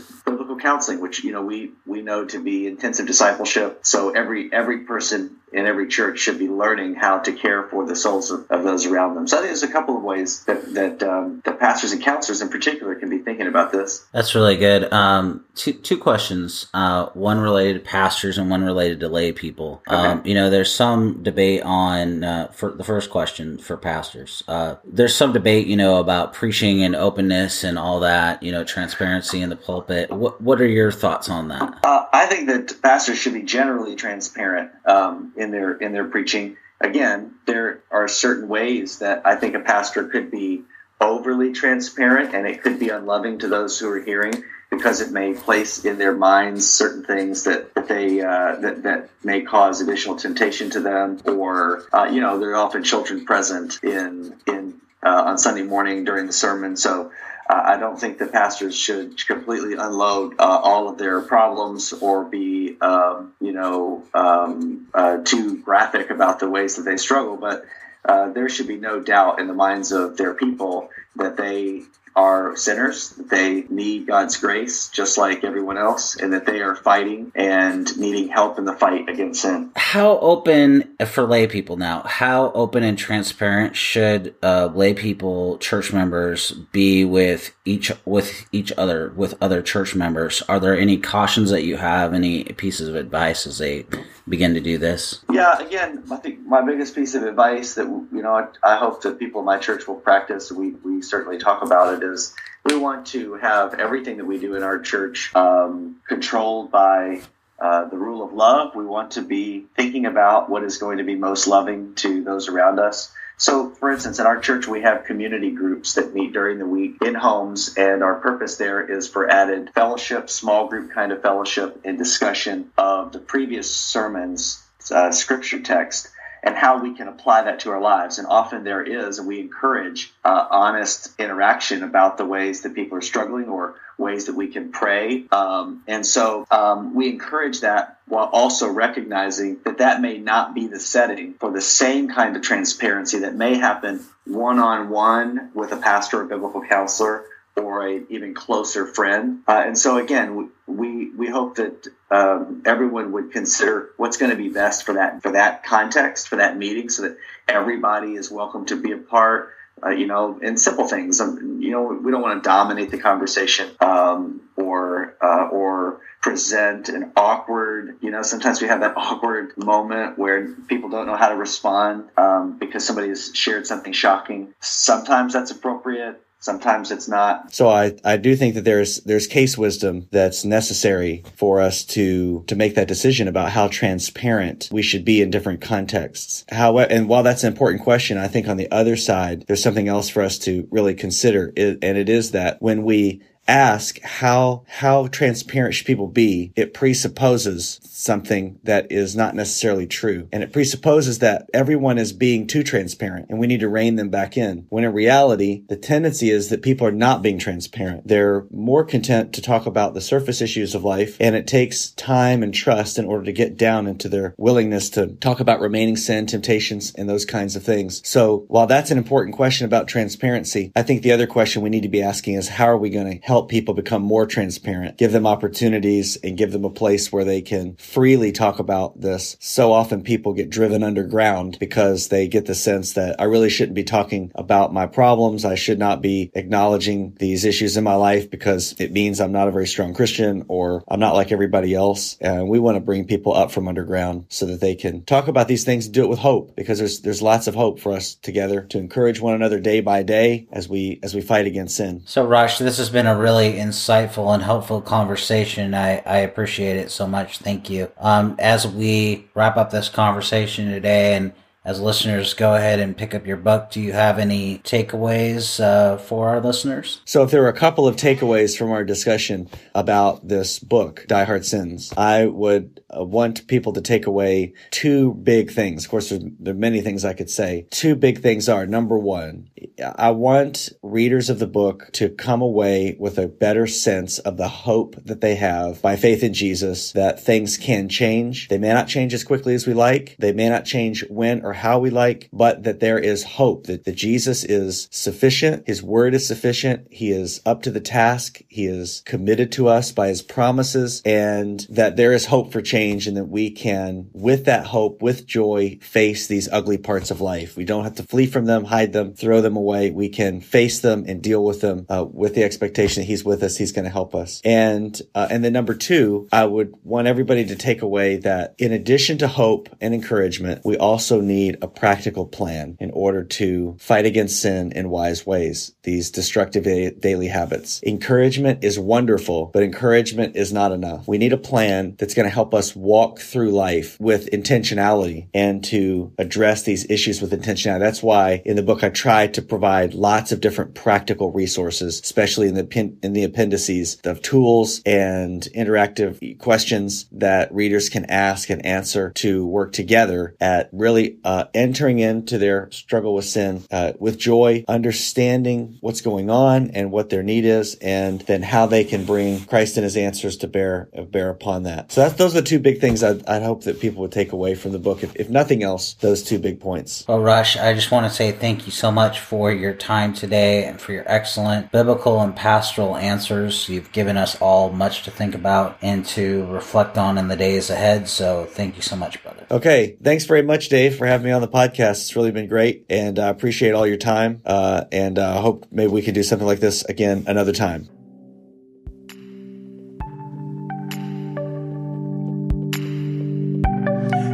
counseling, 0.61 1.01
which 1.01 1.25
you 1.25 1.33
know 1.33 1.43
we 1.43 1.73
we 1.87 2.03
know 2.03 2.25
to 2.25 2.43
be 2.43 2.67
intensive 2.67 3.07
discipleship. 3.07 3.81
So 3.83 4.11
every 4.11 4.53
every 4.53 4.81
person 4.81 5.37
in 5.53 5.67
every 5.67 5.89
church 5.89 6.21
should 6.21 6.39
be 6.39 6.49
learning 6.49 6.95
how 6.95 7.19
to 7.19 7.33
care 7.33 7.65
for 7.65 7.85
the 7.85 7.97
souls 7.97 8.31
of, 8.31 8.47
of 8.51 8.63
those 8.63 8.87
around 8.87 9.15
them. 9.15 9.27
So 9.27 9.37
I 9.37 9.41
think 9.41 9.49
there's 9.49 9.63
a 9.63 9.73
couple 9.73 9.97
of 9.97 10.03
ways 10.03 10.45
that 10.45 10.75
that, 10.75 11.03
um, 11.03 11.43
that 11.45 11.59
pastors 11.59 11.93
and 11.93 12.03
counselors 12.03 12.41
in 12.41 12.49
particular 12.49 12.95
can 12.95 13.11
be 13.11 13.19
thinking 13.31 13.47
about 13.47 13.71
this. 13.71 14.07
That's 14.13 14.35
really 14.35 14.57
good. 14.57 14.93
Um, 14.93 15.45
two 15.55 15.73
two 15.73 15.97
questions. 15.97 16.67
Uh, 16.75 17.07
one 17.15 17.39
related 17.39 17.85
to 17.85 17.91
pastors 17.91 18.39
and 18.39 18.51
one 18.51 18.65
related 18.65 19.01
to 19.01 19.09
lay 19.09 19.33
people. 19.33 19.83
Okay. 19.87 19.97
Um, 19.97 20.23
you 20.25 20.35
know, 20.35 20.51
there's 20.51 20.73
some 20.73 21.23
debate 21.23 21.63
on 21.63 22.25
uh, 22.25 22.49
for 22.49 22.73
the 22.73 22.83
first 22.83 23.11
question 23.11 23.59
for 23.59 23.77
pastors. 23.77 24.43
Uh, 24.49 24.77
there's 24.85 25.15
some 25.15 25.33
debate, 25.33 25.69
you 25.69 25.77
know, 25.77 25.99
about 25.99 26.33
preaching 26.33 26.83
and 26.83 26.97
openness 26.97 27.63
and 27.63 27.79
all 27.79 28.01
that. 28.01 28.43
You 28.43 28.51
know, 28.51 28.65
transparency 28.65 29.41
in 29.41 29.49
the 29.49 29.57
pulpit. 29.57 30.11
What 30.11 30.41
what 30.41 30.61
are 30.61 30.67
your 30.67 30.91
thoughts 30.91 31.29
on 31.29 31.49
that? 31.49 31.79
Uh, 31.85 32.07
I 32.13 32.27
think 32.27 32.49
that 32.49 32.83
pastors 32.83 33.19
should 33.19 33.35
be 33.35 33.43
generally 33.43 33.95
transparent. 33.95 34.73
Um, 34.85 35.33
in 35.37 35.51
their 35.51 35.73
in 35.73 35.93
their 35.93 36.05
preaching. 36.05 36.57
Again, 36.83 37.35
there 37.45 37.83
are 37.91 38.09
certain 38.09 38.49
ways 38.49 39.01
that 39.01 39.27
I 39.27 39.37
think 39.37 39.55
a 39.55 39.61
pastor 39.61 40.05
could 40.05 40.31
be 40.31 40.63
overly 41.01 41.53
transparent 41.53 42.35
and 42.35 42.47
it 42.47 42.63
could 42.63 42.79
be 42.79 42.89
unloving 42.91 43.39
to 43.39 43.49
those 43.49 43.79
who 43.79 43.89
are 43.89 44.01
hearing 44.01 44.45
because 44.71 45.01
it 45.01 45.11
may 45.11 45.33
place 45.35 45.85
in 45.85 45.99
their 45.99 46.15
minds 46.15 46.71
certain 46.71 47.05
things 47.05 47.45
that, 47.45 47.75
that 47.75 47.89
they 47.89 48.21
uh, 48.21 48.57
that, 48.57 48.83
that 48.83 49.11
may 49.25 49.41
cause 49.41 49.81
additional 49.81 50.17
temptation 50.17 50.71
to 50.71 50.81
them 50.81 51.21
or 51.25 51.85
uh, 51.93 52.05
you 52.05 52.21
know 52.21 52.39
there 52.39 52.51
are 52.51 52.57
often 52.57 52.85
children 52.85 53.25
present 53.25 53.79
in 53.83 54.35
in 54.47 54.75
uh, 55.03 55.25
on 55.27 55.39
Sunday 55.39 55.63
morning 55.63 56.05
during 56.05 56.27
the 56.27 56.33
sermon 56.33 56.77
so 56.77 57.11
I 57.51 57.79
don't 57.79 57.99
think 57.99 58.19
the 58.19 58.27
pastors 58.27 58.77
should 58.77 59.27
completely 59.27 59.75
unload 59.75 60.35
uh, 60.39 60.45
all 60.45 60.89
of 60.89 60.99
their 60.99 61.21
problems 61.21 61.93
or 61.93 62.25
be, 62.25 62.77
um, 62.81 63.33
you 63.41 63.53
know, 63.53 64.05
um, 64.15 64.87
uh, 64.95 65.19
too 65.19 65.59
graphic 65.59 66.11
about 66.11 66.39
the 66.39 66.49
ways 66.49 66.77
that 66.77 66.83
they 66.83 66.97
struggle. 66.97 67.37
But 67.37 67.65
uh, 68.05 68.31
there 68.31 68.49
should 68.49 68.69
be 68.69 68.77
no 68.77 69.01
doubt 69.01 69.41
in 69.41 69.47
the 69.47 69.55
minds 69.55 69.93
of 69.93 70.17
their 70.17 70.35
people 70.35 70.91
that 71.17 71.37
they 71.37 71.83
are 72.17 72.57
sinners, 72.57 73.11
they 73.11 73.63
need 73.69 74.07
God's 74.07 74.37
grace 74.37 74.89
just 74.89 75.19
like 75.19 75.45
everyone 75.45 75.79
else, 75.79 76.17
and 76.17 76.33
that 76.33 76.47
they 76.47 76.61
are 76.61 76.75
fighting 76.75 77.33
and 77.35 77.97
needing 77.99 78.29
help 78.29 78.59
in 78.59 78.65
the 78.65 78.75
fight 78.75 79.09
against 79.09 79.43
sin. 79.43 79.71
How 79.77 80.19
open 80.19 80.97
for 81.07 81.25
lay 81.25 81.47
people 81.47 81.77
now? 81.77 82.03
How 82.03 82.53
open 82.53 82.83
and 82.83 82.99
transparent 82.99 83.77
should 83.77 84.35
uh, 84.43 84.71
lay 84.75 84.95
people, 84.95 85.59
church 85.59 85.93
members, 85.93 86.53
be 86.73 87.05
with 87.05 87.55
each 87.65 87.93
with 88.05 88.47
each 88.53 88.73
other, 88.77 89.13
with 89.17 89.35
other 89.41 89.63
church 89.63 89.95
members? 89.95 90.43
Are 90.43 90.61
there 90.61 90.79
any 90.79 90.97
cautions 90.97 91.51
that 91.51 91.65
you 91.65 91.77
have? 91.77 92.15
Any 92.15 92.45
pieces 92.45 92.89
of 92.89 92.97
advice 92.97 93.47
as 93.47 93.59
they 93.59 93.87
begin 94.29 94.55
to 94.55 94.61
do 94.61 94.79
this? 94.79 95.23
Yeah, 95.31 95.59
again, 95.59 96.05
I 96.11 96.17
think 96.17 96.41
my 96.47 96.63
biggest 96.63 96.95
piece 96.95 97.15
of 97.15 97.23
advice 97.23 97.75
that 97.75 97.87
you 97.87 98.23
know 98.23 98.35
I, 98.35 98.75
I 98.75 98.77
hope 98.77 99.03
that 99.03 99.19
people 99.19 99.41
in 99.41 99.47
my 99.47 99.59
church 99.59 99.87
will 99.87 99.97
practice. 99.97 100.51
We 100.51 100.71
we 100.71 101.03
certainly 101.03 101.39
talk 101.39 101.63
about 101.63 101.95
it 101.95 102.00
is 102.03 102.35
we 102.65 102.77
want 102.77 103.07
to 103.09 103.35
have 103.35 103.75
everything 103.75 104.19
that 104.19 104.27
we 104.27 104.39
do 104.39 104.55
in 104.55 104.63
our 104.63 104.79
church 104.79 105.35
um, 105.35 105.97
controlled 106.07 106.71
by 106.71 107.21
uh, 107.59 107.89
the 107.89 107.97
rule 107.97 108.23
of 108.23 108.33
love. 108.33 108.75
We 108.75 108.87
want 108.87 109.13
to 109.13 109.23
be 109.23 109.67
thinking 109.77 110.07
about 110.07 110.49
what 110.49 110.65
is 110.65 110.79
going 110.79 110.99
to 110.99 111.05
be 111.05 111.15
most 111.15 111.47
loving 111.47 111.95
to 111.97 112.23
those 112.23 112.49
around 112.49 112.79
us. 112.79 113.13
So, 113.37 113.71
for 113.71 113.91
instance, 113.91 114.19
in 114.19 114.27
our 114.27 114.39
church, 114.39 114.67
we 114.67 114.83
have 114.83 115.05
community 115.05 115.51
groups 115.51 115.95
that 115.95 116.13
meet 116.13 116.35
during 116.35 116.59
the 116.59 116.67
week 116.67 116.97
in 117.01 117.15
homes, 117.15 117.75
and 117.75 118.03
our 118.03 118.17
purpose 118.17 118.57
there 118.57 118.83
is 118.83 119.09
for 119.09 119.31
added 119.31 119.71
fellowship, 119.75 120.29
small 120.29 120.69
group 120.69 120.91
kind 120.91 121.11
of 121.11 121.23
fellowship, 121.23 121.81
and 121.85 121.97
discussion 121.97 122.71
of 122.77 123.13
the 123.13 123.19
previous 123.19 123.75
sermon's 123.75 124.63
uh, 124.91 125.11
scripture 125.11 125.61
text 125.61 126.09
and 126.43 126.57
how 126.57 126.83
we 126.83 126.95
can 126.95 127.09
apply 127.09 127.43
that 127.43 127.61
to 127.61 127.71
our 127.71 127.81
lives. 127.81 128.19
And 128.19 128.27
often 128.27 128.65
there 128.65 128.83
is, 128.83 129.19
and 129.19 129.29
we 129.29 129.41
encourage 129.41 130.13
uh, 130.25 130.47
honest 130.51 131.19
interaction 131.19 131.83
about 131.83 132.19
the 132.19 132.25
ways 132.25 132.63
that 132.63 132.75
people 132.75 132.99
are 132.99 133.03
struggling 133.03 133.49
or 133.49 133.75
ways 133.99 134.27
that 134.27 134.35
we 134.35 134.49
can 134.49 134.73
pray. 134.73 135.27
Um, 135.31 135.83
and 135.87 136.05
so 136.05 136.47
um, 136.51 136.95
we 136.95 137.09
encourage 137.11 137.61
that 137.61 137.99
while 138.07 138.31
also 138.33 138.71
recognizing 138.71 139.59
that 139.65 139.79
that 139.79 140.01
may 140.01 140.19
not 140.19 140.55
be 140.55 140.67
the 140.67 140.81
setting 140.81 141.35
for 141.35 141.53
the 141.53 141.61
same 141.61 142.09
kind 142.09 142.35
of 142.35 142.43
transparency 142.43 143.21
that 143.21 143.35
may 143.35 143.57
happen 143.57 144.01
one 144.27 144.59
on 144.59 144.89
one 144.89 145.51
with 145.55 145.73
a 145.73 145.77
pastor 145.77 146.23
or 146.23 146.25
biblical 146.25 146.63
counselor 146.63 147.25
or 147.61 147.87
a 147.87 148.03
even 148.09 148.35
closer 148.35 148.87
friend. 148.87 149.43
Uh, 149.47 149.63
and 149.67 149.79
so 149.79 149.99
again, 149.99 150.51
we 150.67 151.11
we 151.11 151.29
hope 151.29 151.57
that 151.57 151.87
um, 152.11 152.63
everyone 152.65 153.13
would 153.13 153.33
consider 153.33 153.91
what's 153.97 154.17
going 154.17 154.31
to 154.31 154.37
be 154.37 154.49
best 154.49 154.85
for 154.85 154.95
that 154.95 155.23
for 155.23 155.33
that 155.33 155.65
context 155.65 156.29
for 156.29 156.37
that 156.37 156.57
meeting, 156.57 156.89
so 156.89 157.03
that 157.03 157.17
everybody 157.49 158.15
is 158.15 158.31
welcome 158.31 158.67
to 158.67 158.77
be 158.77 158.93
a 158.93 158.99
part. 158.99 159.55
Uh, 159.83 159.89
you 159.89 160.07
know, 160.07 160.39
in 160.43 160.59
simple 160.59 160.87
things. 160.87 161.23
Um, 161.23 161.63
you 161.63 161.71
know, 161.71 161.85
we 161.85 162.11
don't 162.11 162.21
want 162.21 162.43
to 162.43 162.47
dominate 162.47 162.91
the 162.91 162.99
conversation 162.99 163.71
um, 163.81 164.43
or 164.55 165.17
uh, 165.23 165.49
or 165.51 166.01
present 166.21 166.91
an 166.91 167.13
awkward. 167.17 167.97
You 168.03 168.11
know, 168.11 168.23
sometimes 168.23 168.61
we 168.61 168.69
have 168.69 168.81
that 168.81 168.95
awkward 168.97 169.57
moment 169.57 170.19
where 170.19 170.49
people 170.69 170.91
don't 170.91 171.07
know 171.07 171.17
how 171.17 171.31
to 171.31 171.37
respond 171.37 172.11
um, 172.19 172.59
because 172.59 172.85
somebody 172.85 173.09
has 173.09 173.35
shared 173.35 173.67
something 173.67 173.95
shocking. 173.95 174.53
Sometimes 174.61 175.33
that's 175.33 175.51
appropriate 175.51 176.21
sometimes 176.41 176.91
it's 176.91 177.09
not. 177.09 177.55
So 177.55 177.69
I, 177.69 177.95
I 178.05 178.17
do 178.17 178.35
think 178.35 178.55
that 178.55 178.65
there's 178.65 178.97
there's 179.01 179.27
case 179.27 179.57
wisdom 179.57 180.09
that's 180.11 180.45
necessary 180.45 181.23
for 181.37 181.61
us 181.61 181.85
to 181.85 182.45
to 182.49 182.57
make 182.57 182.75
that 182.75 182.89
decision 182.89 183.29
about 183.29 183.53
how 183.53 183.69
transparent 183.69 184.69
we 184.73 184.83
should 184.83 185.05
be 185.05 185.23
in 185.23 185.31
different 185.31 185.61
contexts. 185.61 186.45
How 186.51 186.79
and 186.79 187.09
while 187.09 187.23
that's 187.23 187.45
an 187.45 187.53
important 187.53 187.83
question, 187.83 188.19
I 188.19 188.29
think 188.29 188.49
on 188.49 188.57
the 188.57 188.71
other 188.71 188.97
side 188.97 189.45
there's 189.47 189.63
something 189.63 189.89
else 189.89 190.09
for 190.09 190.23
us 190.23 190.39
to 190.41 190.67
really 190.71 190.95
consider, 190.95 191.53
and 191.57 191.83
it 191.83 192.09
is 192.09 192.33
that 192.33 192.61
when 192.61 192.83
we 192.83 193.23
ask 193.51 194.01
how 194.03 194.63
how 194.67 195.09
transparent 195.09 195.75
should 195.75 195.87
people 195.87 196.07
be, 196.07 196.53
it 196.55 196.73
presupposes 196.73 197.81
something 197.83 198.59
that 198.63 198.91
is 198.91 199.15
not 199.15 199.35
necessarily 199.35 199.87
true. 199.87 200.29
And 200.33 200.43
it 200.43 200.53
presupposes 200.53 201.19
that 201.19 201.49
everyone 201.53 201.99
is 201.99 202.13
being 202.13 202.47
too 202.47 202.63
transparent 202.63 203.27
and 203.29 203.39
we 203.39 203.47
need 203.47 203.61
to 203.61 203.69
rein 203.69 203.97
them 203.97 204.09
back 204.09 204.37
in. 204.37 204.67
When 204.71 204.85
in 204.85 204.93
reality, 204.93 205.65
the 205.69 205.77
tendency 205.77 206.31
is 206.31 206.49
that 206.49 206.63
people 206.63 206.87
are 206.87 206.93
not 206.93 207.23
being 207.23 207.39
transparent. 207.39 208.07
They're 208.07 208.47
more 208.51 208.85
content 208.85 209.35
to 209.35 209.43
talk 209.43 209.67
about 209.67 209.95
the 209.95 210.01
surface 210.01 210.41
issues 210.41 210.75
of 210.75 210.85
life 210.85 211.17
and 211.21 211.35
it 211.35 211.47
takes 211.47 211.91
time 211.91 212.43
and 212.43 212.55
trust 212.55 212.99
in 212.99 213.05
order 213.05 213.25
to 213.25 213.33
get 213.33 213.57
down 213.57 213.87
into 213.87 214.09
their 214.09 214.35
willingness 214.39 214.89
to 214.91 215.09
talk 215.17 215.41
about 215.41 215.61
remaining 215.61 215.97
sin, 215.97 216.27
temptations, 216.27 216.95
and 216.95 217.09
those 217.09 217.25
kinds 217.25 217.57
of 217.57 217.65
things. 217.65 218.01
So 218.09 218.45
while 218.49 218.67
that's 218.67 218.91
an 218.91 218.99
important 218.99 219.37
question 219.37 219.67
about 219.67 219.89
transparency, 219.89 220.73
I 220.77 220.83
think 220.83 221.03
the 221.03 221.13
other 221.13 221.27
question 221.27 221.63
we 221.63 221.71
need 221.71 221.83
to 221.83 221.89
be 221.89 222.03
asking 222.03 222.35
is 222.35 222.49
how 222.49 222.67
are 222.67 222.79
we 222.79 222.91
going 222.91 223.19
to 223.19 223.27
help 223.27 223.40
people 223.49 223.75
become 223.75 224.03
more 224.03 224.27
transparent, 224.27 224.99
give 224.99 225.13
them 225.13 225.27
opportunities 225.27 226.17
and 226.17 226.37
give 226.37 226.53
them 226.53 226.65
a 226.65 226.71
place 226.71 227.13
where 227.13 227.25
they 227.25 227.43
can 227.43 227.77
freely 227.77 228.33
talk 228.33 228.59
about 228.59 229.01
this. 229.01 229.37
So 229.41 229.73
often 229.73 230.03
people 230.03 230.33
get 230.33 230.51
driven 230.51 230.83
underground 230.83 231.59
because 231.59 232.09
they 232.09 232.29
get 232.29 232.47
the 232.47 232.55
sense 232.55 232.95
that 232.95 233.21
I 233.21 233.25
really 233.25 233.51
shouldn't 233.51 233.75
be 233.75 233.85
talking 233.85 234.31
about 234.35 234.73
my 234.73 234.87
problems. 234.87 235.45
I 235.45 235.55
should 235.55 235.79
not 235.79 236.03
be 236.03 236.31
acknowledging 236.35 237.15
these 237.19 237.45
issues 237.45 237.77
in 237.77 237.85
my 237.85 237.95
life 237.95 238.31
because 238.31 238.75
it 238.79 238.93
means 238.93 239.21
I'm 239.21 239.33
not 239.33 239.49
a 239.49 239.53
very 239.53 239.67
strong 239.67 239.95
Christian 239.95 240.45
or 240.49 240.85
I'm 240.89 241.01
not 241.01 241.15
like 241.15 241.33
everybody 241.33 241.75
else. 241.75 242.17
And 242.21 242.49
we 242.49 242.59
want 242.59 242.77
to 242.77 242.81
bring 242.81 243.07
people 243.07 243.35
up 243.35 243.51
from 243.51 243.69
underground 243.69 244.27
so 244.29 244.47
that 244.47 244.61
they 244.61 244.75
can 244.75 245.05
talk 245.05 245.29
about 245.29 245.49
these 245.49 245.65
things 245.65 245.87
and 245.87 245.95
do 245.95 246.05
it 246.05 246.09
with 246.09 246.19
hope 246.19 246.57
because 246.57 246.79
there's, 246.79 247.01
there's 247.01 247.23
lots 247.23 247.47
of 247.47 247.55
hope 247.55 247.81
for 247.81 247.93
us 247.93 248.15
together 248.17 248.63
to 248.71 248.79
encourage 248.79 249.21
one 249.21 249.35
another 249.35 249.61
day 249.61 249.81
by 249.81 250.03
day 250.03 250.49
as 250.53 250.69
we, 250.69 250.99
as 251.03 251.15
we 251.15 251.21
fight 251.21 251.47
against 251.47 251.77
sin. 251.77 252.03
So 252.07 252.25
Rush, 252.27 252.59
this 252.59 252.79
has 252.79 252.91
been 252.91 253.07
a 253.07 253.17
really 253.21 253.55
insightful 253.55 254.33
and 254.35 254.43
helpful 254.43 254.81
conversation. 254.81 255.75
I, 255.75 255.99
I 255.99 256.19
appreciate 256.19 256.77
it 256.77 256.91
so 256.91 257.07
much. 257.07 257.39
Thank 257.39 257.71
you. 257.71 257.91
Um, 257.99 258.37
as 258.39 258.67
we 258.67 259.29
wrap 259.35 259.57
up 259.57 259.71
this 259.71 259.89
conversation 259.89 260.71
today 260.71 261.15
and 261.15 261.33
as 261.65 261.81
listeners 261.81 262.33
go 262.33 262.55
ahead 262.55 262.81
and 262.81 262.97
pick 262.97 263.15
up 263.15 263.27
your 263.27 263.37
book, 263.37 263.71
do 263.71 263.81
you 263.81 263.93
have 263.93 264.19
any 264.19 264.59
takeaways 264.61 265.63
uh, 265.63 265.99
for 265.99 266.29
our 266.31 266.41
listeners? 266.41 267.01
So, 267.05 267.23
if 267.23 267.31
there 267.31 267.43
were 267.43 267.49
a 267.49 267.53
couple 267.53 267.87
of 267.87 267.97
takeaways 267.97 268.57
from 268.57 268.71
our 268.71 268.85
discussion 268.85 269.49
about 269.75 270.27
this 270.27 270.59
book, 270.59 271.05
Diehard 271.09 271.45
Sins, 271.45 271.93
I 271.97 272.27
would 272.27 272.83
uh, 272.97 273.05
want 273.05 273.47
people 273.47 273.73
to 273.75 273.83
take 273.83 274.07
away 274.07 274.55
two 274.71 275.15
big 275.15 275.51
things. 275.51 275.85
Of 275.85 275.91
course, 275.91 276.11
there 276.11 276.55
are 276.55 276.57
many 276.57 276.81
things 276.81 277.05
I 277.05 277.13
could 277.13 277.31
say. 277.31 277.67
Two 277.71 277.95
big 277.95 278.23
things 278.23 278.49
are 278.49 278.67
number 278.67 278.99
one, 278.99 279.51
I 279.97 280.11
want 280.11 280.71
readers 280.83 281.31
of 281.31 281.39
the 281.39 281.47
book 281.47 281.91
to 281.93 282.09
come 282.09 282.43
away 282.43 282.97
with 282.99 283.19
a 283.19 283.29
better 283.29 283.67
sense 283.67 284.19
of 284.19 284.37
the 284.37 284.49
hope 284.49 284.97
that 285.05 285.21
they 285.21 285.35
have 285.37 285.81
by 285.83 285.97
faith 285.97 286.23
in 286.23 286.35
Jesus 286.35 286.93
that 286.93 287.21
things 287.21 287.57
can 287.57 287.89
change. 287.89 288.49
They 288.49 288.59
may 288.59 288.73
not 288.73 288.89
change 288.89 289.15
as 289.15 289.25
quickly 289.25 289.55
as 289.55 289.67
we 289.67 289.75
like. 289.75 290.17
They 290.19 290.33
may 290.33 290.49
not 290.49 290.65
change 290.65 291.05
when 291.09 291.45
or 291.45 291.50
or 291.51 291.55
how 291.55 291.81
we 291.81 291.91
like, 291.91 292.29
but 292.33 292.63
that 292.63 292.79
there 292.79 292.99
is 292.99 293.25
hope 293.25 293.67
that, 293.67 293.85
that 293.85 293.97
Jesus 293.97 294.45
is 294.45 294.89
sufficient. 294.93 295.67
His 295.67 295.83
word 295.83 296.15
is 296.15 296.27
sufficient. 296.27 296.87
He 296.93 297.11
is 297.11 297.41
up 297.45 297.63
to 297.63 297.73
the 297.73 297.81
task. 297.81 298.41
He 298.49 298.67
is 298.67 299.03
committed 299.05 299.51
to 299.53 299.67
us 299.67 299.91
by 299.91 300.09
his 300.09 300.23
promises 300.23 301.03
and 301.05 301.67
that 301.69 301.97
there 301.97 302.13
is 302.13 302.27
hope 302.27 302.53
for 302.53 302.63
change 302.63 303.09
and 303.09 303.17
that 303.17 303.25
we 303.25 303.51
can, 303.51 304.11
with 304.13 304.45
that 304.45 304.67
hope, 304.67 305.03
with 305.03 305.27
joy, 305.27 305.77
face 305.83 306.29
these 306.29 306.49
ugly 306.53 306.79
parts 306.79 307.11
of 307.11 307.21
life. 307.21 307.57
We 307.57 307.65
don't 307.65 307.83
have 307.83 307.97
to 307.97 308.05
flee 308.05 308.27
from 308.27 308.45
them, 308.45 308.65
hide 308.65 308.93
them, 308.93 309.13
throw 309.15 309.41
them 309.41 309.57
away. 309.57 309.91
We 309.91 310.09
can 310.09 310.41
face 310.41 310.79
them 310.79 311.05
and 311.09 311.21
deal 311.21 311.45
with 311.45 311.63
them 311.63 311.85
uh, 311.89 312.05
with 312.09 312.37
the 312.37 312.45
expectation 312.45 313.01
that 313.01 313.07
he's 313.07 313.25
with 313.25 313.43
us. 313.43 313.57
He's 313.57 313.73
going 313.73 313.87
to 313.87 313.91
help 313.91 314.15
us. 314.15 314.41
And, 314.45 315.01
uh, 315.17 315.27
and 315.29 315.45
then 315.45 315.53
number 315.53 315.75
two, 315.75 316.29
I 316.33 316.45
would 316.45 316.75
want 316.85 317.09
everybody 317.09 317.45
to 317.47 317.57
take 317.57 317.83
away 317.83 318.19
that 318.19 318.55
in 318.59 318.71
addition 318.71 319.19
to 319.19 319.27
hope 319.27 319.69
and 319.81 319.93
encouragement, 319.93 320.61
we 320.65 320.77
also 320.77 321.21
need 321.21 321.40
need 321.41 321.59
a 321.63 321.69
practical 321.69 322.27
plan 322.27 322.77
in 322.81 322.91
order 322.93 323.25
to 323.25 323.77
fight 323.79 324.07
against 324.07 324.41
sin 324.41 324.73
in 324.73 324.91
wise 324.91 325.27
ways, 325.27 325.75
these 325.83 326.11
destructive 326.11 326.65
daily 327.01 327.29
habits. 327.29 327.83
Encouragement 327.83 328.63
is 328.63 328.79
wonderful, 328.79 329.47
but 329.53 329.63
encouragement 329.63 330.37
is 330.37 330.53
not 330.53 330.73
enough. 330.73 331.07
We 331.09 331.19
need 331.19 331.33
a 331.33 331.39
plan 331.39 331.97
that's 331.99 332.15
going 332.15 332.29
to 332.29 332.35
help 332.35 332.55
us 332.55 332.77
walk 332.77 333.19
through 333.19 333.53
life 333.53 333.97
with 334.01 334.31
intentionality 334.31 335.29
and 335.35 335.65
to 335.65 336.13
address 336.19 336.63
these 336.63 336.89
issues 336.91 337.21
with 337.21 337.33
intentionality. 337.33 337.81
That's 337.81 338.03
why 338.03 338.43
in 338.45 338.57
the 338.57 338.63
book 338.63 338.85
I 338.85 338.91
try 338.91 339.27
to 339.29 339.43
provide 339.43 339.95
lots 339.95 340.33
of 340.33 340.41
different 340.41 340.75
practical 340.75 341.33
resources, 341.33 342.01
especially 342.01 342.49
in 342.49 342.55
the 342.55 342.67
in 343.03 343.13
the 343.13 343.25
appendices 343.25 344.01
of 344.05 344.23
tools 344.23 344.81
and 344.87 345.49
interactive 345.55 346.39
questions 346.39 347.07
that 347.13 347.53
readers 347.53 347.89
can 347.89 348.05
ask 348.07 348.51
and 348.51 348.65
answer 348.65 349.11
to 349.11 349.47
work 349.47 349.73
together 349.73 350.35
at 350.41 350.69
really 350.73 351.19
uh, 351.31 351.45
entering 351.55 352.01
into 352.01 352.39
their 352.39 352.69
struggle 352.73 353.15
with 353.15 353.25
sin 353.25 353.63
uh, 353.71 353.93
with 354.01 354.19
joy, 354.19 354.65
understanding 354.67 355.79
what's 355.81 356.01
going 356.01 356.29
on 356.29 356.71
and 356.71 356.91
what 356.91 357.09
their 357.09 357.23
need 357.23 357.45
is, 357.45 357.77
and 357.77 358.21
then 358.23 358.43
how 358.43 358.67
they 358.67 358.83
can 358.83 359.05
bring 359.05 359.39
Christ 359.45 359.77
and 359.77 359.85
His 359.85 359.97
answers 359.97 360.39
to 360.39 360.49
bear 360.49 360.89
bear 361.11 361.31
upon 361.31 361.63
that. 361.65 361.93
So 361.93 362.09
those 362.09 362.35
are 362.35 362.41
the 362.41 362.49
two 362.49 362.59
big 362.59 362.81
things 362.81 363.05
I'd, 363.05 363.25
I'd, 363.29 363.45
hope 363.45 363.63
that 363.65 363.79
people 363.79 364.03
would 364.03 364.11
take 364.11 364.33
away 364.33 364.57
from 364.57 364.73
the 364.73 364.81
book. 364.81 365.05
If, 365.05 365.15
if 365.15 365.31
nothing 365.31 365.63
else, 365.63 365.95
those 365.95 366.25
two 366.25 366.41
big 366.41 366.59
points. 366.59 367.05
Well, 367.07 367.21
Rush, 367.21 367.57
I 367.57 367.75
just 367.75 367.93
want 367.93 368.07
to 368.07 368.13
say 368.13 368.33
thank 368.33 368.67
you 368.67 368.73
so 368.73 368.91
much 368.91 369.21
for 369.21 369.53
your 369.53 369.73
time 369.73 370.13
today 370.13 370.65
and 370.65 370.81
for 370.81 370.93
your 370.93 371.05
excellent 371.07 371.71
biblical 371.71 372.21
and 372.21 372.35
pastoral 372.35 372.97
answers. 372.97 373.69
You've 373.69 373.93
given 373.93 374.17
us 374.17 374.35
all 374.41 374.71
much 374.71 375.05
to 375.05 375.13
think 375.13 375.37
about 375.37 375.79
and 375.81 376.05
to 376.07 376.47
reflect 376.47 376.99
on 376.99 377.19
in 377.19 377.29
the 377.29 377.37
days 377.37 377.71
ahead. 377.71 378.09
So 378.09 378.47
thank 378.47 378.75
you 378.75 378.83
so 378.83 378.97
much, 378.97 379.23
brother. 379.23 379.40
Okay, 379.53 379.97
thanks 380.01 380.27
very 380.27 380.43
much, 380.43 380.69
Dave, 380.69 380.97
for 380.97 381.07
having 381.07 381.27
me 381.27 381.33
on 381.33 381.41
the 381.41 381.49
podcast. 381.49 382.03
It's 382.03 382.15
really 382.15 382.31
been 382.31 382.47
great, 382.47 382.87
and 382.89 383.19
I 383.19 383.29
appreciate 383.29 383.73
all 383.75 383.85
your 383.85 383.97
time. 383.97 384.43
Uh, 384.45 384.85
and 384.93 385.19
I 385.19 385.33
uh, 385.33 385.41
hope 385.41 385.67
maybe 385.73 385.91
we 385.91 386.03
can 386.03 386.15
do 386.15 386.23
something 386.23 386.47
like 386.47 386.61
this 386.61 386.85
again 386.85 387.25
another 387.27 387.51
time. 387.51 387.89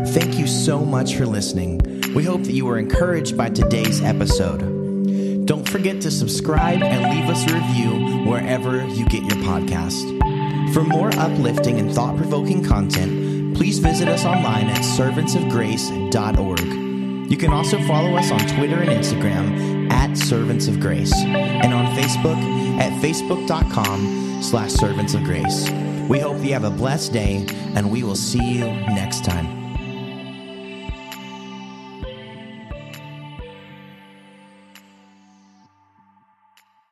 Thank 0.09 0.39
you 0.39 0.47
so 0.47 0.85
much 0.85 1.15
for 1.15 1.25
listening. 1.25 1.81
We 2.15 2.23
hope 2.23 2.43
that 2.43 2.53
you 2.53 2.67
were 2.67 2.79
encouraged 2.79 3.39
by 3.39 3.49
today's 3.49 4.03
episode. 4.03 5.47
Don't 5.47 5.67
forget 5.67 6.03
to 6.03 6.11
subscribe 6.11 6.83
and 6.83 7.15
leave 7.15 7.31
us 7.31 7.51
a 7.51 7.55
review 7.55 8.27
wherever 8.29 8.87
you 8.89 9.07
get 9.07 9.23
your 9.23 9.43
podcast. 9.45 10.13
For 10.75 10.83
more 10.83 11.09
uplifting 11.15 11.79
and 11.79 11.91
thought 11.91 12.17
provoking 12.17 12.63
content, 12.63 13.26
please 13.57 13.79
visit 13.79 14.07
us 14.07 14.27
online 14.27 14.67
at 14.67 14.83
servantsofgrace.org. 14.83 17.31
You 17.31 17.37
can 17.39 17.51
also 17.51 17.81
follow 17.89 18.15
us 18.15 18.31
on 18.31 18.41
Twitter 18.41 18.77
and 18.77 18.91
Instagram 18.91 19.91
at 19.91 20.15
Servants 20.17 20.69
of 20.69 20.79
Grace 20.79 21.15
and 21.15 21.73
on 21.73 21.87
Facebook 21.97 22.37
at 22.79 22.93
facebook.com 23.03 24.43
slash 24.43 24.73
servants 24.73 25.15
of 25.15 25.25
grace. 25.25 25.71
We 26.09 26.19
hope 26.19 26.45
you 26.45 26.53
have 26.53 26.65
a 26.65 26.71
blessed 26.71 27.15
day 27.15 27.47
and 27.75 27.91
we 27.91 28.05
will 28.05 28.15
see 28.15 28.59
you 28.59 28.67
next 28.67 29.25
time. 29.25 29.56